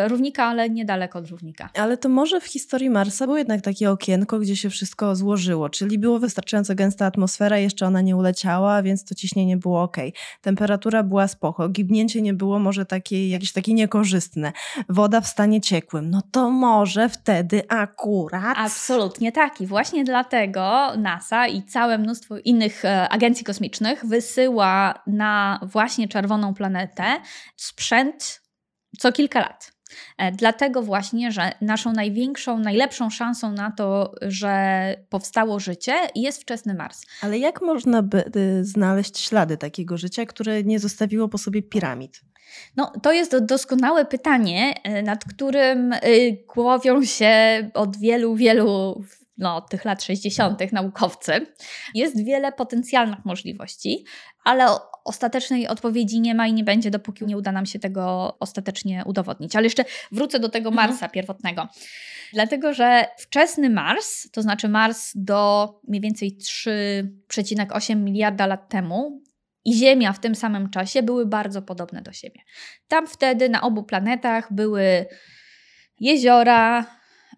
równika, 0.06 0.44
ale 0.44 0.70
niedaleko 0.70 1.18
od 1.18 1.28
równika. 1.28 1.70
Ale 1.74 1.96
to 1.96 2.08
może 2.08 2.40
w 2.40 2.44
historii 2.44 2.90
Marsa 2.90 3.24
było 3.24 3.38
jednak 3.38 3.60
takie 3.60 3.90
okienko, 3.90 4.38
gdzie 4.38 4.56
się 4.56 4.70
wszystko 4.70 5.16
złożyło, 5.16 5.68
czyli 5.68 5.98
było 5.98 6.18
wystarczająco 6.18 6.74
gęsta 6.74 7.06
atmosfera, 7.06 7.58
jeszcze 7.58 7.86
ona 7.86 8.00
nie 8.00 8.16
uleciała, 8.16 8.82
więc 8.82 9.04
to 9.04 9.14
ciśnienie 9.14 9.56
było 9.56 9.82
ok. 9.82 9.96
Temperatura 10.40 11.02
była 11.02 11.28
spoko, 11.28 11.68
gibnięcie 11.68 12.22
nie 12.22 12.34
było 12.34 12.58
może 12.58 12.86
takie, 12.86 13.28
jakieś 13.28 13.52
takie 13.52 13.74
niekorzystne. 13.74 14.52
Woda 14.88 15.20
w 15.20 15.26
stanie 15.26 15.60
ciekłym, 15.60 16.10
no 16.10 16.22
to 16.32 16.50
może 16.50 17.08
wtedy 17.08 17.62
akurat... 17.68 18.56
Absolutnie 18.56 19.32
tak. 19.32 19.60
I 19.60 19.66
właśnie 19.66 20.04
dlatego 20.04 20.92
NASA 20.96 21.46
i 21.46 21.62
całe 21.62 21.98
mnóstwo 21.98 22.38
innych 22.38 22.84
e, 22.84 23.08
agencji 23.28 23.44
kosmicznych 23.44 24.06
wysyła 24.06 25.02
na 25.06 25.60
właśnie 25.62 26.08
czerwoną 26.08 26.54
planetę 26.54 27.04
sprzęt 27.56 28.42
co 28.98 29.12
kilka 29.12 29.40
lat. 29.40 29.72
E, 30.18 30.32
Dlatego 30.32 30.82
właśnie, 30.82 31.32
że 31.32 31.52
naszą 31.60 31.92
największą, 31.92 32.58
najlepszą 32.58 33.10
szansą 33.10 33.52
na 33.52 33.70
to, 33.70 34.14
że 34.22 34.94
powstało 35.08 35.60
życie 35.60 35.94
jest 36.14 36.42
wczesny 36.42 36.74
Mars. 36.74 37.00
Ale 37.22 37.38
jak 37.38 37.62
można 37.62 38.02
by 38.02 38.24
y, 38.36 38.64
znaleźć 38.64 39.18
ślady 39.18 39.56
takiego 39.56 39.96
życia, 39.98 40.26
które 40.26 40.64
nie 40.64 40.78
zostawiło 40.78 41.28
po 41.28 41.38
sobie 41.38 41.62
piramid? 41.62 42.20
No, 42.76 42.92
to 43.02 43.12
jest 43.12 43.30
do- 43.30 43.40
doskonałe 43.40 44.04
pytanie, 44.04 44.74
e, 44.82 45.02
nad 45.02 45.24
którym 45.24 45.92
y, 45.92 45.98
głowią 46.54 47.04
się 47.04 47.34
od 47.74 47.96
wielu, 47.96 48.34
wielu 48.34 49.02
no, 49.38 49.56
od 49.56 49.70
tych 49.70 49.84
lat 49.84 50.02
60. 50.02 50.72
naukowcy. 50.72 51.46
Jest 51.94 52.24
wiele 52.24 52.52
potencjalnych 52.52 53.24
możliwości, 53.24 54.04
ale 54.44 54.66
ostatecznej 55.04 55.68
odpowiedzi 55.68 56.20
nie 56.20 56.34
ma 56.34 56.46
i 56.46 56.52
nie 56.52 56.64
będzie, 56.64 56.90
dopóki 56.90 57.26
nie 57.26 57.36
uda 57.36 57.52
nam 57.52 57.66
się 57.66 57.78
tego 57.78 58.36
ostatecznie 58.40 59.02
udowodnić. 59.06 59.56
Ale 59.56 59.66
jeszcze 59.66 59.84
wrócę 60.12 60.40
do 60.40 60.48
tego 60.48 60.70
Marsa 60.70 61.08
pierwotnego. 61.08 61.68
Dlatego, 62.32 62.74
że 62.74 63.06
wczesny 63.18 63.70
Mars, 63.70 64.30
to 64.30 64.42
znaczy 64.42 64.68
Mars 64.68 65.12
do 65.14 65.68
mniej 65.88 66.00
więcej 66.00 66.38
3,8 66.38 67.96
miliarda 67.96 68.46
lat 68.46 68.68
temu, 68.68 69.22
i 69.64 69.74
Ziemia 69.74 70.12
w 70.12 70.20
tym 70.20 70.34
samym 70.34 70.70
czasie 70.70 71.02
były 71.02 71.26
bardzo 71.26 71.62
podobne 71.62 72.02
do 72.02 72.12
siebie. 72.12 72.40
Tam 72.88 73.06
wtedy 73.06 73.48
na 73.48 73.62
obu 73.62 73.82
planetach 73.82 74.52
były 74.52 75.06
jeziora, 76.00 76.86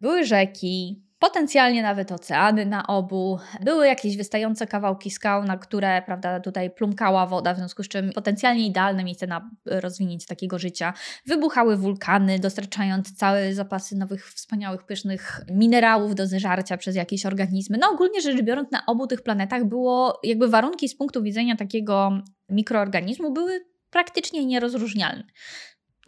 były 0.00 0.24
rzeki, 0.24 1.02
potencjalnie 1.20 1.82
nawet 1.82 2.12
oceany 2.12 2.66
na 2.66 2.86
obu, 2.86 3.38
były 3.60 3.86
jakieś 3.86 4.16
wystające 4.16 4.66
kawałki 4.66 5.10
skał, 5.10 5.44
na 5.44 5.58
które 5.58 6.02
prawda, 6.06 6.40
tutaj 6.40 6.70
plumkała 6.70 7.26
woda, 7.26 7.54
w 7.54 7.56
związku 7.56 7.82
z 7.82 7.88
czym 7.88 8.12
potencjalnie 8.12 8.66
idealne 8.66 9.04
miejsce 9.04 9.26
na 9.26 9.50
rozwinięcie 9.66 10.26
takiego 10.26 10.58
życia. 10.58 10.92
Wybuchały 11.26 11.76
wulkany, 11.76 12.38
dostarczając 12.38 13.16
całe 13.16 13.54
zapasy 13.54 13.96
nowych, 13.96 14.32
wspaniałych, 14.32 14.84
pysznych 14.84 15.40
minerałów 15.50 16.14
do 16.14 16.26
zeżarcia 16.26 16.76
przez 16.76 16.96
jakieś 16.96 17.26
organizmy. 17.26 17.78
No 17.78 17.90
ogólnie 17.90 18.20
rzecz 18.20 18.42
biorąc, 18.42 18.70
na 18.70 18.86
obu 18.86 19.06
tych 19.06 19.22
planetach 19.22 19.64
było, 19.64 20.20
jakby 20.24 20.48
warunki 20.48 20.88
z 20.88 20.96
punktu 20.96 21.22
widzenia 21.22 21.56
takiego 21.56 22.10
mikroorganizmu 22.48 23.32
były 23.32 23.60
praktycznie 23.90 24.46
nierozróżnialne. 24.46 25.24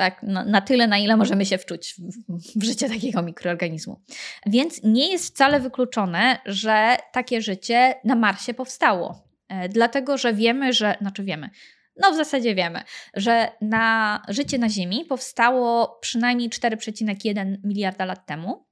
Tak, 0.03 0.23
na, 0.23 0.45
na 0.45 0.61
tyle, 0.61 0.87
na 0.87 0.99
ile 0.99 1.17
możemy 1.17 1.47
się 1.47 1.59
wczuć 1.59 1.95
w, 2.29 2.61
w 2.61 2.65
życie 2.65 2.89
takiego 2.89 3.23
mikroorganizmu. 3.23 4.01
Więc 4.47 4.83
nie 4.83 5.13
jest 5.13 5.35
wcale 5.35 5.61
wykluczone, 5.61 6.39
że 6.47 6.97
takie 7.13 7.43
życie 7.43 7.95
na 8.05 8.15
Marsie 8.15 8.55
powstało. 8.55 9.25
E, 9.49 9.69
dlatego, 9.69 10.19
że 10.19 10.35
wiemy, 10.35 10.73
że, 10.73 10.97
znaczy 11.01 11.25
wiemy, 11.25 11.51
no 11.97 12.13
w 12.13 12.17
zasadzie 12.17 12.55
wiemy, 12.55 12.83
że 13.15 13.53
na 13.61 14.23
życie 14.29 14.59
na 14.59 14.69
Ziemi 14.69 15.05
powstało 15.05 15.99
przynajmniej 16.01 16.51
4,1 16.51 17.57
miliarda 17.65 18.05
lat 18.05 18.27
temu. 18.27 18.67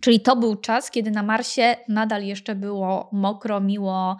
Czyli 0.00 0.20
to 0.20 0.36
był 0.36 0.56
czas, 0.56 0.90
kiedy 0.90 1.10
na 1.10 1.22
Marsie 1.22 1.76
nadal 1.88 2.24
jeszcze 2.24 2.54
było 2.54 3.10
mokro, 3.12 3.60
miło, 3.60 4.16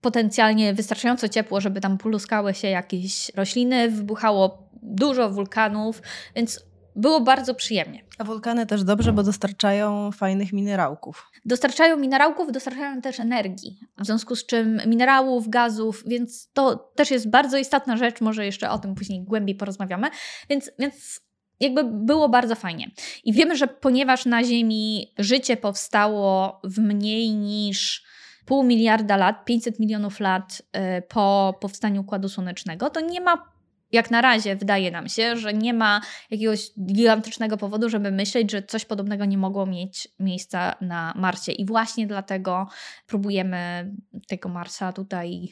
potencjalnie 0.00 0.74
wystarczająco 0.74 1.28
ciepło, 1.28 1.60
żeby 1.60 1.80
tam 1.80 1.98
pluskały 1.98 2.54
się 2.54 2.68
jakieś 2.68 3.30
rośliny, 3.34 3.90
wybuchało 3.90 4.67
dużo 4.82 5.30
wulkanów, 5.30 6.02
więc 6.36 6.68
było 6.96 7.20
bardzo 7.20 7.54
przyjemnie. 7.54 8.04
A 8.18 8.24
wulkany 8.24 8.66
też 8.66 8.84
dobrze, 8.84 9.12
bo 9.12 9.22
dostarczają 9.22 10.12
fajnych 10.12 10.52
minerałków. 10.52 11.30
Dostarczają 11.44 11.96
minerałków, 11.96 12.52
dostarczają 12.52 13.00
też 13.00 13.20
energii, 13.20 13.80
w 13.98 14.06
związku 14.06 14.36
z 14.36 14.46
czym 14.46 14.80
minerałów, 14.86 15.48
gazów, 15.48 16.02
więc 16.06 16.50
to 16.52 16.76
też 16.76 17.10
jest 17.10 17.30
bardzo 17.30 17.58
istotna 17.58 17.96
rzecz, 17.96 18.20
może 18.20 18.46
jeszcze 18.46 18.70
o 18.70 18.78
tym 18.78 18.94
później 18.94 19.24
głębiej 19.24 19.56
porozmawiamy, 19.56 20.10
więc, 20.50 20.70
więc 20.78 21.20
jakby 21.60 21.84
było 21.84 22.28
bardzo 22.28 22.54
fajnie. 22.54 22.90
I 23.24 23.32
wiemy, 23.32 23.56
że 23.56 23.66
ponieważ 23.66 24.26
na 24.26 24.44
Ziemi 24.44 25.14
życie 25.18 25.56
powstało 25.56 26.60
w 26.64 26.78
mniej 26.78 27.30
niż 27.30 28.04
pół 28.46 28.64
miliarda 28.64 29.16
lat, 29.16 29.44
500 29.44 29.80
milionów 29.80 30.20
lat 30.20 30.62
y, 30.98 31.02
po 31.02 31.54
powstaniu 31.60 32.00
Układu 32.00 32.28
Słonecznego, 32.28 32.90
to 32.90 33.00
nie 33.00 33.20
ma 33.20 33.57
jak 33.92 34.10
na 34.10 34.20
razie 34.20 34.56
wydaje 34.56 34.90
nam 34.90 35.08
się, 35.08 35.36
że 35.36 35.54
nie 35.54 35.74
ma 35.74 36.00
jakiegoś 36.30 36.70
gigantycznego 36.86 37.56
powodu, 37.56 37.88
żeby 37.88 38.10
myśleć, 38.10 38.50
że 38.50 38.62
coś 38.62 38.84
podobnego 38.84 39.24
nie 39.24 39.38
mogło 39.38 39.66
mieć 39.66 40.08
miejsca 40.18 40.74
na 40.80 41.12
Marsie. 41.16 41.52
I 41.52 41.66
właśnie 41.66 42.06
dlatego 42.06 42.68
próbujemy 43.06 43.90
tego 44.28 44.48
Marsa 44.48 44.92
tutaj 44.92 45.48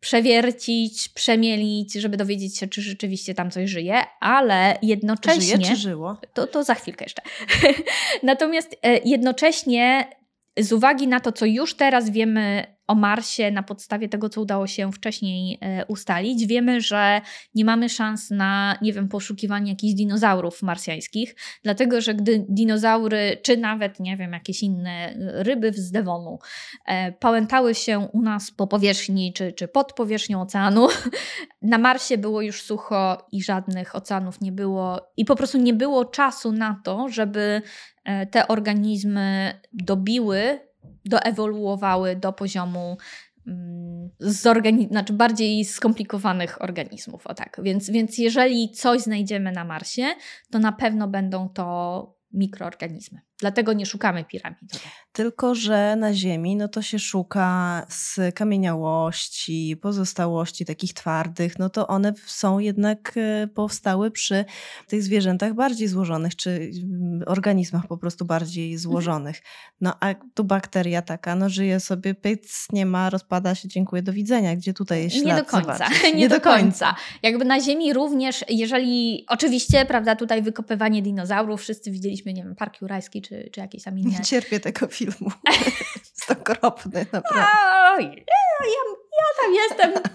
przewiercić, 0.00 1.08
przemielić, 1.08 1.92
żeby 1.92 2.16
dowiedzieć 2.16 2.58
się, 2.58 2.68
czy 2.68 2.82
rzeczywiście 2.82 3.34
tam 3.34 3.50
coś 3.50 3.70
żyje, 3.70 3.94
ale 4.20 4.78
jednocześnie. 4.82 5.42
Żyje 5.42 5.58
czy 5.58 5.76
żyło? 5.76 6.20
To, 6.34 6.46
to 6.46 6.64
za 6.64 6.74
chwilkę 6.74 7.04
jeszcze. 7.04 7.22
Natomiast 8.22 8.76
e, 8.82 8.98
jednocześnie 9.04 10.10
z 10.58 10.72
uwagi 10.72 11.08
na 11.08 11.20
to, 11.20 11.32
co 11.32 11.46
już 11.46 11.74
teraz 11.74 12.10
wiemy 12.10 12.66
o 12.86 12.94
Marsie 12.94 13.50
na 13.50 13.62
podstawie 13.62 14.08
tego, 14.08 14.28
co 14.28 14.40
udało 14.40 14.66
się 14.66 14.92
wcześniej 14.92 15.58
e, 15.60 15.86
ustalić, 15.86 16.46
wiemy, 16.46 16.80
że 16.80 17.20
nie 17.54 17.64
mamy 17.64 17.88
szans 17.88 18.30
na, 18.30 18.78
nie 18.82 18.92
wiem, 18.92 19.08
poszukiwanie 19.08 19.70
jakichś 19.70 19.94
dinozaurów 19.94 20.62
marsjańskich, 20.62 21.34
dlatego 21.62 22.00
że 22.00 22.14
gdy 22.14 22.46
dinozaury, 22.48 23.38
czy 23.42 23.56
nawet, 23.56 24.00
nie 24.00 24.16
wiem, 24.16 24.32
jakieś 24.32 24.62
inne 24.62 25.14
ryby 25.18 25.72
z 25.72 25.90
Devonu 25.90 26.38
e, 26.86 27.12
pałętały 27.12 27.74
się 27.74 27.98
u 28.12 28.22
nas 28.22 28.50
po 28.50 28.66
powierzchni, 28.66 29.32
czy, 29.32 29.52
czy 29.52 29.68
pod 29.68 29.92
powierzchnią 29.92 30.40
oceanu, 30.40 30.88
na 31.62 31.78
Marsie 31.78 32.18
było 32.18 32.42
już 32.42 32.62
sucho 32.62 33.26
i 33.32 33.42
żadnych 33.42 33.96
oceanów 33.96 34.40
nie 34.40 34.52
było 34.52 35.12
i 35.16 35.24
po 35.24 35.36
prostu 35.36 35.58
nie 35.58 35.74
było 35.74 36.04
czasu 36.04 36.52
na 36.52 36.80
to, 36.84 37.08
żeby 37.08 37.62
e, 38.04 38.26
te 38.26 38.48
organizmy 38.48 39.60
dobiły 39.72 40.71
doewoluowały 41.04 42.16
do 42.16 42.32
poziomu 42.32 42.96
mm, 43.46 44.10
zorgani- 44.20 44.88
znaczy 44.88 45.12
bardziej 45.12 45.64
skomplikowanych 45.64 46.62
organizmów. 46.62 47.26
O 47.26 47.34
tak. 47.34 47.60
Więc, 47.62 47.90
więc 47.90 48.18
jeżeli 48.18 48.70
coś 48.70 49.00
znajdziemy 49.00 49.52
na 49.52 49.64
Marsie, 49.64 50.14
to 50.50 50.58
na 50.58 50.72
pewno 50.72 51.08
będą 51.08 51.48
to 51.48 52.16
mikroorganizmy. 52.32 53.20
Dlatego 53.42 53.72
nie 53.72 53.86
szukamy 53.86 54.24
piramid. 54.24 54.60
Tylko, 55.12 55.54
że 55.54 55.96
na 55.96 56.14
Ziemi 56.14 56.56
no 56.56 56.68
to 56.68 56.82
się 56.82 56.98
szuka 56.98 57.86
z 57.88 58.34
kamieniałości, 58.34 59.76
pozostałości 59.82 60.64
takich 60.64 60.94
twardych, 60.94 61.58
no 61.58 61.70
to 61.70 61.86
one 61.86 62.12
są 62.26 62.58
jednak 62.58 63.14
e, 63.16 63.46
powstały 63.46 64.10
przy 64.10 64.44
tych 64.86 65.02
zwierzętach 65.02 65.54
bardziej 65.54 65.88
złożonych, 65.88 66.36
czy 66.36 66.50
mm, 66.50 67.22
organizmach 67.26 67.86
po 67.86 67.98
prostu 67.98 68.24
bardziej 68.24 68.64
mhm. 68.64 68.78
złożonych. 68.78 69.42
No 69.80 69.94
a 70.00 70.14
tu 70.34 70.44
bakteria 70.44 71.02
taka, 71.02 71.34
no 71.34 71.48
żyje 71.48 71.80
sobie, 71.80 72.14
pyc, 72.14 72.66
nie 72.72 72.86
ma, 72.86 73.10
rozpada 73.10 73.54
się, 73.54 73.68
dziękuję, 73.68 74.02
do 74.02 74.12
widzenia. 74.12 74.56
Gdzie 74.56 74.74
tutaj 74.74 75.02
jest 75.02 75.16
ślad? 75.16 75.26
Nie 75.26 75.42
do 75.42 75.44
końca. 75.44 75.88
Nie, 76.04 76.14
nie 76.14 76.28
do 76.28 76.40
końca. 76.40 76.94
Jakby 77.22 77.44
na 77.44 77.60
Ziemi 77.60 77.92
również, 77.92 78.44
jeżeli, 78.48 79.24
oczywiście, 79.28 79.84
prawda, 79.86 80.16
tutaj 80.16 80.42
wykopywanie 80.42 81.02
dinozaurów, 81.02 81.60
wszyscy 81.60 81.90
widzieliśmy, 81.90 82.32
nie 82.32 82.42
wiem, 82.42 82.56
Park 82.56 82.80
Jurajski, 82.80 83.22
czy, 83.22 83.31
czy 83.52 83.60
jakieś 83.60 83.82
tam 83.82 83.98
inne. 83.98 84.10
Nie 84.10 84.24
cierpię 84.24 84.60
tego 84.60 84.86
filmu. 84.86 85.30
Jest 86.10 86.30
okropny, 86.30 87.06
naprawdę. 87.12 87.46
Oj, 87.98 88.04
ja, 88.04 88.82
ja 89.18 89.42
tam 89.42 89.54
jestem 89.54 90.12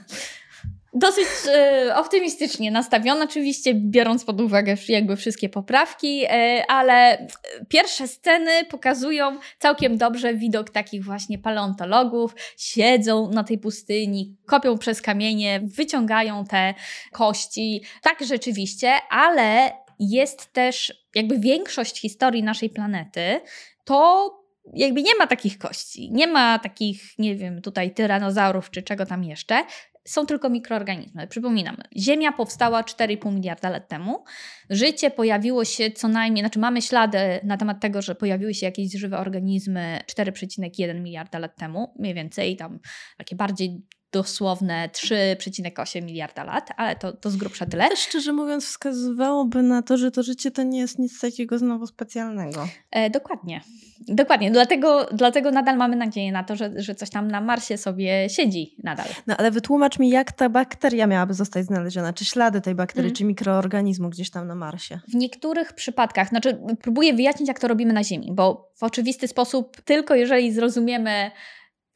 dosyć 0.98 1.28
e, 1.48 1.96
optymistycznie 1.96 2.72
nastawiona, 2.72 3.24
oczywiście 3.24 3.74
biorąc 3.74 4.26
pod 4.26 4.42
uwagę 4.42 4.76
jakby 4.88 5.16
wszystkie 5.16 5.50
poprawki, 5.50 6.24
e, 6.26 6.64
ale 6.68 7.28
pierwsze 7.70 8.08
sceny 8.08 8.66
pokazują 8.70 9.40
całkiem 9.60 9.98
dobrze 9.98 10.34
widok 10.34 10.70
takich 10.70 11.04
właśnie 11.04 11.38
paleontologów. 11.38 12.36
Siedzą 12.58 13.32
na 13.32 13.44
tej 13.44 13.58
pustyni, 13.58 14.36
kopią 14.46 14.78
przez 14.78 15.02
kamienie, 15.02 15.62
wyciągają 15.64 16.46
te 16.46 16.74
kości. 17.12 17.84
Tak 18.02 18.26
rzeczywiście, 18.26 18.94
ale 19.10 19.72
jest 20.00 20.54
też 20.54 21.08
jakby 21.16 21.40
większość 21.40 22.02
historii 22.02 22.44
naszej 22.44 22.70
planety, 22.70 23.42
to 23.86 24.30
jakby 24.74 25.04
nie 25.04 25.16
ma 25.16 25.28
takich 25.28 25.58
kości, 25.58 26.12
nie 26.12 26.28
ma 26.28 26.60
takich, 26.60 27.02
nie 27.20 27.36
wiem, 27.36 27.62
tutaj 27.62 27.94
tyranozaurów 27.94 28.72
czy 28.72 28.82
czego 28.82 29.06
tam 29.06 29.24
jeszcze. 29.24 29.66
Są 30.06 30.26
tylko 30.26 30.50
mikroorganizmy. 30.50 31.28
Przypominam, 31.28 31.78
Ziemia 31.98 32.32
powstała 32.32 32.82
4,5 32.82 33.34
miliarda 33.34 33.70
lat 33.70 33.88
temu. 33.88 34.24
Życie 34.70 35.12
pojawiło 35.12 35.66
się 35.66 35.92
co 35.92 36.08
najmniej, 36.08 36.42
znaczy 36.42 36.60
mamy 36.60 36.82
ślady 36.82 37.20
na 37.44 37.58
temat 37.58 37.82
tego, 37.82 38.02
że 38.02 38.16
pojawiły 38.16 38.54
się 38.54 38.66
jakieś 38.66 38.92
żywe 38.92 39.18
organizmy 39.18 40.00
4,1 40.12 41.02
miliarda 41.02 41.40
lat 41.40 41.56
temu, 41.56 41.94
mniej 42.00 42.14
więcej 42.14 42.58
tam 42.58 42.80
takie 43.18 43.36
bardziej 43.36 43.82
dosłowne 44.12 44.90
3,8 44.94 46.04
miliarda 46.04 46.44
lat, 46.44 46.70
ale 46.78 46.96
to, 46.96 47.14
to 47.14 47.30
z 47.30 47.36
grubsza 47.36 47.66
tyle. 47.66 47.96
Szczerze 47.96 48.34
mówiąc, 48.34 48.66
wskazywałoby 48.66 49.64
na 49.64 49.82
to, 49.82 49.98
że 49.98 50.12
to 50.12 50.24
życie 50.24 50.52
to 50.52 50.64
nie 50.64 50.80
jest 50.80 51.00
nic 51.00 51.22
takiego 51.22 51.58
znowu 51.58 51.88
specjalnego. 51.88 52.68
E, 52.92 53.10
dokładnie. 53.10 53.62
Dokładnie. 54.08 54.52
Dlatego, 54.52 55.08
dlatego 55.12 55.52
nadal 55.52 55.78
mamy 55.78 55.96
nadzieję 55.96 56.32
na 56.32 56.44
to, 56.44 56.56
że, 56.56 56.72
że 56.76 56.96
coś 56.96 57.10
tam 57.10 57.28
na 57.28 57.42
Marsie 57.42 57.78
sobie 57.78 58.30
siedzi 58.30 58.76
nadal. 58.84 59.08
No 59.28 59.38
ale 59.38 59.52
wytłumacz 59.52 60.00
mi, 60.00 60.10
jak 60.10 60.32
ta 60.32 60.50
bakteria 60.50 61.08
miałaby 61.08 61.34
zostać 61.34 61.66
znaleziona? 61.66 62.14
Czy 62.14 62.26
ślady 62.26 62.62
tej 62.62 62.76
bakterii, 62.76 63.10
mm. 63.10 63.16
czy 63.16 63.24
mikroorganizmu 63.26 64.10
gdzieś 64.10 64.30
tam 64.30 64.48
na 64.48 64.56
Marsie? 64.56 65.00
W 65.08 65.16
niektórych 65.16 65.74
przypadkach, 65.74 66.30
znaczy 66.30 66.58
próbuję 66.82 67.14
wyjaśnić, 67.14 67.48
jak 67.48 67.60
to 67.60 67.68
robimy 67.68 67.94
na 67.94 68.04
Ziemi, 68.04 68.32
bo 68.32 68.72
w 68.76 68.84
oczywisty 68.84 69.28
sposób, 69.28 69.82
tylko 69.82 70.16
jeżeli 70.16 70.52
zrozumiemy 70.54 71.32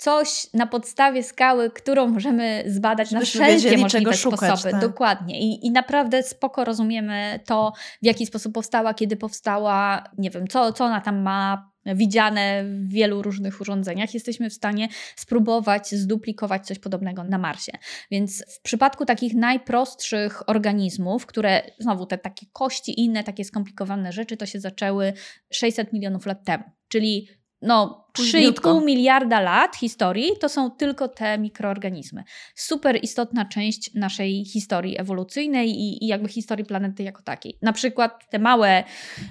coś 0.01 0.47
na 0.53 0.67
podstawie 0.67 1.23
skały, 1.23 1.69
którą 1.69 2.07
możemy 2.07 2.63
zbadać 2.67 3.09
Żebyśmy 3.09 3.39
na 3.39 3.45
wszelkie 3.45 3.77
możliwe 3.77 4.13
sposoby. 4.13 4.71
Tak. 4.71 4.81
Dokładnie. 4.81 5.39
I, 5.41 5.65
I 5.65 5.71
naprawdę 5.71 6.23
spoko 6.23 6.65
rozumiemy 6.65 7.39
to, 7.45 7.73
w 8.01 8.05
jaki 8.05 8.25
sposób 8.25 8.53
powstała, 8.53 8.93
kiedy 8.93 9.15
powstała, 9.15 10.03
nie 10.17 10.29
wiem, 10.29 10.47
co, 10.47 10.73
co 10.73 10.85
ona 10.85 11.01
tam 11.01 11.21
ma 11.21 11.71
widziane 11.85 12.63
w 12.63 12.89
wielu 12.89 13.21
różnych 13.21 13.61
urządzeniach, 13.61 14.13
jesteśmy 14.13 14.49
w 14.49 14.53
stanie 14.53 14.87
spróbować 15.15 15.91
zduplikować 15.91 16.67
coś 16.67 16.79
podobnego 16.79 17.23
na 17.23 17.37
Marsie. 17.37 17.71
Więc 18.11 18.45
w 18.47 18.61
przypadku 18.61 19.05
takich 19.05 19.33
najprostszych 19.35 20.49
organizmów, 20.49 21.25
które 21.25 21.61
znowu 21.79 22.05
te 22.05 22.17
takie 22.17 22.45
kości 22.53 22.91
i 22.91 23.05
inne 23.05 23.23
takie 23.23 23.45
skomplikowane 23.45 24.11
rzeczy, 24.11 24.37
to 24.37 24.45
się 24.45 24.59
zaczęły 24.59 25.13
600 25.51 25.93
milionów 25.93 26.25
lat 26.25 26.43
temu. 26.43 26.63
Czyli 26.87 27.40
no, 27.62 28.01
3,5 28.14 28.86
miliarda 28.86 29.39
lat 29.39 29.76
historii 29.76 30.30
to 30.39 30.49
są 30.49 30.72
tylko 30.72 31.07
te 31.07 31.38
mikroorganizmy. 31.38 32.24
Super 32.55 32.99
istotna 33.03 33.45
część 33.45 33.93
naszej 33.95 34.45
historii 34.45 34.99
ewolucyjnej 34.99 35.70
i, 35.70 36.03
i, 36.03 36.07
jakby 36.07 36.30
historii 36.30 36.66
planety 36.66 37.03
jako 37.03 37.22
takiej. 37.22 37.57
Na 37.62 37.74
przykład 37.74 38.30
te 38.30 38.39
małe 38.39 38.84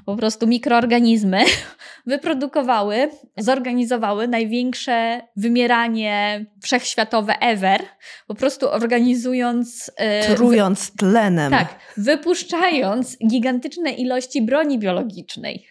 po 0.07 0.17
prostu 0.17 0.47
mikroorganizmy 0.47 1.45
wyprodukowały, 2.07 3.11
zorganizowały 3.37 4.29
największe 4.29 5.23
wymieranie 5.37 6.47
wszechświatowe 6.63 7.39
ever, 7.41 7.83
po 8.27 8.35
prostu 8.35 8.69
organizując. 8.69 9.91
Yy, 10.29 10.37
Trując 10.37 10.97
tlenem. 10.97 11.53
Tak, 11.53 11.79
wypuszczając 11.97 13.19
gigantyczne 13.29 13.91
ilości 13.91 14.43
broni 14.43 14.79
biologicznej 14.79 15.67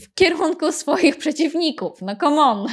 w 0.00 0.14
kierunku 0.14 0.72
swoich 0.72 1.16
przeciwników. 1.16 2.02
No 2.02 2.16
come 2.16 2.40
on. 2.42 2.66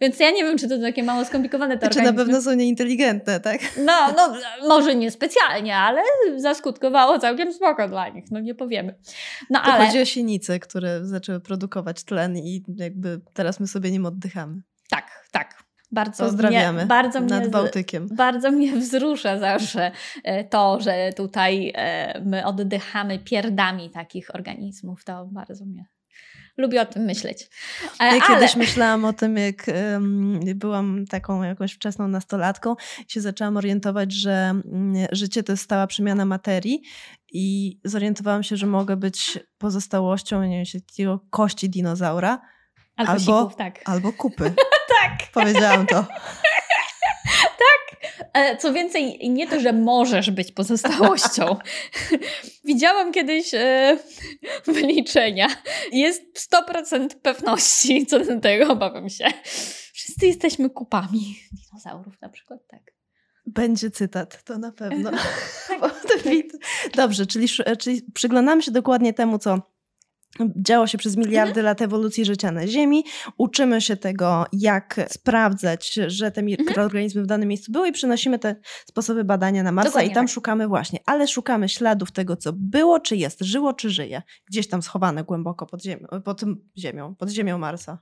Więc 0.00 0.20
ja 0.20 0.30
nie 0.30 0.44
wiem, 0.44 0.58
czy 0.58 0.68
to 0.68 0.78
takie 0.78 1.02
mało 1.02 1.24
skomplikowane 1.24 1.78
to 1.78 1.90
Czy 1.90 2.02
na 2.02 2.12
pewno 2.12 2.42
są 2.42 2.54
nieinteligentne, 2.54 3.40
tak? 3.40 3.60
No, 3.84 4.12
no, 4.16 4.36
może 4.68 4.94
nie 4.94 5.10
specjalnie, 5.10 5.76
ale 5.76 6.02
zaskutkowało 6.36 7.18
całkiem 7.18 7.52
spoko 7.52 7.88
dla 7.88 8.08
nich, 8.08 8.24
no 8.30 8.40
nie 8.40 8.54
powiemy. 8.54 8.98
No, 9.50 9.58
to 9.58 9.64
ale... 9.64 9.86
chodzi 9.86 10.00
o 10.00 10.04
sinice, 10.04 10.60
które 10.60 11.06
zaczęły 11.06 11.40
produkować 11.40 12.04
tlen 12.04 12.36
i 12.36 12.64
jakby 12.76 13.20
teraz 13.32 13.60
my 13.60 13.66
sobie 13.66 13.90
nim 13.90 14.06
oddychamy. 14.06 14.62
Tak, 14.90 15.10
tak. 15.32 15.66
Bardzo 15.92 16.24
Pozdrawiamy. 16.24 16.78
Mnie, 16.78 16.86
bardzo 16.86 17.20
nad 17.20 17.40
mnie, 17.40 17.50
Bałtykiem. 17.50 18.08
Bardzo 18.12 18.50
mnie 18.50 18.72
wzrusza 18.76 19.38
zawsze 19.38 19.90
e, 20.24 20.44
to, 20.44 20.80
że 20.80 21.10
tutaj 21.16 21.72
e, 21.74 22.20
my 22.20 22.46
oddychamy 22.46 23.18
pierdami 23.18 23.90
takich 23.90 24.34
organizmów. 24.34 25.04
To 25.04 25.26
bardzo 25.32 25.64
mnie 25.64 25.86
lubię 26.56 26.82
o 26.82 26.86
tym 26.86 27.02
myśleć. 27.02 27.42
E, 28.00 28.04
ja 28.04 28.10
ale... 28.10 28.20
kiedyś 28.20 28.56
myślałam 28.56 29.04
o 29.04 29.12
tym, 29.12 29.36
jak 29.36 29.66
um, 29.92 30.40
byłam 30.54 31.06
taką 31.06 31.42
jakąś 31.42 31.72
wczesną 31.72 32.08
nastolatką 32.08 32.74
i 33.08 33.12
się 33.12 33.20
zaczęłam 33.20 33.56
orientować, 33.56 34.12
że 34.12 34.60
um, 34.64 34.94
życie 35.12 35.42
to 35.42 35.52
jest 35.52 35.64
stała 35.64 35.86
przemiana 35.86 36.24
materii 36.24 36.82
i 37.32 37.78
zorientowałam 37.84 38.42
się, 38.42 38.56
że 38.56 38.66
mogę 38.66 38.96
być 38.96 39.38
pozostałością 39.58 40.44
nie 40.44 40.64
wiem, 40.98 41.18
kości 41.30 41.70
dinozaura 41.70 42.40
albo, 42.96 43.12
albo, 43.12 43.20
sików, 43.20 43.56
tak. 43.56 43.80
albo 43.84 44.12
kupy. 44.12 44.54
tak. 45.02 45.30
Powiedziałam 45.32 45.86
to. 45.86 46.04
tak. 47.62 47.75
Co 48.58 48.72
więcej, 48.72 49.30
nie 49.30 49.46
to, 49.48 49.60
że 49.60 49.72
możesz 49.72 50.30
być 50.30 50.52
pozostałością. 50.52 51.56
Widziałam 52.64 53.12
kiedyś 53.12 53.54
e, 53.54 53.98
wyliczenia. 54.66 55.48
Jest 55.92 56.22
100% 56.52 57.08
pewności 57.22 58.06
co 58.06 58.18
do 58.18 58.40
tego, 58.40 58.72
obawiam 58.72 59.08
się. 59.08 59.24
Wszyscy 59.92 60.26
jesteśmy 60.26 60.70
kupami 60.70 61.36
dinozaurów 61.52 62.20
na 62.20 62.28
przykład, 62.28 62.60
tak. 62.68 62.96
Będzie 63.46 63.90
cytat, 63.90 64.44
to 64.44 64.58
na 64.58 64.72
pewno. 64.72 65.10
Dobrze, 66.94 67.26
czyli, 67.26 67.48
czyli 67.78 68.02
przyglądamy 68.14 68.62
się 68.62 68.70
dokładnie 68.70 69.14
temu, 69.14 69.38
co 69.38 69.75
działo 70.56 70.86
się 70.86 70.98
przez 70.98 71.16
miliardy 71.16 71.50
mhm. 71.50 71.64
lat 71.64 71.82
ewolucji 71.82 72.24
życia 72.24 72.52
na 72.52 72.66
Ziemi. 72.66 73.04
Uczymy 73.38 73.80
się 73.80 73.96
tego, 73.96 74.46
jak 74.52 75.00
sprawdzać, 75.08 75.92
że 75.92 76.30
te 76.30 76.40
mhm. 76.40 76.46
mikroorganizmy 76.46 77.22
w 77.22 77.26
danym 77.26 77.48
miejscu 77.48 77.72
były 77.72 77.88
i 77.88 77.92
przenosimy 77.92 78.38
te 78.38 78.56
sposoby 78.86 79.24
badania 79.24 79.62
na 79.62 79.72
Marsa 79.72 79.88
Dokładnie 79.88 80.10
i 80.10 80.14
tam 80.14 80.26
tak. 80.26 80.34
szukamy 80.34 80.68
właśnie, 80.68 80.98
ale 81.06 81.28
szukamy 81.28 81.68
śladów 81.68 82.12
tego, 82.12 82.36
co 82.36 82.52
było, 82.52 83.00
czy 83.00 83.16
jest, 83.16 83.40
żyło, 83.40 83.72
czy 83.72 83.90
żyje. 83.90 84.22
Gdzieś 84.46 84.68
tam 84.68 84.82
schowane 84.82 85.24
głęboko 85.24 85.66
pod 85.66 85.82
ziemią, 85.82 86.06
pod 86.24 86.42
ziemią, 86.78 87.14
pod 87.14 87.30
ziemią 87.30 87.58
Marsa. 87.58 87.98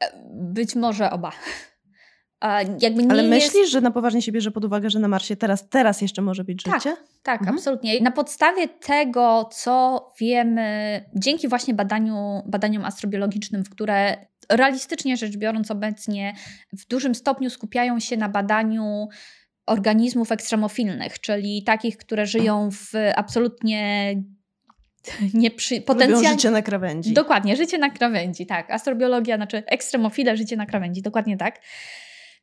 E, 0.00 0.12
być 0.34 0.74
może 0.74 1.10
oba. 1.10 1.32
Ale 3.10 3.22
myślisz, 3.22 3.54
jest... 3.54 3.72
że 3.72 3.80
na 3.80 3.90
poważnie 3.90 4.22
się 4.22 4.32
bierze 4.32 4.50
pod 4.50 4.64
uwagę, 4.64 4.90
że 4.90 4.98
na 4.98 5.08
Marsie 5.08 5.36
teraz, 5.36 5.68
teraz 5.68 6.02
jeszcze 6.02 6.22
może 6.22 6.44
być 6.44 6.62
tak, 6.62 6.74
życie? 6.74 6.96
Tak, 7.22 7.40
mhm. 7.40 7.56
absolutnie. 7.56 8.00
Na 8.00 8.10
podstawie 8.10 8.68
tego, 8.68 9.48
co 9.52 10.06
wiemy, 10.20 11.04
dzięki 11.14 11.48
właśnie 11.48 11.74
badaniu, 11.74 12.42
badaniom 12.46 12.84
astrobiologicznym, 12.84 13.64
w 13.64 13.70
które 13.70 14.26
realistycznie 14.48 15.16
rzecz 15.16 15.36
biorąc 15.36 15.70
obecnie 15.70 16.34
w 16.72 16.86
dużym 16.86 17.14
stopniu 17.14 17.50
skupiają 17.50 18.00
się 18.00 18.16
na 18.16 18.28
badaniu 18.28 19.08
organizmów 19.66 20.32
ekstremofilnych, 20.32 21.20
czyli 21.20 21.62
takich, 21.64 21.96
które 21.96 22.26
żyją 22.26 22.70
w 22.70 22.92
absolutnie 23.16 24.14
nie 25.34 25.50
przy, 25.50 25.80
potencjalnie... 25.80 26.28
życie 26.28 26.50
na 26.50 26.62
krawędzi. 26.62 27.12
Dokładnie, 27.12 27.56
życie 27.56 27.78
na 27.78 27.90
krawędzi, 27.90 28.46
tak. 28.46 28.70
Astrobiologia, 28.70 29.36
znaczy 29.36 29.62
ekstremofile, 29.66 30.36
życie 30.36 30.56
na 30.56 30.66
krawędzi, 30.66 31.02
dokładnie 31.02 31.36
tak. 31.36 31.60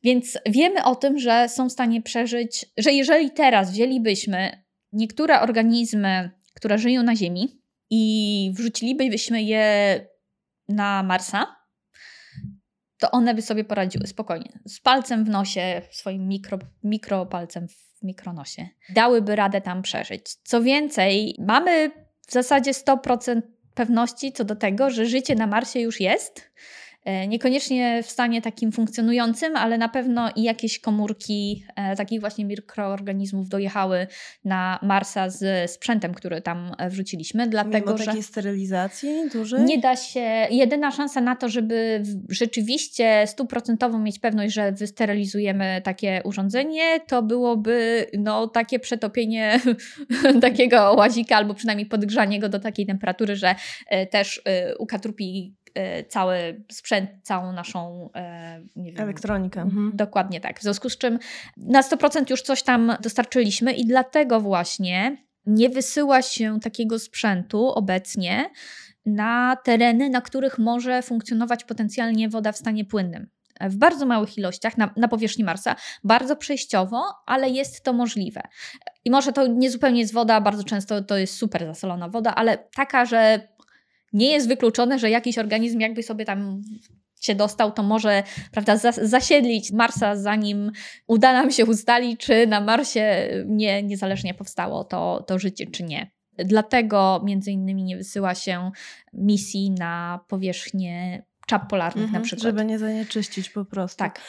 Więc 0.03 0.37
wiemy 0.45 0.83
o 0.83 0.95
tym, 0.95 1.19
że 1.19 1.49
są 1.49 1.69
w 1.69 1.71
stanie 1.71 2.01
przeżyć, 2.01 2.65
że 2.77 2.91
jeżeli 2.91 3.31
teraz 3.31 3.71
wzięlibyśmy 3.71 4.63
niektóre 4.91 5.41
organizmy, 5.41 6.31
które 6.53 6.77
żyją 6.77 7.03
na 7.03 7.15
Ziemi 7.15 7.61
i 7.89 8.53
wrzucilibyśmy 8.55 9.43
je 9.43 9.65
na 10.69 11.03
Marsa, 11.03 11.55
to 12.99 13.11
one 13.11 13.33
by 13.33 13.41
sobie 13.41 13.63
poradziły 13.63 14.07
spokojnie. 14.07 14.59
Z 14.67 14.79
palcem 14.79 15.25
w 15.25 15.29
nosie, 15.29 15.81
swoim 15.91 16.27
mikro, 16.27 16.59
mikropalcem 16.83 17.67
w 17.67 18.03
mikronosie. 18.03 18.67
Dałyby 18.89 19.35
radę 19.35 19.61
tam 19.61 19.81
przeżyć. 19.81 20.35
Co 20.43 20.61
więcej, 20.61 21.35
mamy 21.39 21.91
w 22.27 22.31
zasadzie 22.31 22.71
100% 22.71 23.41
pewności 23.73 24.31
co 24.31 24.43
do 24.43 24.55
tego, 24.55 24.89
że 24.89 25.05
życie 25.05 25.35
na 25.35 25.47
Marsie 25.47 25.79
już 25.79 25.99
jest 25.99 26.51
niekoniecznie 27.27 28.03
w 28.03 28.11
stanie 28.11 28.41
takim 28.41 28.71
funkcjonującym, 28.71 29.55
ale 29.55 29.77
na 29.77 29.89
pewno 29.89 30.29
i 30.35 30.43
jakieś 30.43 30.79
komórki 30.79 31.63
e, 31.75 31.95
takich 31.95 32.19
właśnie 32.19 32.45
mikroorganizmów 32.45 33.49
dojechały 33.49 34.07
na 34.45 34.79
Marsa 34.83 35.29
z 35.29 35.71
sprzętem, 35.71 36.13
który 36.13 36.41
tam 36.41 36.71
e, 36.77 36.89
wrzuciliśmy. 36.89 37.47
Dlatego, 37.47 37.85
Mimo 37.85 37.97
że 37.97 38.05
takiej 38.05 38.23
sterylizacji 38.23 39.29
dużej? 39.33 39.63
Nie 39.63 39.77
da 39.77 39.95
się. 39.95 40.47
Jedyna 40.49 40.91
szansa 40.91 41.21
na 41.21 41.35
to, 41.35 41.49
żeby 41.49 42.03
rzeczywiście 42.29 43.27
stuprocentową 43.27 43.99
mieć 43.99 44.19
pewność, 44.19 44.53
że 44.53 44.71
wysterylizujemy 44.71 45.81
takie 45.83 46.21
urządzenie, 46.23 46.99
to 47.07 47.23
byłoby 47.23 48.05
no, 48.17 48.47
takie 48.47 48.79
przetopienie 48.79 49.59
takiego 50.41 50.93
łazika, 50.97 51.35
albo 51.35 51.53
przynajmniej 51.53 51.87
podgrzanie 51.87 52.39
go 52.39 52.49
do 52.49 52.59
takiej 52.59 52.85
temperatury, 52.85 53.35
że 53.35 53.55
też 54.11 54.41
ukatrupi 54.79 55.29
E, 55.29 55.58
cały 56.07 56.63
sprzęt, 56.71 57.09
całą 57.23 57.53
naszą 57.53 58.09
e, 58.15 58.61
wiem, 58.75 58.95
elektronikę. 58.97 59.61
Mhm. 59.61 59.91
Dokładnie 59.93 60.41
tak. 60.41 60.59
W 60.59 60.63
związku 60.63 60.89
z 60.89 60.97
czym 60.97 61.19
na 61.57 61.81
100% 61.81 62.29
już 62.29 62.41
coś 62.41 62.63
tam 62.63 62.97
dostarczyliśmy 63.01 63.73
i 63.73 63.85
dlatego 63.85 64.39
właśnie 64.41 65.17
nie 65.45 65.69
wysyła 65.69 66.21
się 66.21 66.59
takiego 66.59 66.99
sprzętu 66.99 67.67
obecnie 67.67 68.49
na 69.05 69.57
tereny, 69.63 70.09
na 70.09 70.21
których 70.21 70.57
może 70.57 71.01
funkcjonować 71.01 71.63
potencjalnie 71.63 72.29
woda 72.29 72.51
w 72.51 72.57
stanie 72.57 72.85
płynnym. 72.85 73.27
W 73.61 73.75
bardzo 73.75 74.05
małych 74.05 74.37
ilościach 74.37 74.77
na, 74.77 74.93
na 74.95 75.07
powierzchni 75.07 75.43
Marsa, 75.43 75.75
bardzo 76.03 76.35
przejściowo, 76.35 77.03
ale 77.25 77.49
jest 77.49 77.83
to 77.83 77.93
możliwe. 77.93 78.41
I 79.05 79.11
może 79.11 79.33
to 79.33 79.47
nie 79.47 79.71
zupełnie 79.71 80.01
jest 80.01 80.13
woda, 80.13 80.41
bardzo 80.41 80.63
często 80.63 81.03
to 81.03 81.17
jest 81.17 81.37
super 81.37 81.65
zasolona 81.65 82.09
woda, 82.09 82.35
ale 82.35 82.57
taka, 82.75 83.05
że 83.05 83.47
nie 84.13 84.31
jest 84.31 84.47
wykluczone, 84.47 84.99
że 84.99 85.09
jakiś 85.09 85.37
organizm 85.37 85.79
jakby 85.79 86.03
sobie 86.03 86.25
tam 86.25 86.61
się 87.21 87.35
dostał, 87.35 87.71
to 87.71 87.83
może 87.83 88.23
prawda, 88.51 88.77
zasiedlić 89.01 89.71
Marsa, 89.71 90.15
zanim 90.15 90.71
uda 91.07 91.33
nam 91.33 91.51
się 91.51 91.65
ustalić, 91.65 92.19
czy 92.19 92.47
na 92.47 92.61
Marsie 92.61 93.29
nie, 93.45 93.83
niezależnie 93.83 94.33
powstało 94.33 94.83
to, 94.83 95.23
to 95.27 95.39
życie, 95.39 95.65
czy 95.65 95.83
nie. 95.83 96.11
Dlatego 96.37 97.21
między 97.25 97.51
innymi 97.51 97.83
nie 97.83 97.97
wysyła 97.97 98.35
się 98.35 98.71
misji 99.13 99.71
na 99.71 100.19
powierzchnię 100.27 101.23
czap 101.49 101.69
polarnych 101.69 102.05
mhm, 102.05 102.21
na 102.21 102.25
przykład. 102.25 102.43
Żeby 102.43 102.65
nie 102.65 102.79
zanieczyścić 102.79 103.49
po 103.49 103.65
prostu. 103.65 103.97
Tak. 103.97 104.21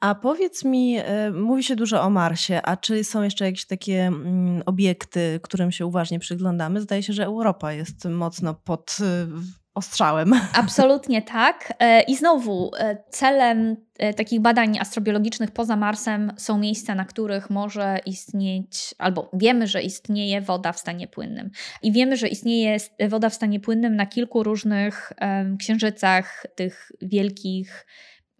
A 0.00 0.14
powiedz 0.14 0.64
mi, 0.64 0.98
y, 0.98 1.02
mówi 1.32 1.64
się 1.64 1.76
dużo 1.76 2.02
o 2.02 2.10
Marsie, 2.10 2.62
a 2.62 2.76
czy 2.76 3.04
są 3.04 3.22
jeszcze 3.22 3.44
jakieś 3.44 3.66
takie 3.66 4.06
mm, 4.06 4.62
obiekty, 4.66 5.40
którym 5.42 5.72
się 5.72 5.86
uważnie 5.86 6.18
przyglądamy? 6.18 6.80
Zdaje 6.80 7.02
się, 7.02 7.12
że 7.12 7.24
Europa 7.24 7.72
jest 7.72 8.04
mocno 8.04 8.54
pod 8.54 8.96
y, 9.00 9.63
ostrzałem. 9.74 10.32
Absolutnie 10.52 11.22
tak. 11.22 11.74
E, 11.78 12.02
I 12.02 12.16
znowu 12.16 12.70
e, 12.78 12.96
celem 13.10 13.76
e, 13.98 14.14
takich 14.14 14.40
badań 14.40 14.78
astrobiologicznych 14.78 15.50
poza 15.50 15.76
Marsem 15.76 16.32
są 16.36 16.58
miejsca, 16.58 16.94
na 16.94 17.04
których 17.04 17.50
może 17.50 17.98
istnieć, 18.06 18.94
albo 18.98 19.30
wiemy, 19.32 19.66
że 19.66 19.82
istnieje 19.82 20.40
woda 20.40 20.72
w 20.72 20.78
stanie 20.78 21.08
płynnym. 21.08 21.50
I 21.82 21.92
wiemy, 21.92 22.16
że 22.16 22.28
istnieje 22.28 22.76
woda 23.08 23.30
w 23.30 23.34
stanie 23.34 23.60
płynnym 23.60 23.96
na 23.96 24.06
kilku 24.06 24.42
różnych 24.42 25.12
księżycach 25.58 26.46
tych 26.54 26.92
wielkich 27.02 27.86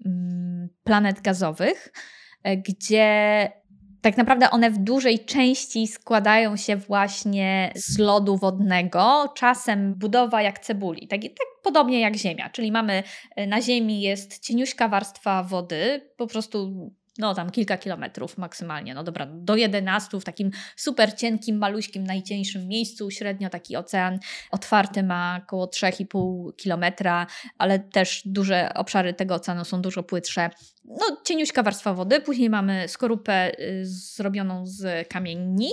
mm, 0.07 0.69
planet 0.85 1.21
gazowych, 1.21 1.93
gdzie 2.67 3.51
tak 4.05 4.17
naprawdę 4.17 4.51
one 4.51 4.71
w 4.71 4.79
dużej 4.79 5.25
części 5.25 5.87
składają 5.87 6.57
się 6.57 6.77
właśnie 6.77 7.73
z 7.75 7.99
lodu 7.99 8.37
wodnego, 8.37 9.33
czasem 9.37 9.95
budowa 9.95 10.43
jak 10.43 10.59
cebuli, 10.59 11.09
tak, 11.09 11.23
tak 11.23 11.47
podobnie 11.63 12.01
jak 12.01 12.17
Ziemia. 12.17 12.51
Czyli 12.51 12.73
mamy 12.73 13.03
e, 13.37 13.47
na 13.47 13.63
Ziemi 13.63 14.01
jest 14.01 14.39
cieniuśka 14.39 14.89
warstwa 14.89 15.43
wody, 15.43 16.11
po 16.17 16.27
prostu 16.27 16.91
no 17.19 17.35
tam 17.35 17.51
kilka 17.51 17.77
kilometrów 17.77 18.39
maksymalnie, 18.39 18.95
no 18.95 19.05
dobra, 19.05 19.27
do 19.27 19.57
11 19.57 20.21
w 20.21 20.25
takim 20.25 20.51
super 20.77 21.15
cienkim, 21.17 21.59
maluśkim, 21.59 22.05
najcieńszym 22.05 22.69
miejscu. 22.69 23.11
Średnio 23.11 23.51
taki 23.51 23.77
ocean 23.77 24.19
otwarty 24.51 25.03
ma 25.03 25.41
około 25.45 25.67
3,5 25.67 26.57
kilometra, 26.57 27.27
ale 27.59 27.79
też 27.79 28.23
duże 28.27 28.75
obszary 28.75 29.15
tego 29.15 29.35
oceanu 29.35 29.65
są 29.65 29.83
dużo 29.83 30.03
płytsze. 30.03 30.51
No 30.85 31.17
cieniuśka 31.25 31.63
warstwa 31.63 31.95
wody, 31.95 32.21
później 32.21 32.51
mamy 32.51 32.89
skorupę 32.89 33.61
y, 33.61 33.87
zrobioną 33.87 34.67
z 34.67 35.09
kamieni, 35.09 35.71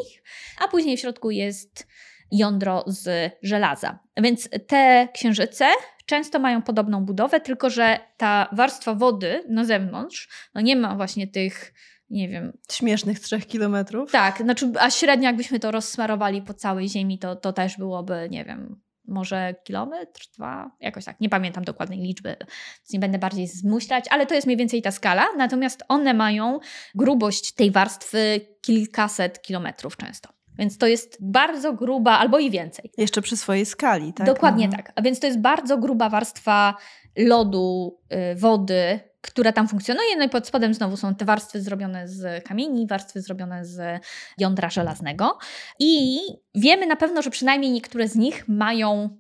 a 0.60 0.68
później 0.68 0.98
w 0.98 1.00
środku 1.00 1.32
jest 1.32 1.88
jądro 2.32 2.84
z 2.88 3.32
żelaza. 3.44 4.00
Więc 4.18 4.50
te 4.68 5.08
księżyce 5.14 5.66
często 6.12 6.40
mają 6.40 6.62
podobną 6.62 7.06
budowę, 7.06 7.40
tylko 7.40 7.70
że 7.70 8.00
ta 8.18 8.50
warstwa 8.52 8.94
wody 8.94 9.44
na 9.50 9.66
zewnątrz 9.66 10.30
no 10.56 10.62
nie 10.62 10.76
ma 10.76 10.96
właśnie 10.96 11.28
tych, 11.28 11.74
nie 12.10 12.30
wiem. 12.30 12.58
Śmiesznych 12.72 13.20
trzech 13.20 13.48
kilometrów. 13.48 14.12
Tak, 14.12 14.38
znaczy, 14.38 14.72
a 14.80 14.90
średnio 14.90 15.26
jakbyśmy 15.26 15.60
to 15.60 15.72
rozsmarowali 15.72 16.42
po 16.42 16.54
całej 16.54 16.90
Ziemi, 16.90 17.20
to, 17.20 17.36
to 17.36 17.54
też 17.54 17.78
byłoby, 17.78 18.28
nie 18.32 18.46
wiem, 18.46 18.82
może 19.08 19.56
kilometr, 19.64 20.22
dwa, 20.38 20.72
jakoś 20.80 21.06
tak. 21.06 21.20
Nie 21.20 21.30
pamiętam 21.30 21.64
dokładnej 21.64 22.00
liczby, 22.00 22.36
więc 22.40 22.94
nie 22.94 23.00
będę 23.00 23.20
bardziej 23.20 23.48
zmuślać, 23.48 24.06
ale 24.10 24.26
to 24.26 24.36
jest 24.36 24.48
mniej 24.48 24.58
więcej 24.58 24.82
ta 24.82 24.92
skala. 24.92 25.26
Natomiast 25.38 25.84
one 25.88 26.14
mają 26.14 26.60
grubość 26.96 27.54
tej 27.56 27.72
warstwy 27.72 28.42
kilkaset 28.62 29.42
kilometrów 29.42 29.98
często. 29.98 30.41
Więc 30.58 30.78
to 30.78 30.88
jest 30.88 31.18
bardzo 31.22 31.74
gruba, 31.74 32.18
albo 32.20 32.40
i 32.40 32.52
więcej. 32.52 32.92
Jeszcze 32.98 33.22
przy 33.22 33.38
swojej 33.38 33.66
skali, 33.66 34.14
tak? 34.14 34.28
Dokładnie 34.28 34.66
Mhm. 34.66 34.84
tak. 34.84 34.94
A 34.96 35.02
więc 35.02 35.20
to 35.20 35.28
jest 35.28 35.40
bardzo 35.40 35.78
gruba 35.78 36.10
warstwa 36.10 36.76
lodu, 37.18 38.00
y, 38.34 38.36
wody, 38.36 39.00
która 39.22 39.52
tam 39.52 39.68
funkcjonuje. 39.68 40.18
No 40.18 40.24
i 40.24 40.30
pod 40.30 40.48
spodem 40.48 40.74
znowu 40.74 40.98
są 40.98 41.16
te 41.16 41.26
warstwy 41.26 41.62
zrobione 41.62 42.08
z 42.08 42.44
kamieni, 42.44 42.88
warstwy 42.88 43.22
zrobione 43.22 43.66
z 43.66 44.02
jądra 44.38 44.70
żelaznego. 44.70 45.38
I 45.80 46.20
wiemy 46.56 46.88
na 46.88 46.96
pewno, 46.96 47.22
że 47.22 47.30
przynajmniej 47.30 47.72
niektóre 47.72 48.08
z 48.08 48.16
nich 48.16 48.48
mają. 48.48 49.18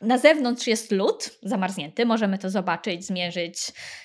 Na 0.00 0.18
zewnątrz 0.18 0.66
jest 0.66 0.92
lód 0.92 1.30
zamarznięty, 1.42 2.06
możemy 2.06 2.38
to 2.38 2.50
zobaczyć, 2.50 3.06
zmierzyć 3.06 3.58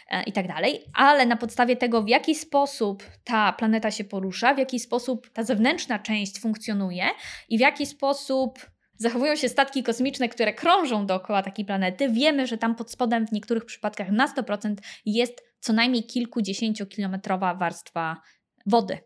e, 0.10 0.24
i 0.24 0.32
tak 0.32 0.48
dalej, 0.48 0.86
ale 0.94 1.26
na 1.26 1.38
podstawie 1.38 1.76
tego, 1.76 2.02
w 2.02 2.08
jaki 2.08 2.36
sposób 2.36 3.04
ta 3.24 3.54
planeta 3.54 3.92
się 3.92 4.04
porusza, 4.04 4.54
w 4.54 4.58
jaki 4.58 4.80
sposób 4.80 5.30
ta 5.30 5.44
zewnętrzna 5.44 6.00
część 6.00 6.39
funkcjonuje 6.39 7.06
i 7.50 7.58
w 7.58 7.62
jaki 7.62 7.86
sposób 7.86 8.60
zachowują 8.98 9.36
się 9.36 9.50
statki 9.50 9.84
kosmiczne, 9.84 10.30
które 10.30 10.54
krążą 10.54 11.06
dookoła 11.06 11.44
takiej 11.44 11.66
planety, 11.66 12.10
wiemy, 12.10 12.48
że 12.48 12.58
tam 12.58 12.76
pod 12.76 12.92
spodem 12.92 13.28
w 13.28 13.32
niektórych 13.32 13.66
przypadkach 13.66 14.12
na 14.12 14.28
100% 14.28 14.76
jest 15.06 15.44
co 15.60 15.74
najmniej 15.74 16.04
kilkudziesięciokilometrowa 16.04 17.54
warstwa 17.54 18.22
wody, 18.66 18.98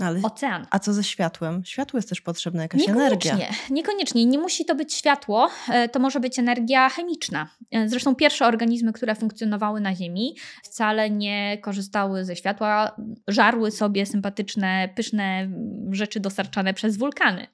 Ale, 0.00 0.20
ocean. 0.22 0.66
a 0.70 0.78
co 0.78 0.92
ze 0.92 1.04
światłem? 1.04 1.64
Światło 1.64 1.98
jest 1.98 2.08
też 2.08 2.20
potrzebna 2.20 2.62
jakaś 2.62 2.88
energia. 2.88 3.34
Niekoniecznie, 3.34 3.74
niekoniecznie. 3.74 4.26
Nie 4.26 4.38
musi 4.38 4.64
to 4.64 4.74
być 4.74 4.94
światło, 4.94 5.48
e, 5.68 5.88
to 5.88 5.98
może 5.98 6.20
być 6.20 6.38
energia 6.38 6.88
chemiczna. 6.88 7.48
E, 7.70 7.88
Zresztą 7.88 8.14
pierwsze 8.14 8.46
organizmy, 8.46 8.92
które 8.92 9.14
funkcjonowały 9.14 9.80
na 9.80 9.94
Ziemi, 9.94 10.36
wcale 10.62 11.10
nie 11.10 11.58
korzystały 11.58 12.24
ze 12.24 12.36
światła, 12.36 12.96
żarły 13.28 13.70
sobie 13.70 14.06
sympatyczne, 14.06 14.88
pyszne 14.96 15.48
rzeczy 15.90 16.20
dostarczane 16.20 16.74
przez 16.74 16.96
wulkany, 16.96 17.46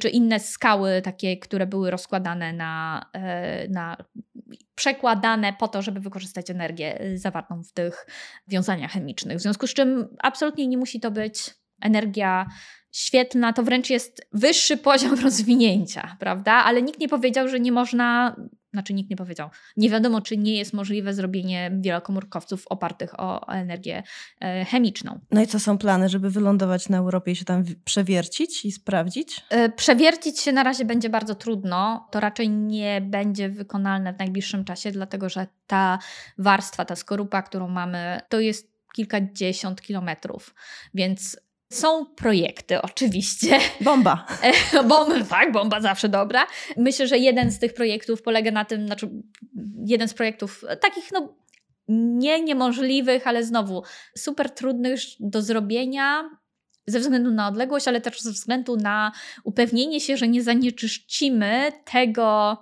czy 0.00 0.08
inne 0.08 0.40
skały, 0.40 1.02
takie, 1.02 1.36
które 1.36 1.66
były 1.66 1.90
rozkładane 1.90 2.52
na, 2.52 3.06
e, 3.12 3.68
na 3.68 3.96
przekładane 4.74 5.52
po 5.52 5.68
to, 5.68 5.82
żeby 5.82 6.00
wykorzystać 6.00 6.50
energię 6.50 7.00
zawartą 7.14 7.62
w 7.62 7.72
tych 7.72 8.06
wiązaniach 8.48 8.90
chemicznych. 8.90 9.38
W 9.38 9.40
związku 9.40 9.66
z 9.66 9.74
czym 9.74 10.08
absolutnie 10.18 10.66
nie 10.66 10.78
musi 10.78 11.00
to 11.00 11.10
być 11.10 11.61
energia 11.82 12.46
świetlna, 12.92 13.52
to 13.52 13.62
wręcz 13.62 13.90
jest 13.90 14.26
wyższy 14.32 14.76
poziom 14.76 15.20
rozwinięcia, 15.24 16.16
prawda? 16.18 16.52
Ale 16.52 16.82
nikt 16.82 17.00
nie 17.00 17.08
powiedział, 17.08 17.48
że 17.48 17.60
nie 17.60 17.72
można, 17.72 18.36
znaczy 18.72 18.94
nikt 18.94 19.10
nie 19.10 19.16
powiedział, 19.16 19.50
nie 19.76 19.90
wiadomo, 19.90 20.20
czy 20.20 20.36
nie 20.36 20.56
jest 20.56 20.72
możliwe 20.72 21.14
zrobienie 21.14 21.70
wielokomórkowców 21.80 22.66
opartych 22.66 23.20
o, 23.20 23.46
o 23.46 23.52
energię 23.52 24.02
e, 24.40 24.64
chemiczną. 24.64 25.20
No 25.30 25.42
i 25.42 25.46
co 25.46 25.60
są 25.60 25.78
plany, 25.78 26.08
żeby 26.08 26.30
wylądować 26.30 26.88
na 26.88 26.98
Europie 26.98 27.32
i 27.32 27.36
się 27.36 27.44
tam 27.44 27.64
przewiercić 27.84 28.64
i 28.64 28.72
sprawdzić? 28.72 29.40
E, 29.50 29.68
Przewiercić 29.68 30.40
się 30.40 30.52
na 30.52 30.62
razie 30.62 30.84
będzie 30.84 31.08
bardzo 31.08 31.34
trudno. 31.34 32.08
To 32.10 32.20
raczej 32.20 32.50
nie 32.50 33.00
będzie 33.00 33.48
wykonalne 33.48 34.12
w 34.12 34.18
najbliższym 34.18 34.64
czasie, 34.64 34.92
dlatego 34.92 35.28
że 35.28 35.46
ta 35.66 35.98
warstwa, 36.38 36.84
ta 36.84 36.96
skorupa, 36.96 37.42
którą 37.42 37.68
mamy, 37.68 38.20
to 38.28 38.40
jest 38.40 38.72
kilkadziesiąt 38.94 39.82
kilometrów. 39.82 40.54
Więc 40.94 41.36
są 41.74 42.06
projekty, 42.06 42.82
oczywiście. 42.82 43.58
Bomba! 43.80 44.26
Bomba, 44.88 45.24
tak, 45.30 45.52
bomba 45.52 45.80
zawsze 45.80 46.08
dobra. 46.08 46.46
Myślę, 46.76 47.06
że 47.06 47.18
jeden 47.18 47.50
z 47.50 47.58
tych 47.58 47.74
projektów 47.74 48.22
polega 48.22 48.50
na 48.50 48.64
tym, 48.64 48.86
znaczy 48.86 49.10
jeden 49.86 50.08
z 50.08 50.14
projektów 50.14 50.64
takich, 50.80 51.12
no 51.12 51.34
nie 51.88 52.40
niemożliwych, 52.40 53.26
ale 53.26 53.44
znowu 53.44 53.82
super 54.18 54.50
trudnych 54.50 55.00
do 55.20 55.42
zrobienia 55.42 56.30
ze 56.86 57.00
względu 57.00 57.30
na 57.30 57.48
odległość, 57.48 57.88
ale 57.88 58.00
też 58.00 58.20
ze 58.20 58.32
względu 58.32 58.76
na 58.76 59.12
upewnienie 59.44 60.00
się, 60.00 60.16
że 60.16 60.28
nie 60.28 60.42
zanieczyścimy 60.42 61.72
tego 61.92 62.58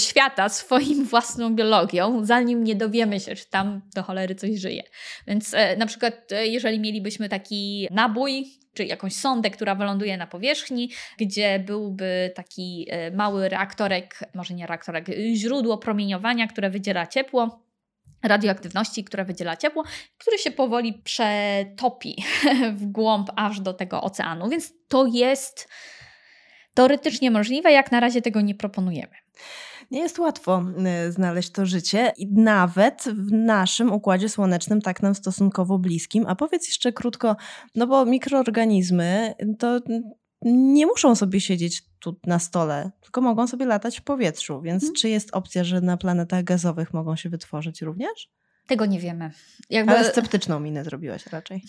świata 0.00 0.48
swoim 0.48 1.04
własną 1.10 1.54
biologią, 1.54 2.24
zanim 2.24 2.64
nie 2.64 2.74
dowiemy 2.74 3.20
się, 3.20 3.34
czy 3.34 3.50
tam 3.50 3.82
do 3.94 4.02
cholery 4.02 4.34
coś 4.34 4.60
żyje. 4.60 4.82
Więc 5.26 5.54
e, 5.54 5.76
na 5.76 5.86
przykład, 5.86 6.32
e, 6.32 6.46
jeżeli 6.46 6.80
mielibyśmy 6.80 7.28
taki 7.28 7.88
nabój, 7.90 8.46
czy 8.74 8.84
jakąś 8.84 9.14
sondę, 9.14 9.50
która 9.50 9.74
wyląduje 9.74 10.16
na 10.16 10.26
powierzchni, 10.26 10.90
gdzie 11.18 11.58
byłby 11.58 12.32
taki 12.34 12.86
e, 12.90 13.10
mały 13.10 13.48
reaktorek, 13.48 14.20
może 14.34 14.54
nie 14.54 14.66
reaktorek, 14.66 15.06
źródło 15.34 15.78
promieniowania, 15.78 16.46
które 16.46 16.70
wydziela 16.70 17.06
ciepło, 17.06 17.68
radioaktywności, 18.22 19.04
które 19.04 19.24
wydziela 19.24 19.56
ciepło, 19.56 19.84
który 20.18 20.38
się 20.38 20.50
powoli 20.50 21.02
przetopi 21.04 22.24
w 22.80 22.86
głąb 22.86 23.30
aż 23.36 23.60
do 23.60 23.74
tego 23.74 24.02
oceanu. 24.02 24.48
Więc 24.48 24.72
to 24.88 25.06
jest 25.06 25.68
teoretycznie 26.74 27.30
możliwe, 27.30 27.72
jak 27.72 27.92
na 27.92 28.00
razie 28.00 28.22
tego 28.22 28.40
nie 28.40 28.54
proponujemy. 28.54 29.14
Nie 29.90 30.00
jest 30.00 30.18
łatwo 30.18 30.62
y, 31.08 31.12
znaleźć 31.12 31.50
to 31.50 31.66
życie, 31.66 32.12
nawet 32.30 33.04
w 33.14 33.32
naszym 33.32 33.92
układzie 33.92 34.28
słonecznym, 34.28 34.80
tak 34.80 35.02
nam 35.02 35.14
stosunkowo 35.14 35.78
bliskim. 35.78 36.24
A 36.28 36.34
powiedz 36.34 36.66
jeszcze 36.68 36.92
krótko, 36.92 37.36
no 37.74 37.86
bo 37.86 38.04
mikroorganizmy 38.06 39.34
to 39.58 39.80
nie 40.42 40.86
muszą 40.86 41.14
sobie 41.14 41.40
siedzieć 41.40 41.82
tu 42.00 42.16
na 42.26 42.38
stole, 42.38 42.90
tylko 43.02 43.20
mogą 43.20 43.46
sobie 43.46 43.66
latać 43.66 44.00
w 44.00 44.02
powietrzu. 44.02 44.60
Więc 44.62 44.82
Mhm. 44.82 44.94
czy 44.94 45.08
jest 45.08 45.28
opcja, 45.32 45.64
że 45.64 45.80
na 45.80 45.96
planetach 45.96 46.44
gazowych 46.44 46.94
mogą 46.94 47.16
się 47.16 47.28
wytworzyć 47.28 47.82
również? 47.82 48.30
Tego 48.66 48.86
nie 48.86 49.00
wiemy. 49.00 49.30
Jakby, 49.70 49.92
Ale 49.92 50.04
sceptyczną 50.04 50.60
minę 50.60 50.84
zrobiłaś 50.84 51.26
raczej. 51.26 51.62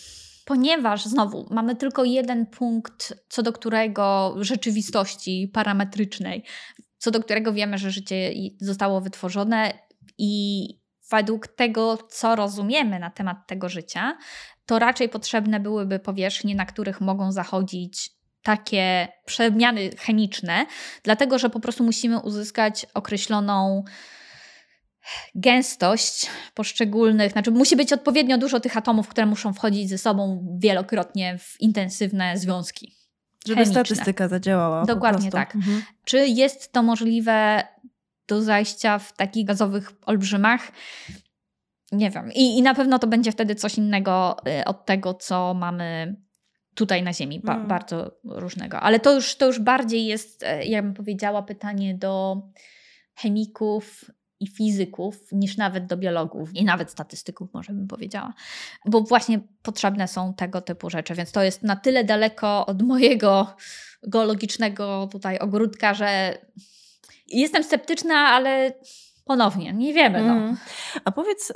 ponieważ 0.45 1.05
znowu 1.05 1.47
mamy 1.51 1.76
tylko 1.76 2.03
jeden 2.03 2.45
punkt, 2.45 3.13
co 3.30 3.43
do 3.43 3.53
którego 3.53 4.36
rzeczywistości 4.39 5.49
parametrycznej, 5.53 6.43
co 6.99 7.11
do 7.11 7.19
którego 7.19 7.53
wiemy, 7.53 7.77
że 7.77 7.91
życie 7.91 8.31
zostało 8.59 9.01
wytworzone 9.01 9.73
i 10.17 10.63
według 11.11 11.47
tego, 11.47 11.97
co 11.97 12.35
rozumiemy 12.35 12.99
na 12.99 13.09
temat 13.09 13.37
tego 13.47 13.69
życia, 13.69 14.17
to 14.65 14.79
raczej 14.79 15.09
potrzebne 15.09 15.59
byłyby 15.59 15.99
powierzchnie, 15.99 16.55
na 16.55 16.65
których 16.65 17.01
mogą 17.01 17.31
zachodzić 17.31 18.11
takie 18.43 19.07
przemiany 19.25 19.89
chemiczne, 19.97 20.65
dlatego 21.03 21.39
że 21.39 21.49
po 21.49 21.59
prostu 21.59 21.83
musimy 21.83 22.19
uzyskać 22.19 22.85
określoną 22.93 23.83
gęstość 25.35 26.27
poszczególnych, 26.53 27.31
znaczy 27.31 27.51
musi 27.51 27.75
być 27.75 27.93
odpowiednio 27.93 28.37
dużo 28.37 28.59
tych 28.59 28.77
atomów, 28.77 29.07
które 29.07 29.25
muszą 29.25 29.53
wchodzić 29.53 29.89
ze 29.89 29.97
sobą 29.97 30.47
wielokrotnie 30.59 31.37
w 31.37 31.61
intensywne 31.61 32.37
związki. 32.37 32.98
Żeby 33.47 33.55
chemiczne. 33.61 33.85
statystyka 33.85 34.27
zadziałała. 34.27 34.85
Dokładnie 34.85 35.31
tak. 35.31 35.55
Mhm. 35.55 35.81
Czy 36.05 36.27
jest 36.27 36.71
to 36.71 36.83
możliwe 36.83 37.63
do 38.27 38.41
zajścia 38.41 38.99
w 38.99 39.13
takich 39.13 39.45
gazowych 39.45 39.91
olbrzymach? 40.05 40.71
Nie 41.91 42.11
wiem. 42.11 42.31
I, 42.33 42.57
I 42.57 42.61
na 42.61 42.75
pewno 42.75 42.99
to 42.99 43.07
będzie 43.07 43.31
wtedy 43.31 43.55
coś 43.55 43.77
innego 43.77 44.37
y, 44.61 44.65
od 44.65 44.85
tego, 44.85 45.13
co 45.13 45.53
mamy 45.53 46.15
tutaj 46.75 47.03
na 47.03 47.13
Ziemi. 47.13 47.39
Ba- 47.39 47.55
Mm. 47.55 47.67
Bardzo 47.67 48.11
różnego. 48.23 48.79
Ale 48.79 48.99
to 48.99 49.13
już, 49.15 49.35
to 49.35 49.45
już 49.45 49.59
bardziej 49.59 50.05
jest, 50.05 50.43
e, 50.43 50.65
jak 50.65 50.85
bym 50.85 50.93
powiedziała, 50.93 51.41
pytanie 51.43 51.95
do 51.95 52.41
chemików 53.15 54.05
i 54.39 54.47
fizyków, 54.47 55.31
niż 55.31 55.57
nawet 55.57 55.85
do 55.85 55.97
biologów 55.97 56.55
i 56.55 56.65
nawet 56.65 56.91
statystyków, 56.91 57.53
może 57.53 57.73
bym 57.73 57.87
powiedziała. 57.87 58.33
Bo 58.85 59.01
właśnie 59.01 59.39
potrzebne 59.61 60.07
są 60.07 60.33
tego 60.33 60.61
typu 60.61 60.89
rzeczy, 60.89 61.15
więc 61.15 61.31
to 61.31 61.43
jest 61.43 61.63
na 61.63 61.75
tyle 61.75 62.03
daleko 62.03 62.65
od 62.65 62.81
mojego 62.81 63.55
geologicznego 64.03 65.09
tutaj 65.11 65.39
ogródka, 65.39 65.93
że 65.93 66.37
jestem 67.27 67.63
sceptyczna, 67.63 68.15
ale 68.15 68.73
ponownie, 69.30 69.73
nie 69.73 69.93
wiemy. 69.93 70.23
No. 70.23 70.34
Mm. 70.34 70.57
A 71.05 71.11
powiedz, 71.11 71.53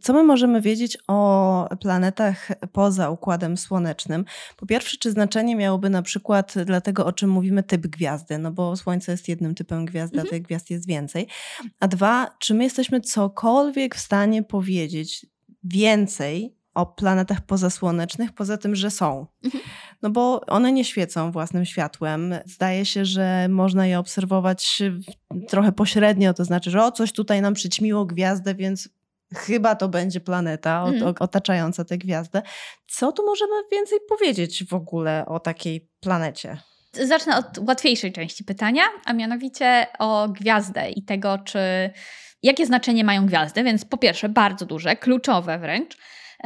co 0.00 0.12
my 0.12 0.22
możemy 0.22 0.60
wiedzieć 0.60 0.98
o 1.08 1.68
planetach 1.80 2.48
poza 2.72 3.10
Układem 3.10 3.56
Słonecznym? 3.56 4.24
Po 4.56 4.66
pierwsze, 4.66 4.96
czy 4.96 5.10
znaczenie 5.10 5.56
miałoby 5.56 5.90
na 5.90 6.02
przykład 6.02 6.54
dla 6.64 6.80
tego, 6.80 7.06
o 7.06 7.12
czym 7.12 7.30
mówimy, 7.30 7.62
typ 7.62 7.86
gwiazdy? 7.86 8.38
No 8.38 8.50
bo 8.52 8.76
Słońce 8.76 9.12
jest 9.12 9.28
jednym 9.28 9.54
typem 9.54 9.84
gwiazdy, 9.84 10.16
Mhm. 10.16 10.26
a 10.28 10.30
tych 10.30 10.42
gwiazd 10.42 10.70
jest 10.70 10.86
więcej. 10.86 11.28
A 11.80 11.88
dwa, 11.88 12.36
czy 12.38 12.54
my 12.54 12.64
jesteśmy 12.64 13.00
cokolwiek 13.00 13.94
w 13.94 14.00
stanie 14.00 14.42
powiedzieć 14.42 15.26
więcej 15.64 16.56
o 16.76 16.86
planetach 16.86 17.40
pozasłonecznych, 17.40 18.32
poza 18.32 18.56
tym, 18.56 18.74
że 18.74 18.90
są? 18.90 19.26
Mhm. 19.44 19.64
No 20.02 20.10
bo 20.10 20.40
one 20.46 20.72
nie 20.72 20.84
świecą 20.84 21.32
własnym 21.32 21.64
światłem. 21.64 22.34
Zdaje 22.44 22.84
się, 22.84 23.04
że 23.04 23.46
można 23.48 23.86
je 23.86 23.98
obserwować 23.98 24.82
trochę 25.48 25.72
pośrednio, 25.72 26.34
to 26.34 26.44
znaczy, 26.44 26.70
że 26.70 26.84
o 26.84 26.92
coś 26.92 27.12
tutaj 27.12 27.42
nam 27.42 27.54
przyćmiło 27.54 28.04
gwiazdę, 28.04 28.54
więc 28.54 28.88
chyba 29.34 29.74
to 29.74 29.88
będzie 29.88 30.20
planeta 30.20 30.84
Mhm. 30.86 31.14
otaczająca 31.20 31.84
tę 31.84 31.98
gwiazdę. 31.98 32.42
Co 32.88 33.12
tu 33.12 33.26
możemy 33.26 33.52
więcej 33.72 33.98
powiedzieć 34.08 34.64
w 34.64 34.74
ogóle 34.74 35.26
o 35.26 35.40
takiej 35.40 35.88
planecie? 36.00 36.58
Zacznę 36.92 37.36
od 37.36 37.58
łatwiejszej 37.68 38.12
części 38.12 38.44
pytania, 38.44 38.82
a 39.04 39.12
mianowicie 39.12 39.86
o 39.98 40.28
gwiazdę 40.28 40.90
i 40.90 41.02
tego, 41.02 41.38
czy 41.38 41.58
jakie 42.42 42.66
znaczenie 42.66 43.04
mają 43.04 43.26
gwiazdy. 43.26 43.64
Więc 43.64 43.84
po 43.84 43.96
pierwsze, 43.96 44.28
bardzo 44.28 44.66
duże, 44.66 44.96
kluczowe 44.96 45.58
wręcz. 45.58 45.96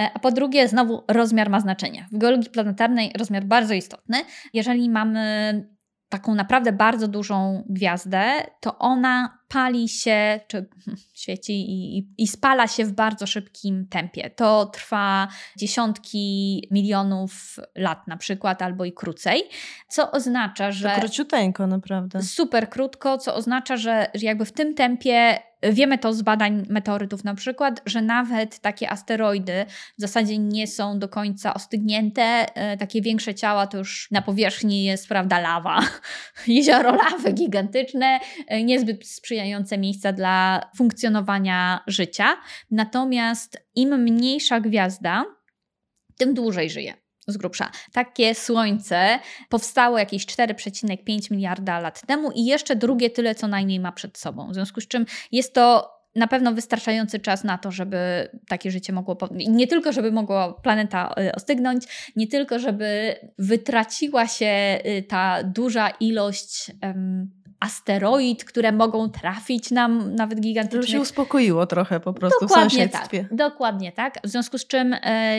E, 0.00 0.10
a 0.14 0.18
po 0.18 0.30
drugie, 0.30 0.68
znowu 0.68 1.04
rozmiar 1.08 1.50
ma 1.50 1.60
znaczenie. 1.60 2.06
W 2.12 2.18
geologii 2.18 2.50
planetarnej 2.50 3.12
rozmiar 3.18 3.44
bardzo 3.44 3.74
istotny. 3.74 4.16
Jeżeli 4.52 4.90
mamy 4.90 5.70
taką 6.08 6.34
naprawdę 6.34 6.72
bardzo 6.72 7.08
dużą 7.08 7.64
gwiazdę, 7.68 8.32
to 8.60 8.78
ona 8.78 9.38
pali 9.48 9.88
się, 9.88 10.40
czy 10.48 10.68
świeci 11.22 11.52
i, 11.52 12.08
i, 12.18 12.28
spala 12.28 12.68
się 12.68 12.84
w 12.84 12.92
bardzo 12.92 13.26
szybkim 13.26 13.86
tempie. 13.88 14.30
To 14.30 14.66
trwa 14.66 15.28
dziesiątki 15.56 16.68
milionów 16.70 17.56
lat 17.76 18.06
na 18.06 18.16
przykład, 18.16 18.62
albo 18.62 18.84
i 18.84 18.92
krócej, 18.92 19.42
co 19.88 20.10
oznacza, 20.10 20.72
że... 20.72 20.90
To 20.94 21.00
króciuteńko 21.00 21.66
naprawdę. 21.66 22.22
Super 22.22 22.70
krótko, 22.70 23.18
co 23.18 23.34
oznacza, 23.34 23.76
że 23.76 24.10
jakby 24.14 24.44
w 24.44 24.52
tym 24.52 24.74
tempie 24.74 25.38
Wiemy 25.62 25.98
to 25.98 26.12
z 26.12 26.22
badań 26.22 26.66
meteorytów 26.68 27.24
na 27.24 27.34
przykład, 27.34 27.82
że 27.86 28.02
nawet 28.02 28.58
takie 28.58 28.90
asteroidy 28.90 29.66
w 29.98 30.00
zasadzie 30.00 30.38
nie 30.38 30.66
są 30.66 30.98
do 30.98 31.08
końca 31.08 31.54
ostygnięte. 31.54 32.22
E, 32.54 32.76
takie 32.76 33.02
większe 33.02 33.34
ciała 33.34 33.66
to 33.66 33.78
już 33.78 34.08
na 34.10 34.22
powierzchni 34.22 34.84
jest, 34.84 35.08
prawda, 35.08 35.40
lawa. 35.40 35.80
Jezioro 36.46 36.96
lawy 36.96 37.32
gigantyczne, 37.32 38.20
e, 38.46 38.64
niezbyt 38.64 39.08
sprzyjające 39.08 39.78
miejsca 39.78 40.12
dla 40.12 40.60
funkcjonowania 40.76 41.80
życia. 41.86 42.36
Natomiast 42.70 43.58
im 43.74 44.02
mniejsza 44.02 44.60
gwiazda, 44.60 45.24
tym 46.18 46.34
dłużej 46.34 46.70
żyje 46.70 47.09
z 47.26 47.36
grubsza. 47.36 47.70
Takie 47.92 48.34
Słońce 48.34 49.18
powstało 49.48 49.98
jakieś 49.98 50.26
4,5 50.26 51.30
miliarda 51.30 51.80
lat 51.80 52.06
temu 52.06 52.30
i 52.30 52.44
jeszcze 52.44 52.76
drugie 52.76 53.10
tyle 53.10 53.34
co 53.34 53.48
najmniej 53.48 53.80
ma 53.80 53.92
przed 53.92 54.18
sobą. 54.18 54.50
W 54.50 54.54
związku 54.54 54.80
z 54.80 54.88
czym 54.88 55.06
jest 55.32 55.54
to 55.54 56.00
na 56.14 56.26
pewno 56.26 56.52
wystarczający 56.52 57.18
czas 57.18 57.44
na 57.44 57.58
to, 57.58 57.70
żeby 57.70 58.28
takie 58.48 58.70
życie 58.70 58.92
mogło, 58.92 59.16
nie 59.30 59.66
tylko 59.66 59.92
żeby 59.92 60.12
mogła 60.12 60.52
planeta 60.52 61.14
y, 61.20 61.34
ostygnąć, 61.34 62.12
nie 62.16 62.26
tylko 62.26 62.58
żeby 62.58 63.16
wytraciła 63.38 64.26
się 64.26 64.78
y, 64.86 65.02
ta 65.08 65.42
duża 65.42 65.90
ilość 65.90 66.70
um, 66.82 67.39
asteroid, 67.60 68.44
które 68.44 68.72
mogą 68.72 69.08
trafić 69.08 69.70
nam 69.70 70.14
nawet 70.14 70.40
gigantycznych... 70.40 70.82
Żeby 70.82 70.92
się 70.92 71.00
uspokoiło 71.00 71.66
trochę 71.66 72.00
po 72.00 72.12
prostu 72.12 72.46
dokładnie 72.46 72.68
w 72.68 72.72
sąsiedztwie. 72.72 73.22
Tak, 73.22 73.34
dokładnie 73.34 73.92
tak. 73.92 74.18
W 74.24 74.28
związku 74.28 74.58
z 74.58 74.66
czym 74.66 74.94
e, 75.02 75.38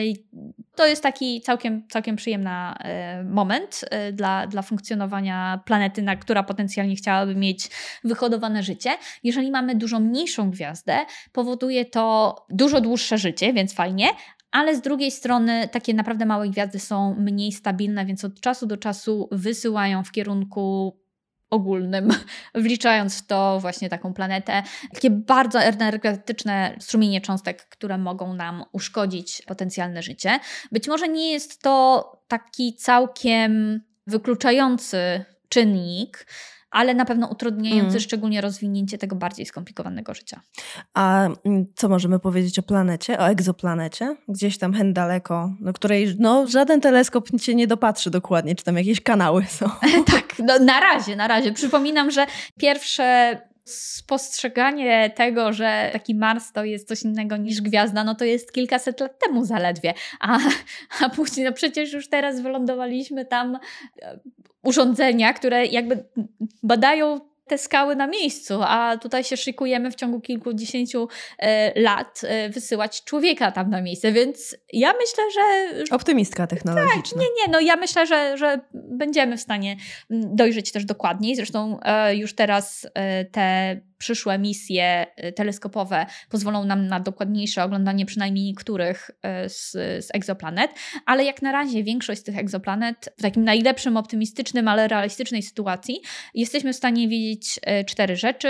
to 0.74 0.86
jest 0.86 1.02
taki 1.02 1.40
całkiem, 1.40 1.88
całkiem 1.88 2.16
przyjemny 2.16 2.50
e, 2.50 3.24
moment 3.24 3.84
e, 3.90 4.12
dla, 4.12 4.46
dla 4.46 4.62
funkcjonowania 4.62 5.60
planety, 5.64 6.02
na 6.02 6.16
która 6.16 6.42
potencjalnie 6.42 6.96
chciałaby 6.96 7.34
mieć 7.34 7.70
wyhodowane 8.04 8.62
życie. 8.62 8.90
Jeżeli 9.24 9.50
mamy 9.50 9.74
dużo 9.74 10.00
mniejszą 10.00 10.50
gwiazdę, 10.50 10.98
powoduje 11.32 11.84
to 11.84 12.36
dużo 12.50 12.80
dłuższe 12.80 13.18
życie, 13.18 13.52
więc 13.52 13.74
fajnie, 13.74 14.06
ale 14.52 14.76
z 14.76 14.80
drugiej 14.80 15.10
strony 15.10 15.68
takie 15.68 15.94
naprawdę 15.94 16.26
małe 16.26 16.48
gwiazdy 16.48 16.78
są 16.78 17.14
mniej 17.18 17.52
stabilne, 17.52 18.06
więc 18.06 18.24
od 18.24 18.40
czasu 18.40 18.66
do 18.66 18.76
czasu 18.76 19.28
wysyłają 19.32 20.04
w 20.04 20.12
kierunku 20.12 20.96
ogólnym, 21.52 22.08
wliczając 22.54 23.18
w 23.18 23.26
to 23.26 23.58
właśnie 23.60 23.88
taką 23.88 24.14
planetę. 24.14 24.62
Takie 24.94 25.10
bardzo 25.10 25.60
energetyczne 25.60 26.76
strumienie 26.80 27.20
cząstek, 27.20 27.68
które 27.68 27.98
mogą 27.98 28.34
nam 28.34 28.64
uszkodzić 28.72 29.42
potencjalne 29.46 30.02
życie. 30.02 30.38
Być 30.72 30.88
może 30.88 31.08
nie 31.08 31.32
jest 31.32 31.62
to 31.62 32.04
taki 32.28 32.74
całkiem 32.74 33.80
wykluczający 34.06 35.24
czynnik, 35.48 36.26
ale 36.72 36.94
na 36.94 37.04
pewno 37.04 37.26
utrudniający 37.26 37.88
mm. 37.88 38.00
szczególnie 38.00 38.40
rozwinięcie 38.40 38.98
tego 38.98 39.16
bardziej 39.16 39.46
skomplikowanego 39.46 40.14
życia. 40.14 40.40
A 40.94 41.28
mm, 41.44 41.66
co 41.74 41.88
możemy 41.88 42.18
powiedzieć 42.18 42.58
o 42.58 42.62
planecie, 42.62 43.18
o 43.18 43.28
egzoplanecie? 43.28 44.16
Gdzieś 44.28 44.58
tam 44.58 44.72
hen 44.74 44.92
daleko, 44.92 45.54
do 45.60 45.72
której 45.72 46.16
no, 46.18 46.46
żaden 46.46 46.80
teleskop 46.80 47.28
się 47.40 47.54
nie 47.54 47.66
dopatrzy 47.66 48.10
dokładnie, 48.10 48.54
czy 48.54 48.64
tam 48.64 48.76
jakieś 48.76 49.00
kanały 49.00 49.44
są. 49.48 49.66
tak, 50.12 50.38
no, 50.38 50.58
na 50.58 50.80
razie, 50.80 51.16
na 51.16 51.28
razie. 51.28 51.52
Przypominam, 51.52 52.10
że 52.10 52.26
pierwsze 52.58 53.38
spostrzeganie 53.64 55.10
tego, 55.10 55.52
że 55.52 55.90
taki 55.92 56.14
Mars 56.14 56.52
to 56.52 56.64
jest 56.64 56.88
coś 56.88 57.02
innego 57.02 57.36
niż 57.36 57.60
gwiazda, 57.60 58.04
no 58.04 58.14
to 58.14 58.24
jest 58.24 58.52
kilkaset 58.52 59.00
lat 59.00 59.18
temu 59.18 59.44
zaledwie. 59.44 59.94
A, 60.20 60.38
a 61.00 61.08
później, 61.08 61.46
no 61.46 61.52
przecież 61.52 61.92
już 61.92 62.08
teraz 62.08 62.40
wylądowaliśmy 62.40 63.24
tam 63.24 63.58
e, 64.02 64.18
urządzenia, 64.62 65.32
które 65.32 65.66
jakby 65.66 66.04
badają 66.62 67.31
te 67.46 67.58
skały 67.58 67.96
na 67.96 68.06
miejscu, 68.06 68.58
a 68.62 68.96
tutaj 68.96 69.24
się 69.24 69.36
szykujemy 69.36 69.90
w 69.90 69.94
ciągu 69.94 70.20
kilkudziesięciu 70.20 71.08
e, 71.38 71.80
lat 71.80 72.20
e, 72.24 72.48
wysyłać 72.48 73.04
człowieka 73.04 73.52
tam 73.52 73.70
na 73.70 73.82
miejsce, 73.82 74.12
więc 74.12 74.56
ja 74.72 74.92
myślę, 74.92 75.24
że... 75.34 75.94
Optymistka 75.94 76.46
technologiczna. 76.46 77.00
Tak, 77.02 77.20
nie, 77.20 77.26
nie, 77.26 77.52
no 77.52 77.60
ja 77.60 77.76
myślę, 77.76 78.06
że, 78.06 78.38
że 78.38 78.60
będziemy 78.74 79.36
w 79.36 79.40
stanie 79.40 79.76
mm, 80.10 80.36
dojrzeć 80.36 80.72
też 80.72 80.84
dokładniej, 80.84 81.36
zresztą 81.36 81.80
e, 81.82 82.16
już 82.16 82.34
teraz 82.34 82.86
te 83.32 83.76
przyszłe 84.02 84.38
misje 84.38 85.06
teleskopowe 85.36 86.06
pozwolą 86.28 86.64
nam 86.64 86.86
na 86.86 87.00
dokładniejsze 87.00 87.64
oglądanie 87.64 88.06
przynajmniej 88.06 88.44
niektórych 88.44 89.10
z, 89.46 89.70
z 90.04 90.08
egzoplanet, 90.14 90.70
ale 91.06 91.24
jak 91.24 91.42
na 91.42 91.52
razie 91.52 91.84
większość 91.84 92.20
z 92.20 92.24
tych 92.24 92.38
egzoplanet 92.38 93.14
w 93.18 93.22
takim 93.22 93.44
najlepszym, 93.44 93.96
optymistycznym, 93.96 94.68
ale 94.68 94.88
realistycznej 94.88 95.42
sytuacji 95.42 96.00
jesteśmy 96.34 96.72
w 96.72 96.76
stanie 96.76 97.08
wiedzieć 97.08 97.60
E, 97.62 97.84
cztery 97.84 98.16
rzeczy. 98.16 98.48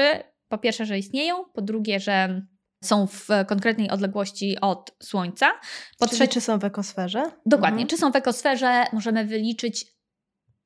Po 0.48 0.58
pierwsze, 0.58 0.86
że 0.86 0.98
istnieją, 0.98 1.44
po 1.44 1.62
drugie, 1.62 2.00
że 2.00 2.42
są 2.84 3.06
w 3.06 3.28
konkretnej 3.46 3.90
odległości 3.90 4.60
od 4.60 4.96
Słońca. 5.02 5.52
Po 5.98 6.06
trzecie, 6.06 6.28
czy 6.28 6.40
są 6.40 6.58
w 6.58 6.64
ekosferze? 6.64 7.30
Dokładnie, 7.46 7.82
mhm. 7.82 7.88
czy 7.88 7.96
są 7.96 8.12
w 8.12 8.16
ekosferze, 8.16 8.84
możemy 8.92 9.24
wyliczyć, 9.24 9.86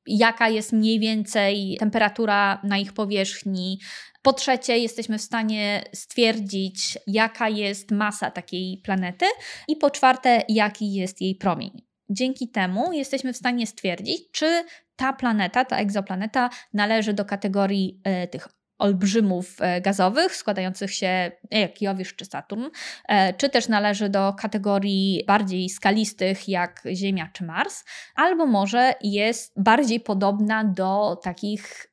jaka 0.07 0.49
jest 0.49 0.73
mniej 0.73 1.01
więcej 1.01 1.77
temperatura 1.81 2.61
na 2.65 2.79
ich 2.79 2.93
powierzchni. 2.93 3.81
Po 4.23 4.33
trzecie, 4.33 4.79
jesteśmy 4.79 5.19
w 5.19 5.23
stanie 5.23 5.85
stwierdzić, 5.95 6.99
jaka 7.07 7.49
jest 7.49 7.91
masa 7.91 8.31
takiej 8.31 8.81
planety. 8.85 9.27
I 9.69 9.77
po 9.77 9.91
czwarte, 9.91 10.43
jaki 10.49 10.93
jest 10.93 11.21
jej 11.21 11.35
promień. 11.35 11.71
Dzięki 12.11 12.49
temu 12.49 12.93
jesteśmy 12.93 13.33
w 13.33 13.37
stanie 13.37 13.67
stwierdzić, 13.67 14.21
czy 14.33 14.65
ta 14.97 15.13
planeta, 15.13 15.65
ta 15.65 15.77
egzoplaneta 15.77 16.51
należy 16.73 17.13
do 17.13 17.25
kategorii 17.25 18.01
e, 18.05 18.29
tych 18.29 18.49
olbrzymów 18.79 19.57
e, 19.61 19.81
gazowych 19.81 20.37
składających 20.37 20.95
się 20.95 21.33
jak 21.51 21.83
Jowisz 21.83 22.17
czy 22.17 22.25
Saturn, 22.25 22.65
e, 23.09 23.35
czy 23.35 23.49
też 23.49 23.69
należy 23.69 24.09
do 24.09 24.33
kategorii 24.33 25.25
bardziej 25.27 25.69
skalistych 25.69 26.49
jak 26.49 26.83
Ziemia 26.95 27.29
czy 27.33 27.45
Mars, 27.45 27.85
albo 28.15 28.47
może 28.47 28.95
jest 29.03 29.53
bardziej 29.63 30.01
podobna 30.01 30.65
do 30.65 31.21
takich 31.23 31.87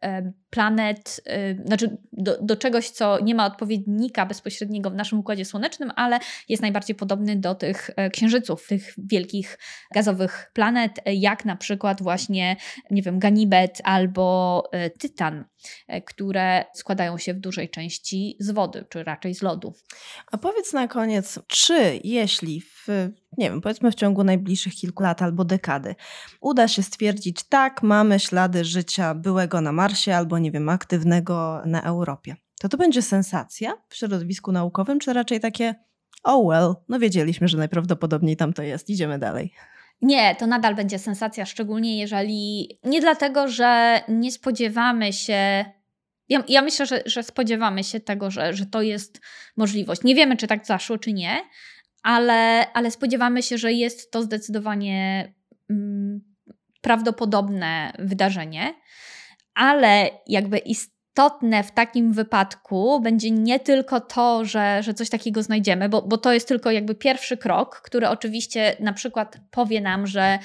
planet, 0.54 1.22
y, 1.28 1.64
znaczy 1.66 1.98
do, 2.12 2.38
do, 2.42 2.56
czegoś, 2.56 2.90
co 2.90 3.20
nie 3.20 3.36
ma 3.36 3.46
odpowiednika 3.46 4.26
bezpośredniego 4.26 4.90
w 4.90 4.96
naszym 4.96 5.20
układzie 5.20 5.46
słonecznym, 5.46 5.92
ale 5.96 6.20
jest 6.50 6.62
najbardziej 6.62 6.96
podobny 6.96 7.36
do 7.36 7.56
tych 7.56 7.90
e, 7.96 8.10
księżyców, 8.10 8.68
tych 8.68 8.94
wielkich 8.98 9.60
gazowych 9.94 10.52
planet, 10.54 10.92
jak 11.06 11.46
na 11.46 11.56
przykład 11.56 12.02
właśnie, 12.02 12.56
nie 12.92 13.02
wiem, 13.02 13.20
Ganibet 13.20 13.82
albo 13.84 14.64
e, 14.72 14.90
Tytan, 14.90 15.46
e, 15.88 16.02
które 16.02 16.66
składają 16.74 17.18
się 17.18 17.34
w 17.34 17.40
dużej 17.40 17.70
części 17.70 18.38
z 18.40 18.52
wody, 18.52 18.86
czy 18.90 19.04
raczej 19.04 19.36
z 19.36 19.42
lodu. 19.42 19.74
A 20.32 20.38
powiedz 20.38 20.74
na 20.74 20.88
koniec, 20.88 21.40
czy 21.48 22.00
jeśli 22.04 22.62
w 22.62 22.88
nie 23.38 23.50
wiem, 23.50 23.62
powiedzmy 23.62 23.92
w 23.92 23.96
ciągu 23.96 24.24
najbliższych 24.24 24.74
kilku 24.74 25.04
lat 25.04 25.22
albo 25.22 25.46
dekady, 25.46 25.96
uda 26.42 26.68
się 26.68 26.84
stwierdzić, 26.84 27.44
tak, 27.44 27.84
mamy 27.84 28.20
ślady 28.20 28.66
życia 28.66 29.14
byłego 29.14 29.62
na 29.62 29.72
Marsie 29.72 30.16
albo, 30.16 30.40
nie 30.40 30.52
wiem, 30.52 30.70
aktywnego 30.70 31.62
na 31.66 31.82
Europie. 31.82 32.36
To 32.60 32.70
to 32.70 32.78
będzie 32.78 33.02
sensacja 33.02 33.74
w 33.90 33.96
środowisku 33.96 34.52
naukowym, 34.52 35.00
czy 35.00 35.14
raczej 35.14 35.40
takie, 35.40 35.76
oh 36.24 36.48
well, 36.48 36.74
no 36.90 37.00
wiedzieliśmy, 37.00 37.48
że 37.48 37.58
najprawdopodobniej 37.58 38.38
tam 38.38 38.54
to 38.54 38.64
jest, 38.64 38.90
idziemy 38.90 39.20
dalej. 39.20 39.54
Nie, 40.02 40.36
to 40.36 40.48
nadal 40.48 40.76
będzie 40.76 41.00
sensacja, 41.00 41.46
szczególnie 41.46 42.00
jeżeli 42.00 42.70
nie 42.84 43.02
dlatego, 43.02 43.48
że 43.48 44.02
nie 44.08 44.32
spodziewamy 44.32 45.14
się 45.14 45.66
ja, 46.30 46.44
ja, 46.48 46.62
myślę, 46.62 46.86
że, 46.86 47.04
że, 47.06 47.24
spodziewamy 47.24 47.84
się 47.84 48.00
tego, 48.00 48.32
że, 48.32 48.54
że 48.54 48.66
to 48.66 48.82
jest 48.82 49.22
możliwość. 49.58 50.04
Nie 50.04 50.16
wiemy, 50.16 50.38
czy 50.38 50.48
tak 50.48 50.66
zaszło, 50.66 50.98
czy 50.98 51.14
nie, 51.14 51.42
ale, 52.04 52.72
ale 52.74 52.92
spodziewamy 52.92 53.44
się, 53.44 53.58
że 53.58 53.74
jest 53.74 54.12
to 54.12 54.22
zdecydowanie 54.22 55.34
mm, 55.70 56.22
prawdopodobne 56.82 57.94
wydarzenie, 58.00 58.74
ale 59.54 60.10
jakby 60.28 60.58
istotne 60.58 61.64
w 61.64 61.72
takim 61.72 62.14
wypadku 62.14 63.00
będzie 63.02 63.32
nie 63.32 63.60
tylko 63.60 64.02
to, 64.02 64.46
że, 64.46 64.84
że 64.84 64.94
coś 64.94 65.10
takiego 65.10 65.44
znajdziemy, 65.44 65.90
bo, 65.90 66.02
bo 66.02 66.18
to 66.18 66.34
jest 66.34 66.48
tylko 66.48 66.72
jakby 66.72 66.96
pierwszy 66.96 67.38
krok, 67.38 67.82
który 67.82 68.10
oczywiście 68.10 68.76
na 68.80 68.94
przykład 68.94 69.38
powie 69.52 69.82
nam, 69.82 70.08
że 70.08 70.40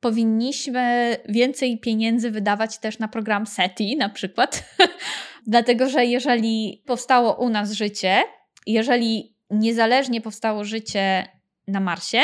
powinniśmy 0.00 1.16
więcej 1.28 1.80
pieniędzy 1.80 2.30
wydawać 2.30 2.78
też 2.78 2.98
na 2.98 3.08
program 3.08 3.46
SETI 3.46 3.96
na 3.96 4.08
przykład. 4.08 4.64
Dlatego, 5.46 5.88
że 5.88 6.04
jeżeli 6.04 6.82
powstało 6.86 7.34
u 7.34 7.48
nas 7.48 7.72
życie, 7.72 8.22
jeżeli 8.66 9.35
niezależnie 9.50 10.20
powstało 10.20 10.64
życie 10.64 11.28
na 11.68 11.80
Marsie, 11.80 12.18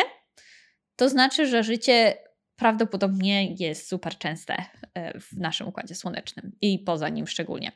to 0.97 1.09
znaczy, 1.09 1.47
że 1.47 1.63
życie 1.63 2.15
prawdopodobnie 2.57 3.55
jest 3.55 3.89
super 3.89 4.19
częste 4.19 4.57
e, 4.95 5.21
w 5.21 5.33
naszym 5.33 5.69
układzie 5.69 5.95
słonecznym 5.95 6.53
i 6.61 6.79
poza 6.79 7.09
nim 7.09 7.27
szczególnie. 7.27 7.73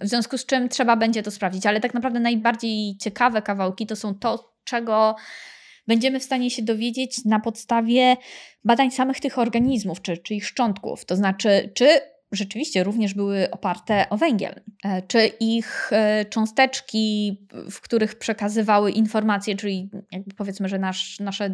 W 0.00 0.08
związku 0.08 0.38
z 0.38 0.46
czym 0.46 0.68
trzeba 0.68 0.96
będzie 0.96 1.22
to 1.22 1.30
sprawdzić, 1.30 1.66
ale 1.66 1.80
tak 1.80 1.94
naprawdę 1.94 2.20
najbardziej 2.20 2.96
ciekawe 2.96 3.42
kawałki 3.42 3.86
to 3.86 3.96
są 3.96 4.14
to, 4.14 4.54
czego 4.64 5.16
będziemy 5.86 6.20
w 6.20 6.24
stanie 6.24 6.50
się 6.50 6.62
dowiedzieć 6.62 7.24
na 7.24 7.40
podstawie 7.40 8.16
badań 8.64 8.90
samych 8.90 9.20
tych 9.20 9.38
organizmów, 9.38 10.02
czy, 10.02 10.18
czy 10.18 10.34
ich 10.34 10.46
szczątków. 10.46 11.04
To 11.04 11.16
znaczy, 11.16 11.72
czy 11.74 12.00
rzeczywiście 12.34 12.84
również 12.84 13.14
były 13.14 13.50
oparte 13.50 14.08
o 14.10 14.16
węgiel. 14.16 14.60
E, 14.84 15.02
czy 15.02 15.26
ich 15.26 15.90
e, 15.92 16.24
cząsteczki, 16.24 17.38
w 17.70 17.80
których 17.80 18.18
przekazywały 18.18 18.90
informacje, 18.90 19.56
czyli 19.56 19.90
jakby 20.12 20.34
powiedzmy, 20.34 20.68
że 20.68 20.78
nasz, 20.78 21.20
nasza 21.20 21.44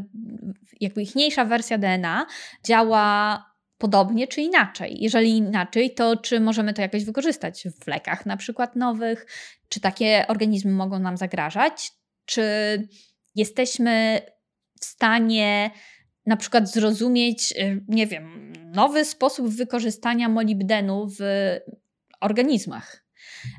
jakby 0.81 1.03
ichniejsza 1.03 1.45
wersja 1.45 1.78
DNA 1.78 2.26
działa 2.64 3.45
podobnie 3.78 4.28
czy 4.28 4.41
inaczej. 4.41 4.97
Jeżeli 5.01 5.37
inaczej, 5.37 5.95
to 5.95 6.16
czy 6.16 6.41
możemy 6.41 6.74
to 6.74 6.83
jakoś 6.83 7.05
wykorzystać 7.05 7.64
w 7.81 7.87
lekach 7.87 8.26
na 8.26 8.37
przykład 8.37 8.76
nowych, 8.76 9.26
czy 9.68 9.81
takie 9.81 10.24
organizmy 10.28 10.72
mogą 10.72 10.99
nam 10.99 11.16
zagrażać, 11.16 11.93
czy 12.24 12.43
jesteśmy 13.35 14.20
w 14.81 14.85
stanie 14.85 15.70
na 16.27 16.37
przykład 16.37 16.73
zrozumieć, 16.73 17.53
y, 17.53 17.85
nie 17.89 18.07
wiem, 18.07 18.53
nowy 18.75 19.05
sposób 19.05 19.49
wykorzystania 19.49 20.29
molibdenu 20.29 21.09
w 21.18 21.21
organizmach. 22.21 23.05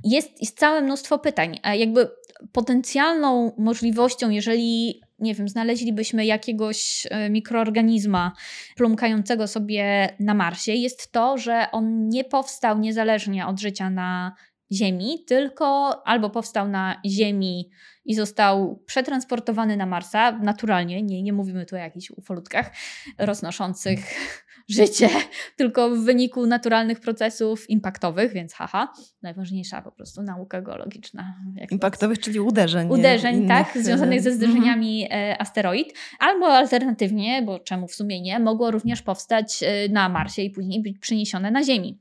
Jest, 0.04 0.42
jest 0.42 0.60
całe 0.60 0.82
mnóstwo 0.82 1.20
pytań. 1.20 1.60
Jakby 1.76 2.10
potencjalną 2.52 3.52
możliwością, 3.58 4.30
jeżeli, 4.30 5.02
nie 5.20 5.36
wiem, 5.36 5.50
znaleźlibyśmy 5.50 6.26
jakiegoś 6.26 7.06
y, 7.06 7.30
mikroorganizma 7.30 8.32
plumkającego 8.76 9.48
sobie 9.48 10.10
na 10.20 10.34
Marsie, 10.34 10.72
jest 10.72 11.12
to, 11.12 11.38
że 11.38 11.66
on 11.72 12.10
nie 12.10 12.24
powstał 12.24 12.80
niezależnie 12.80 13.48
od 13.48 13.60
życia 13.60 13.90
na 13.90 14.36
Ziemi, 14.72 15.24
tylko 15.28 16.02
albo 16.08 16.30
powstał 16.30 16.68
na 16.68 17.02
Ziemi 17.06 17.70
i 18.06 18.16
został 18.16 18.84
przetransportowany 18.86 19.78
na 19.78 19.86
Marsa 19.86 20.32
naturalnie, 20.32 21.04
nie, 21.04 21.24
nie 21.24 21.34
mówimy 21.34 21.66
tu 21.66 21.76
o 21.76 21.80
jakichś 21.80 22.12
ufolutkach 22.12 22.72
roznoszących 23.18 24.00
życie, 24.70 25.10
tylko 25.56 25.90
w 25.90 26.00
wyniku 26.00 26.48
naturalnych 26.48 27.00
procesów 27.00 27.70
impaktowych, 27.70 28.34
więc 28.34 28.54
haha, 28.54 28.94
najważniejsza 29.22 29.82
po 29.82 29.92
prostu 29.92 30.24
nauka 30.24 30.62
geologiczna. 30.62 31.36
Impaktowych, 31.72 32.20
czyli 32.20 32.40
uderzeń. 32.40 32.90
Uderzeń, 32.90 33.48
tak, 33.48 33.76
e, 33.76 33.84
związanych 33.84 34.22
ze 34.22 34.32
zderzeniami 34.32 35.04
mhm. 35.04 35.36
asteroid, 35.40 35.94
albo 36.20 36.48
alternatywnie, 36.48 37.42
bo 37.42 37.60
czemu 37.60 37.88
w 37.88 37.96
sumie 37.96 38.22
nie, 38.22 38.40
mogło 38.40 38.72
również 38.72 39.02
powstać 39.02 39.64
e, 39.64 39.90
na 39.90 40.10
Marsie 40.10 40.42
i 40.42 40.50
później 40.50 40.82
być 40.82 41.00
przeniesione 41.00 41.52
na 41.52 41.64
Ziemi. 41.64 42.00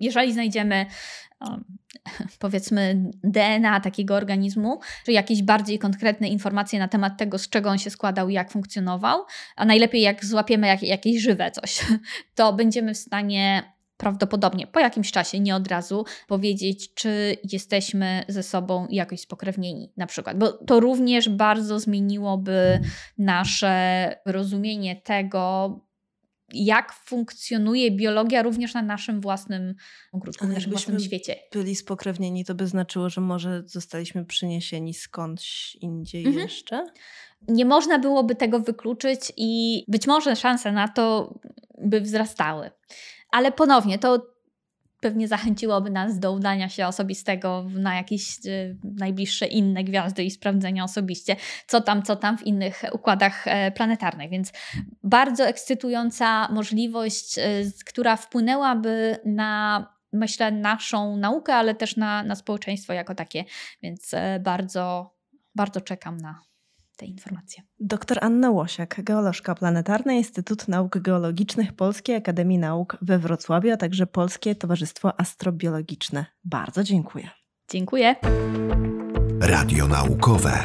Jeżeli 0.00 0.32
znajdziemy 0.32 0.86
powiedzmy 2.38 3.10
DNA 3.24 3.80
takiego 3.80 4.14
organizmu, 4.14 4.80
czy 5.04 5.12
jakieś 5.12 5.42
bardziej 5.42 5.78
konkretne 5.78 6.28
informacje 6.28 6.78
na 6.78 6.88
temat 6.88 7.18
tego, 7.18 7.38
z 7.38 7.48
czego 7.48 7.70
on 7.70 7.78
się 7.78 7.90
składał 7.90 8.28
i 8.28 8.34
jak 8.34 8.50
funkcjonował, 8.50 9.24
a 9.56 9.64
najlepiej 9.64 10.02
jak 10.02 10.24
złapiemy 10.24 10.66
jak, 10.66 10.82
jakieś 10.82 11.22
żywe 11.22 11.50
coś, 11.50 11.80
to 12.34 12.52
będziemy 12.52 12.94
w 12.94 12.98
stanie 12.98 13.76
prawdopodobnie 13.96 14.66
po 14.66 14.80
jakimś 14.80 15.12
czasie, 15.12 15.40
nie 15.40 15.56
od 15.56 15.68
razu, 15.68 16.04
powiedzieć, 16.28 16.94
czy 16.94 17.36
jesteśmy 17.52 18.24
ze 18.28 18.42
sobą 18.42 18.86
jakoś 18.90 19.20
spokrewnieni, 19.20 19.92
na 19.96 20.06
przykład. 20.06 20.38
Bo 20.38 20.52
to 20.52 20.80
również 20.80 21.28
bardzo 21.28 21.80
zmieniłoby 21.80 22.80
nasze 23.18 24.16
rozumienie 24.26 24.96
tego, 24.96 25.70
jak 26.52 26.92
funkcjonuje 26.92 27.90
biologia 27.90 28.42
również 28.42 28.74
na 28.74 28.82
naszym 28.82 29.20
własnym 29.20 29.74
ogródku, 30.12 30.46
na 30.46 30.54
naszym 30.54 30.70
własnym 30.70 31.00
świecie. 31.00 31.36
byli 31.52 31.76
spokrewnieni, 31.76 32.44
to 32.44 32.54
by 32.54 32.66
znaczyło, 32.66 33.10
że 33.10 33.20
może 33.20 33.62
zostaliśmy 33.66 34.24
przyniesieni 34.24 34.94
skądś 34.94 35.74
indziej 35.74 36.26
mhm. 36.26 36.44
jeszcze? 36.44 36.86
Nie 37.48 37.64
można 37.64 37.98
byłoby 37.98 38.34
tego 38.34 38.60
wykluczyć 38.60 39.32
i 39.36 39.84
być 39.88 40.06
może 40.06 40.36
szanse 40.36 40.72
na 40.72 40.88
to 40.88 41.34
by 41.78 42.00
wzrastały. 42.00 42.70
Ale 43.30 43.52
ponownie, 43.52 43.98
to 43.98 44.35
pewnie 45.00 45.28
zachęciłoby 45.28 45.90
nas 45.90 46.18
do 46.18 46.32
udania 46.32 46.68
się 46.68 46.86
osobistego 46.86 47.66
na 47.74 47.94
jakieś 47.94 48.46
y, 48.46 48.78
najbliższe 48.84 49.46
inne 49.46 49.84
gwiazdy 49.84 50.24
i 50.24 50.30
sprawdzenia 50.30 50.84
osobiście, 50.84 51.36
co 51.66 51.80
tam, 51.80 52.02
co 52.02 52.16
tam 52.16 52.38
w 52.38 52.42
innych 52.42 52.82
układach 52.92 53.46
e, 53.46 53.70
planetarnych. 53.70 54.30
Więc 54.30 54.52
bardzo 55.02 55.46
ekscytująca 55.46 56.48
możliwość, 56.52 57.38
y, 57.38 57.72
która 57.86 58.16
wpłynęłaby 58.16 59.16
na 59.24 59.86
myślę, 60.12 60.52
naszą 60.52 61.16
naukę, 61.16 61.54
ale 61.54 61.74
też 61.74 61.96
na, 61.96 62.22
na 62.22 62.34
społeczeństwo 62.34 62.92
jako 62.92 63.14
takie. 63.14 63.44
Więc 63.82 64.14
e, 64.14 64.40
bardzo, 64.40 65.14
bardzo 65.54 65.80
czekam 65.80 66.16
na, 66.16 66.45
te 66.96 67.06
informacje. 67.06 67.62
Doktor 67.80 68.18
Anna 68.20 68.50
Łosiak, 68.50 69.00
geolożka 69.04 69.54
planetarna, 69.54 70.12
Instytut 70.12 70.68
Nauk 70.68 70.98
Geologicznych 70.98 71.72
Polskiej 71.72 72.16
Akademii 72.16 72.58
Nauk 72.58 72.96
we 73.02 73.18
Wrocławiu, 73.18 73.72
a 73.72 73.76
także 73.76 74.06
Polskie 74.06 74.54
Towarzystwo 74.54 75.20
Astrobiologiczne. 75.20 76.26
Bardzo 76.44 76.84
dziękuję. 76.84 77.28
Dziękuję. 77.70 78.16
Radio 79.40 79.88
naukowe. 79.88 80.64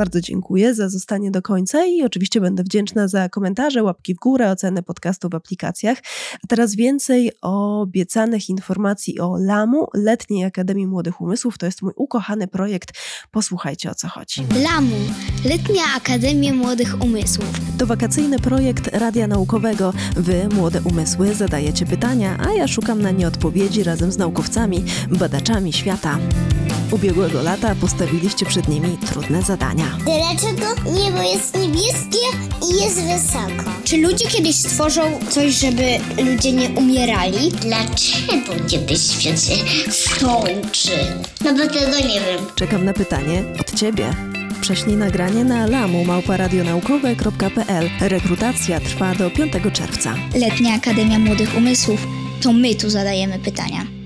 Bardzo 0.00 0.20
dziękuję 0.20 0.74
za 0.74 0.88
zostanie 0.88 1.30
do 1.30 1.42
końca 1.42 1.86
i 1.86 2.02
oczywiście 2.02 2.40
będę 2.40 2.62
wdzięczna 2.62 3.08
za 3.08 3.28
komentarze, 3.28 3.82
łapki 3.82 4.14
w 4.14 4.18
górę, 4.18 4.50
oceny 4.50 4.82
podcastu 4.82 5.28
w 5.28 5.34
aplikacjach. 5.34 5.98
A 6.44 6.46
teraz 6.48 6.74
więcej 6.74 7.32
obiecanych 7.42 8.48
informacji 8.48 9.20
o 9.20 9.36
LAMU, 9.38 9.86
Letniej 9.94 10.44
Akademii 10.44 10.86
Młodych 10.86 11.20
Umysłów. 11.20 11.58
To 11.58 11.66
jest 11.66 11.82
mój 11.82 11.92
ukochany 11.96 12.48
projekt. 12.48 12.92
Posłuchajcie 13.30 13.90
o 13.90 13.94
co 13.94 14.08
chodzi. 14.08 14.46
LAMU, 14.64 14.96
Letnia 15.44 15.82
Akademia 15.96 16.54
Młodych 16.54 17.02
Umysłów. 17.02 17.50
To 17.78 17.86
wakacyjny 17.86 18.38
projekt 18.38 18.86
radia 18.86 19.26
naukowego. 19.26 19.92
Wy, 20.16 20.48
młode 20.54 20.80
umysły, 20.82 21.34
zadajecie 21.34 21.86
pytania, 21.86 22.38
a 22.48 22.52
ja 22.52 22.68
szukam 22.68 23.02
na 23.02 23.10
nie 23.10 23.28
odpowiedzi 23.28 23.82
razem 23.82 24.12
z 24.12 24.18
naukowcami, 24.18 24.84
badaczami 25.10 25.72
świata. 25.72 26.18
Ubiegłego 26.92 27.42
lata 27.42 27.74
postawiliście 27.74 28.46
przed 28.46 28.68
nimi 28.68 28.98
trudne 28.98 29.42
zadania. 29.42 29.89
Dlaczego 29.98 30.66
niebo 30.84 31.22
jest 31.22 31.56
niebieskie 31.58 32.18
i 32.70 32.74
jest 32.82 33.00
wysoko? 33.02 33.70
Czy 33.84 33.96
ludzie 33.96 34.26
kiedyś 34.28 34.56
stworzą 34.56 35.18
coś, 35.28 35.54
żeby 35.54 35.82
ludzie 36.24 36.52
nie 36.52 36.68
umierali? 36.68 37.52
Dlaczego 37.52 38.52
niebieświat 38.72 39.42
się 39.42 39.54
skończy? 39.92 40.98
No 41.44 41.52
bo 41.52 41.58
tego 41.58 41.96
nie 41.96 42.20
wiem. 42.20 42.40
Czekam 42.54 42.84
na 42.84 42.92
pytanie 42.92 43.42
od 43.60 43.74
Ciebie. 43.74 44.14
Prześlij 44.60 44.96
nagranie 44.96 45.44
na 45.44 45.66
lamu.radionaukowe.pl. 45.66 47.90
Rekrutacja 48.00 48.80
trwa 48.80 49.14
do 49.14 49.30
5 49.30 49.52
czerwca. 49.72 50.14
Letnia 50.34 50.74
Akademia 50.74 51.18
Młodych 51.18 51.56
Umysłów. 51.56 52.06
To 52.42 52.52
my 52.52 52.74
tu 52.74 52.90
zadajemy 52.90 53.38
pytania. 53.38 53.99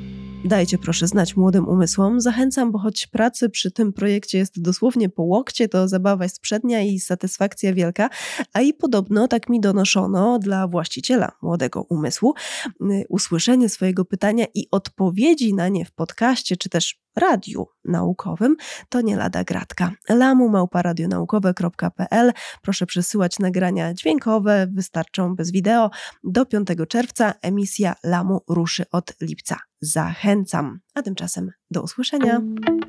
Dajcie 0.44 0.78
proszę 0.78 1.06
znać 1.06 1.36
młodym 1.36 1.68
umysłom. 1.68 2.20
Zachęcam, 2.20 2.72
bo 2.72 2.78
choć 2.78 3.06
pracy 3.06 3.50
przy 3.50 3.70
tym 3.70 3.92
projekcie 3.92 4.38
jest 4.38 4.62
dosłownie 4.62 5.08
po 5.08 5.22
łokcie, 5.22 5.68
to 5.68 5.88
zabawa 5.88 6.24
jest 6.24 6.40
przednia 6.40 6.82
i 6.82 7.00
satysfakcja 7.00 7.74
wielka. 7.74 8.10
A 8.52 8.60
i 8.60 8.74
podobno, 8.74 9.28
tak 9.28 9.48
mi 9.48 9.60
donoszono, 9.60 10.38
dla 10.38 10.68
właściciela 10.68 11.32
młodego 11.42 11.82
umysłu, 11.82 12.34
y, 12.80 13.04
usłyszenie 13.08 13.68
swojego 13.68 14.04
pytania 14.04 14.46
i 14.54 14.66
odpowiedzi 14.70 15.54
na 15.54 15.68
nie 15.68 15.84
w 15.84 15.92
podcaście, 15.92 16.56
czy 16.56 16.68
też 16.68 17.03
radiu 17.16 17.66
naukowym, 17.84 18.56
to 18.88 19.00
nie 19.00 19.16
lada 19.16 19.44
gratka. 19.44 19.90
lamu 20.08 20.48
małparadionaukowe.pl 20.48 22.32
Proszę 22.62 22.86
przesyłać 22.86 23.38
nagrania 23.38 23.94
dźwiękowe, 23.94 24.66
wystarczą 24.72 25.34
bez 25.34 25.50
wideo. 25.50 25.90
Do 26.24 26.46
5 26.46 26.68
czerwca 26.88 27.34
emisja 27.42 27.94
Lamu 28.04 28.40
ruszy 28.48 28.84
od 28.90 29.14
lipca. 29.20 29.56
Zachęcam. 29.80 30.80
A 30.94 31.02
tymczasem 31.02 31.50
do 31.70 31.82
usłyszenia. 31.82 32.40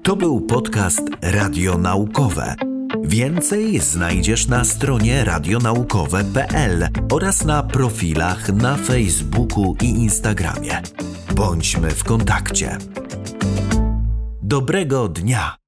To 0.03 0.15
był 0.15 0.41
podcast 0.41 1.01
Radio 1.21 1.77
Naukowe. 1.77 2.55
Więcej 3.03 3.79
znajdziesz 3.79 4.47
na 4.47 4.63
stronie 4.63 5.23
radionaukowe.pl 5.23 6.87
oraz 7.11 7.45
na 7.45 7.63
profilach 7.63 8.53
na 8.53 8.75
Facebooku 8.75 9.75
i 9.81 9.85
Instagramie. 9.85 10.81
Bądźmy 11.35 11.91
w 11.91 12.03
kontakcie. 12.03 12.77
Dobrego 14.47 15.07
dnia! 15.09 15.64